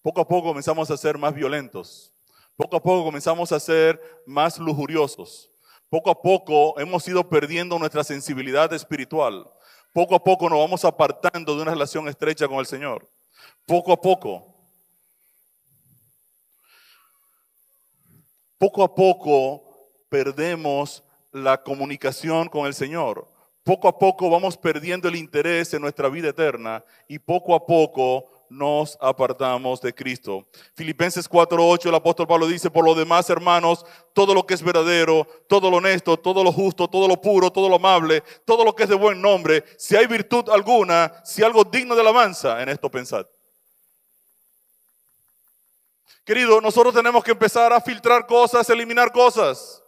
Poco 0.03 0.21
a 0.21 0.27
poco 0.27 0.49
comenzamos 0.49 0.91
a 0.91 0.97
ser 0.97 1.17
más 1.17 1.33
violentos. 1.33 2.13
Poco 2.55 2.77
a 2.77 2.83
poco 2.83 3.03
comenzamos 3.03 3.51
a 3.51 3.59
ser 3.59 3.99
más 4.27 4.59
lujuriosos. 4.59 5.49
Poco 5.89 6.11
a 6.11 6.21
poco 6.21 6.79
hemos 6.79 7.07
ido 7.07 7.27
perdiendo 7.27 7.79
nuestra 7.79 8.03
sensibilidad 8.03 8.71
espiritual. 8.73 9.49
Poco 9.93 10.13
a 10.13 10.23
poco 10.23 10.49
nos 10.49 10.59
vamos 10.59 10.85
apartando 10.85 11.55
de 11.55 11.63
una 11.63 11.71
relación 11.71 12.07
estrecha 12.07 12.47
con 12.47 12.59
el 12.59 12.67
Señor. 12.67 13.09
Poco 13.65 13.91
a 13.91 13.99
poco 13.99 14.53
poco 18.57 18.83
a 18.83 18.93
poco 18.93 19.89
perdemos 20.09 21.03
la 21.31 21.61
comunicación 21.61 22.49
con 22.49 22.65
el 22.65 22.73
Señor. 22.73 23.27
Poco 23.67 23.89
a 23.89 23.99
poco 23.99 24.29
vamos 24.29 24.55
perdiendo 24.55 25.09
el 25.09 25.17
interés 25.17 25.73
en 25.73 25.81
nuestra 25.81 26.07
vida 26.07 26.29
eterna 26.29 26.81
y 27.05 27.19
poco 27.19 27.53
a 27.53 27.65
poco 27.65 28.23
nos 28.49 28.97
apartamos 29.01 29.81
de 29.81 29.93
Cristo. 29.93 30.47
Filipenses 30.73 31.29
4:8 31.29 31.89
el 31.89 31.95
apóstol 31.95 32.27
Pablo 32.27 32.47
dice, 32.47 32.71
por 32.71 32.85
lo 32.85 32.95
demás, 32.95 33.29
hermanos, 33.29 33.85
todo 34.13 34.33
lo 34.33 34.45
que 34.45 34.53
es 34.53 34.63
verdadero, 34.63 35.27
todo 35.49 35.69
lo 35.69 35.77
honesto, 35.77 36.15
todo 36.15 36.45
lo 36.45 36.53
justo, 36.53 36.87
todo 36.87 37.09
lo 37.09 37.19
puro, 37.19 37.51
todo 37.51 37.67
lo 37.67 37.75
amable, 37.75 38.23
todo 38.45 38.63
lo 38.63 38.73
que 38.73 38.83
es 38.83 38.89
de 38.89 38.95
buen 38.95 39.21
nombre, 39.21 39.65
si 39.77 39.97
hay 39.97 40.07
virtud 40.07 40.47
alguna, 40.49 41.11
si 41.25 41.43
algo 41.43 41.65
digno 41.65 41.93
de 41.93 41.99
alabanza, 41.99 42.61
en 42.63 42.69
esto 42.69 42.89
pensad. 42.89 43.27
Querido, 46.23 46.61
nosotros 46.61 46.93
tenemos 46.93 47.21
que 47.21 47.31
empezar 47.31 47.73
a 47.73 47.81
filtrar 47.81 48.25
cosas, 48.27 48.69
eliminar 48.69 49.11
cosas. 49.11 49.83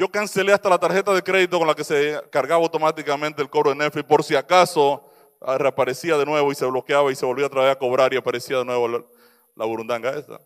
Yo 0.00 0.10
cancelé 0.10 0.54
hasta 0.54 0.70
la 0.70 0.78
tarjeta 0.78 1.12
de 1.12 1.22
crédito 1.22 1.58
con 1.58 1.68
la 1.68 1.74
que 1.74 1.84
se 1.84 2.18
cargaba 2.30 2.62
automáticamente 2.62 3.42
el 3.42 3.50
cobro 3.50 3.68
de 3.68 3.76
Netflix 3.76 4.06
por 4.08 4.24
si 4.24 4.34
acaso 4.34 5.04
ah, 5.42 5.58
reaparecía 5.58 6.16
de 6.16 6.24
nuevo 6.24 6.50
y 6.50 6.54
se 6.54 6.64
bloqueaba 6.64 7.12
y 7.12 7.14
se 7.14 7.26
volvía 7.26 7.44
a 7.44 7.50
traer 7.50 7.68
a 7.68 7.78
cobrar 7.78 8.14
y 8.14 8.16
aparecía 8.16 8.56
de 8.56 8.64
nuevo 8.64 8.88
la, 8.88 9.64
burundanga 9.66 10.08
esa. 10.18 10.40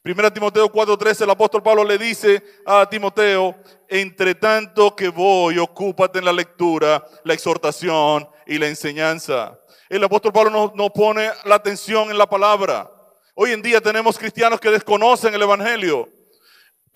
Primera 0.00 0.32
Timoteo 0.32 0.72
4:13, 0.72 1.24
el 1.24 1.30
apóstol 1.30 1.62
Pablo 1.62 1.84
le 1.84 1.98
dice 1.98 2.42
a 2.64 2.88
Timoteo, 2.88 3.54
entre 3.86 4.34
tanto 4.34 4.96
que 4.96 5.10
voy, 5.10 5.58
ocúpate 5.58 6.18
en 6.18 6.24
la 6.24 6.32
lectura, 6.32 7.06
la 7.22 7.34
exhortación 7.34 8.26
y 8.46 8.56
la 8.56 8.66
enseñanza. 8.66 9.60
El 9.90 10.02
apóstol 10.02 10.32
Pablo 10.32 10.72
no 10.74 10.90
pone 10.90 11.28
la 11.44 11.56
atención 11.56 12.10
en 12.10 12.16
la 12.16 12.26
palabra. 12.26 12.90
Hoy 13.34 13.52
en 13.52 13.60
día 13.60 13.82
tenemos 13.82 14.18
cristianos 14.18 14.58
que 14.58 14.70
desconocen 14.70 15.34
el 15.34 15.42
Evangelio. 15.42 16.15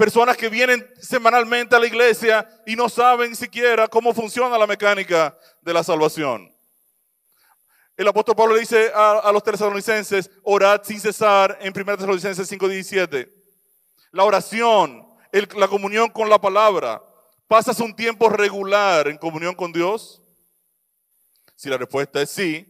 Personas 0.00 0.38
que 0.38 0.48
vienen 0.48 0.90
semanalmente 0.98 1.76
a 1.76 1.78
la 1.78 1.86
iglesia 1.86 2.48
y 2.64 2.74
no 2.74 2.88
saben 2.88 3.36
siquiera 3.36 3.86
cómo 3.86 4.14
funciona 4.14 4.56
la 4.56 4.66
mecánica 4.66 5.36
de 5.60 5.74
la 5.74 5.84
salvación. 5.84 6.50
El 7.98 8.08
apóstol 8.08 8.34
Pablo 8.34 8.54
le 8.54 8.60
dice 8.60 8.90
a, 8.94 9.30
los 9.30 9.42
tesalonicenses, 9.42 10.30
orad 10.42 10.80
sin 10.84 10.98
cesar 10.98 11.58
en 11.60 11.74
1 11.76 11.96
Tesalonicenses 11.98 12.50
5:17. 12.50 13.30
La 14.12 14.24
oración, 14.24 15.06
la 15.54 15.68
comunión 15.68 16.08
con 16.08 16.30
la 16.30 16.40
palabra. 16.40 17.02
¿Pasas 17.46 17.78
un 17.78 17.94
tiempo 17.94 18.30
regular 18.30 19.06
en 19.06 19.18
comunión 19.18 19.54
con 19.54 19.70
Dios? 19.70 20.22
Si 21.56 21.68
la 21.68 21.76
respuesta 21.76 22.22
es 22.22 22.30
sí, 22.30 22.66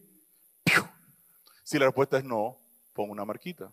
si 1.63 1.79
la 1.79 1.85
respuesta 1.85 2.19
es 2.19 2.25
no, 2.25 2.59
pon 2.93 3.09
una 3.09 3.25
marquita. 3.25 3.71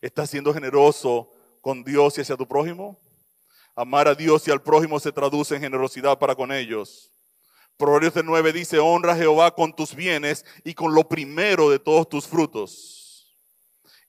¿Estás 0.00 0.30
siendo 0.30 0.52
generoso 0.54 1.30
con 1.60 1.84
Dios 1.84 2.16
y 2.16 2.22
hacia 2.22 2.36
tu 2.36 2.46
prójimo? 2.46 2.98
Amar 3.74 4.08
a 4.08 4.14
Dios 4.14 4.46
y 4.48 4.50
al 4.50 4.62
prójimo 4.62 4.98
se 4.98 5.12
traduce 5.12 5.54
en 5.54 5.60
generosidad 5.60 6.18
para 6.18 6.34
con 6.34 6.52
ellos. 6.52 7.12
Proverbios 7.76 8.14
9 8.22 8.52
dice, 8.52 8.78
honra 8.78 9.12
a 9.12 9.16
Jehová 9.16 9.54
con 9.54 9.74
tus 9.74 9.94
bienes 9.94 10.44
y 10.64 10.74
con 10.74 10.94
lo 10.94 11.08
primero 11.08 11.70
de 11.70 11.78
todos 11.78 12.08
tus 12.08 12.26
frutos. 12.26 13.34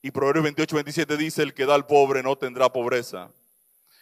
Y 0.02 0.10
Proverbios 0.10 0.44
28, 0.44 0.74
27 0.76 1.16
dice, 1.16 1.42
el 1.42 1.54
que 1.54 1.66
da 1.66 1.74
al 1.74 1.86
pobre 1.86 2.22
no 2.22 2.36
tendrá 2.36 2.72
pobreza. 2.72 3.30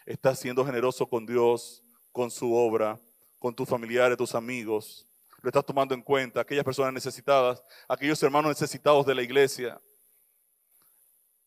Estás 0.07 0.38
siendo 0.38 0.64
generoso 0.64 1.07
con 1.07 1.26
Dios, 1.26 1.82
con 2.11 2.30
su 2.30 2.55
obra, 2.55 2.99
con 3.38 3.55
tus 3.55 3.68
familiares, 3.68 4.16
tus 4.16 4.34
amigos 4.34 5.07
lo 5.43 5.49
estás 5.49 5.64
tomando 5.64 5.95
en 5.95 6.03
cuenta, 6.03 6.41
aquellas 6.41 6.64
personas 6.64 6.93
necesitadas, 6.93 7.62
aquellos 7.88 8.22
hermanos 8.22 8.51
necesitados 8.51 9.07
de 9.07 9.14
la 9.14 9.22
iglesia. 9.22 9.80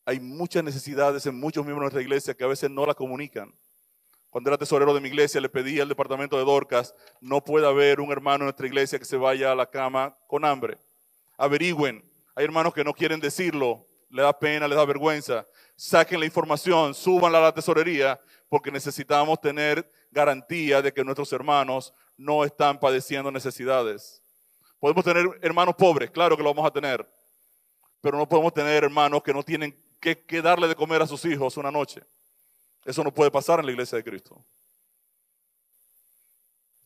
Hay 0.06 0.20
muchas 0.20 0.62
necesidades 0.62 1.24
en 1.26 1.38
muchos 1.38 1.64
miembros 1.64 1.82
de 1.82 1.94
nuestra 1.94 2.02
iglesia 2.02 2.34
que 2.34 2.44
a 2.44 2.48
veces 2.48 2.70
no 2.70 2.84
la 2.84 2.94
comunican. 2.94 3.54
Cuando 4.28 4.50
era 4.50 4.58
tesorero 4.58 4.92
de 4.92 5.00
mi 5.00 5.08
iglesia, 5.08 5.40
le 5.40 5.48
pedí 5.48 5.80
al 5.80 5.88
departamento 5.88 6.36
de 6.36 6.44
Dorcas, 6.44 6.94
no 7.20 7.42
puede 7.42 7.66
haber 7.66 8.00
un 8.00 8.10
hermano 8.10 8.42
en 8.42 8.46
nuestra 8.46 8.66
iglesia 8.66 8.98
que 8.98 9.04
se 9.04 9.16
vaya 9.16 9.52
a 9.52 9.54
la 9.54 9.70
cama 9.70 10.16
con 10.26 10.44
hambre. 10.44 10.76
Averigüen. 11.38 12.04
Hay 12.34 12.44
hermanos 12.44 12.74
que 12.74 12.82
no 12.82 12.92
quieren 12.92 13.20
decirlo, 13.20 13.86
le 14.10 14.22
da 14.22 14.36
pena, 14.36 14.68
le 14.68 14.74
da 14.74 14.84
vergüenza. 14.84 15.46
Saquen 15.76 16.20
la 16.20 16.26
información, 16.26 16.94
súbanla 16.94 17.38
a 17.38 17.42
la 17.42 17.54
tesorería, 17.54 18.20
porque 18.48 18.70
necesitamos 18.70 19.40
tener 19.40 19.88
garantía 20.10 20.82
de 20.82 20.92
que 20.92 21.04
nuestros 21.04 21.32
hermanos 21.32 21.94
no 22.16 22.44
están 22.44 22.78
padeciendo 22.78 23.30
necesidades. 23.30 24.22
Podemos 24.78 25.04
tener 25.04 25.26
hermanos 25.42 25.76
pobres, 25.76 26.10
claro 26.10 26.36
que 26.36 26.42
lo 26.42 26.52
vamos 26.52 26.68
a 26.68 26.72
tener, 26.72 27.08
pero 28.00 28.18
no 28.18 28.28
podemos 28.28 28.52
tener 28.52 28.84
hermanos 28.84 29.22
que 29.22 29.32
no 29.32 29.42
tienen 29.42 29.74
que, 30.12 30.42
darle 30.42 30.68
de 30.68 30.76
comer 30.76 31.00
a 31.00 31.06
sus 31.06 31.24
hijos 31.24 31.56
una 31.56 31.70
noche. 31.70 32.02
Eso 32.84 33.02
no 33.02 33.12
puede 33.12 33.30
pasar 33.30 33.60
en 33.60 33.66
la 33.66 33.72
iglesia 33.72 33.96
de 33.96 34.04
Cristo. 34.04 34.44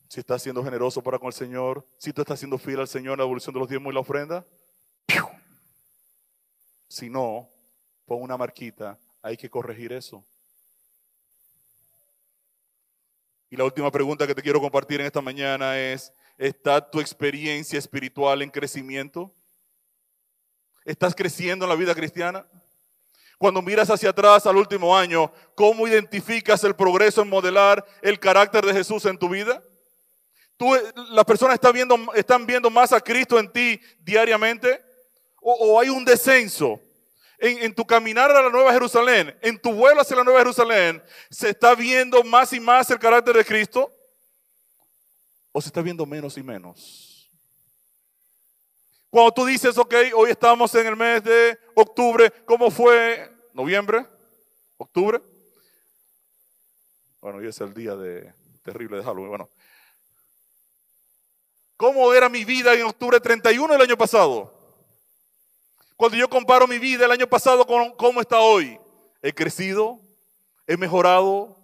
Si 0.07 0.21
estás 0.21 0.41
siendo 0.41 0.63
generoso 0.63 1.03
para 1.03 1.19
con 1.19 1.27
el 1.27 1.33
Señor, 1.33 1.85
si 1.97 2.13
tú 2.13 2.21
estás 2.21 2.39
siendo 2.39 2.57
fiel 2.57 2.79
al 2.79 2.87
Señor 2.87 3.13
en 3.13 3.19
la 3.19 3.25
evolución 3.25 3.53
de 3.53 3.59
los 3.59 3.69
diezmos 3.69 3.91
y 3.91 3.93
la 3.93 3.99
ofrenda, 3.99 4.45
si 6.87 7.09
no, 7.09 7.49
pon 8.05 8.21
una 8.21 8.37
marquita, 8.37 8.97
hay 9.21 9.35
que 9.37 9.49
corregir 9.49 9.91
eso. 9.91 10.23
Y 13.51 13.57
la 13.57 13.65
última 13.65 13.91
pregunta 13.91 14.25
que 14.25 14.35
te 14.35 14.41
quiero 14.41 14.61
compartir 14.61 15.01
en 15.01 15.07
esta 15.07 15.21
mañana 15.21 15.77
es, 15.77 16.13
¿está 16.37 16.89
tu 16.89 16.99
experiencia 17.01 17.77
espiritual 17.77 18.41
en 18.41 18.49
crecimiento? 18.49 19.33
¿Estás 20.85 21.13
creciendo 21.13 21.65
en 21.65 21.69
la 21.69 21.75
vida 21.75 21.93
cristiana? 21.93 22.47
Cuando 23.39 23.61
miras 23.61 23.89
hacia 23.89 24.09
atrás 24.09 24.45
al 24.45 24.57
último 24.57 24.95
año, 24.95 25.31
¿cómo 25.55 25.87
identificas 25.87 26.61
el 26.65 26.75
progreso 26.75 27.21
en 27.21 27.29
modelar 27.29 27.85
el 28.01 28.19
carácter 28.19 28.65
de 28.65 28.73
Jesús 28.73 29.05
en 29.05 29.17
tu 29.17 29.29
vida? 29.29 29.63
¿Tú, 30.57 30.75
¿Las 31.11 31.23
personas 31.23 31.53
están 31.53 31.71
viendo, 31.71 31.95
están 32.15 32.45
viendo 32.45 32.69
más 32.69 32.91
a 32.91 32.99
Cristo 32.99 33.39
en 33.39 33.49
ti 33.49 33.79
diariamente? 34.01 34.83
¿O, 35.41 35.79
hay 35.79 35.87
un 35.87 36.03
descenso? 36.03 36.81
En, 37.37 37.63
en 37.63 37.73
tu 37.73 37.87
caminar 37.87 38.29
a 38.29 38.41
la 38.41 38.49
Nueva 38.49 38.73
Jerusalén, 38.73 39.33
en 39.41 39.57
tu 39.57 39.71
vuelo 39.71 40.01
hacia 40.01 40.17
la 40.17 40.25
Nueva 40.25 40.39
Jerusalén, 40.39 41.01
¿se 41.29 41.51
está 41.51 41.73
viendo 41.75 42.21
más 42.25 42.51
y 42.51 42.59
más 42.59 42.91
el 42.91 42.99
carácter 42.99 43.37
de 43.37 43.45
Cristo? 43.45 43.89
¿O 45.53 45.61
se 45.61 45.69
está 45.69 45.81
viendo 45.81 46.05
menos 46.05 46.37
y 46.37 46.43
menos? 46.43 47.08
Cuando 49.09 49.31
tú 49.33 49.45
dices, 49.45 49.75
ok, 49.77 49.95
hoy 50.15 50.29
estamos 50.29 50.73
en 50.75 50.85
el 50.85 50.95
mes 50.95 51.23
de 51.23 51.57
octubre, 51.73 52.31
¿cómo 52.45 52.69
fue? 52.69 53.31
¿Noviembre? 53.53 54.05
¿Octubre? 54.77 55.19
Bueno, 57.19 57.39
hoy 57.39 57.47
es 57.47 57.59
el 57.59 57.73
día 57.73 57.95
de, 57.95 58.31
terrible 58.63 58.97
de 58.97 59.03
Halloween. 59.03 59.29
Bueno, 59.29 59.49
¿cómo 61.75 62.13
era 62.13 62.29
mi 62.29 62.45
vida 62.45 62.75
en 62.75 62.83
octubre 62.83 63.19
31 63.19 63.73
del 63.73 63.81
año 63.81 63.97
pasado? 63.97 64.53
Cuando 65.95 66.15
yo 66.15 66.29
comparo 66.29 66.67
mi 66.67 66.77
vida 66.77 67.05
el 67.05 67.11
año 67.11 67.27
pasado 67.27 67.65
con 67.65 67.91
cómo 67.93 68.21
está 68.21 68.39
hoy, 68.39 68.79
he 69.23 69.33
crecido, 69.33 69.99
he 70.67 70.77
mejorado, 70.77 71.57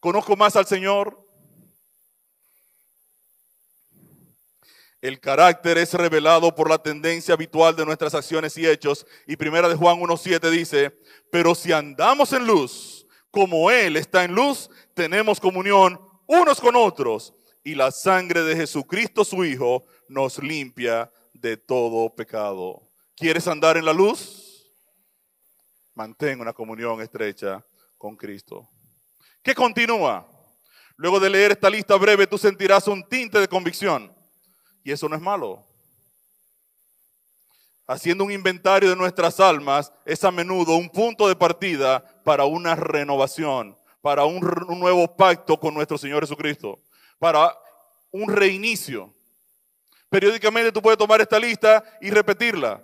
conozco 0.00 0.36
más 0.36 0.56
al 0.56 0.66
Señor. 0.66 1.25
El 5.06 5.20
carácter 5.20 5.78
es 5.78 5.94
revelado 5.94 6.52
por 6.52 6.68
la 6.68 6.78
tendencia 6.78 7.32
habitual 7.32 7.76
de 7.76 7.86
nuestras 7.86 8.12
acciones 8.12 8.58
y 8.58 8.66
hechos. 8.66 9.06
Y 9.24 9.36
primera 9.36 9.68
de 9.68 9.76
Juan 9.76 10.00
1.7 10.00 10.50
dice, 10.50 10.98
pero 11.30 11.54
si 11.54 11.70
andamos 11.70 12.32
en 12.32 12.44
luz, 12.44 13.06
como 13.30 13.70
Él 13.70 13.96
está 13.96 14.24
en 14.24 14.34
luz, 14.34 14.68
tenemos 14.94 15.38
comunión 15.38 16.00
unos 16.26 16.60
con 16.60 16.74
otros. 16.74 17.32
Y 17.62 17.76
la 17.76 17.92
sangre 17.92 18.42
de 18.42 18.56
Jesucristo 18.56 19.24
su 19.24 19.44
Hijo 19.44 19.84
nos 20.08 20.42
limpia 20.42 21.08
de 21.32 21.56
todo 21.56 22.12
pecado. 22.12 22.82
¿Quieres 23.14 23.46
andar 23.46 23.76
en 23.76 23.84
la 23.84 23.92
luz? 23.92 24.68
Mantén 25.94 26.40
una 26.40 26.52
comunión 26.52 27.00
estrecha 27.00 27.64
con 27.96 28.16
Cristo. 28.16 28.68
¿Qué 29.40 29.54
continúa? 29.54 30.28
Luego 30.96 31.20
de 31.20 31.30
leer 31.30 31.52
esta 31.52 31.70
lista 31.70 31.94
breve, 31.94 32.26
tú 32.26 32.36
sentirás 32.36 32.88
un 32.88 33.08
tinte 33.08 33.38
de 33.38 33.46
convicción. 33.46 34.15
Y 34.86 34.92
eso 34.92 35.08
no 35.08 35.16
es 35.16 35.20
malo. 35.20 35.66
Haciendo 37.88 38.22
un 38.22 38.30
inventario 38.30 38.88
de 38.88 38.94
nuestras 38.94 39.40
almas 39.40 39.92
es 40.04 40.22
a 40.22 40.30
menudo 40.30 40.76
un 40.76 40.88
punto 40.88 41.26
de 41.26 41.34
partida 41.34 42.04
para 42.22 42.44
una 42.44 42.76
renovación, 42.76 43.76
para 44.00 44.24
un, 44.26 44.38
nuevo 44.78 45.16
pacto 45.16 45.58
con 45.58 45.74
nuestro 45.74 45.98
Señor 45.98 46.22
Jesucristo, 46.22 46.78
para 47.18 47.52
un 48.12 48.32
reinicio. 48.32 49.12
Periódicamente 50.08 50.70
tú 50.70 50.80
puedes 50.80 50.98
tomar 50.98 51.20
esta 51.20 51.40
lista 51.40 51.82
y 52.00 52.10
repetirla. 52.10 52.80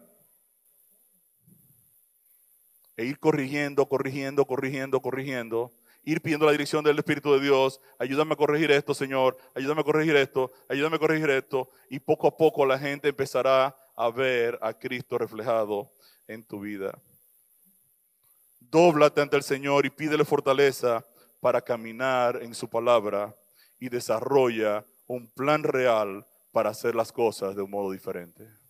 E 2.97 3.05
ir 3.05 3.21
corrigiendo, 3.21 3.87
corrigiendo, 3.87 4.45
corrigiendo, 4.45 5.01
corrigiendo. 5.01 5.71
Ir 6.05 6.21
pidiendo 6.21 6.47
la 6.47 6.53
dirección 6.53 6.85
del 6.85 6.99
Espíritu 6.99 7.33
de 7.33 7.41
Dios. 7.41 7.81
Ayúdame 7.99 8.35
a 8.35 8.37
corregir 8.37 8.71
esto, 8.71 8.95
Señor. 8.95 9.37
Ayúdame 9.55 9.83
a 9.83 9.85
corregir 9.85 10.17
esto. 10.17 10.51
Ayúdame 10.69 10.97
a 10.97 10.99
corregir 10.99 11.31
esto. 11.31 11.71
Y 11.89 12.01
poco 12.01 12.27
a 12.27 12.37
poco 12.37 12.67
la 12.67 12.79
gente 12.79 13.09
empezará 13.09 13.77
a 13.95 14.11
ver 14.11 14.59
a 14.63 14.73
Cristo 14.73 15.19
reflejado 15.19 15.93
en 16.27 16.43
tu 16.43 16.61
vida. 16.61 16.99
Dóblate 18.59 19.21
ante 19.21 19.37
el 19.37 19.43
Señor 19.43 19.87
y 19.87 19.91
pídele 19.91 20.25
fortaleza 20.25 21.05
para 21.41 21.61
caminar 21.61 22.43
en 22.43 22.55
su 22.55 22.69
palabra 22.69 23.37
y 23.79 23.89
desarrolla 23.89 24.85
un 25.07 25.29
plan 25.29 25.63
real 25.63 26.27
para 26.53 26.71
hacer 26.71 26.95
las 26.95 27.13
cosas 27.13 27.55
de 27.57 27.63
un 27.63 27.71
modo 27.71 27.91
diferente. 27.91 28.62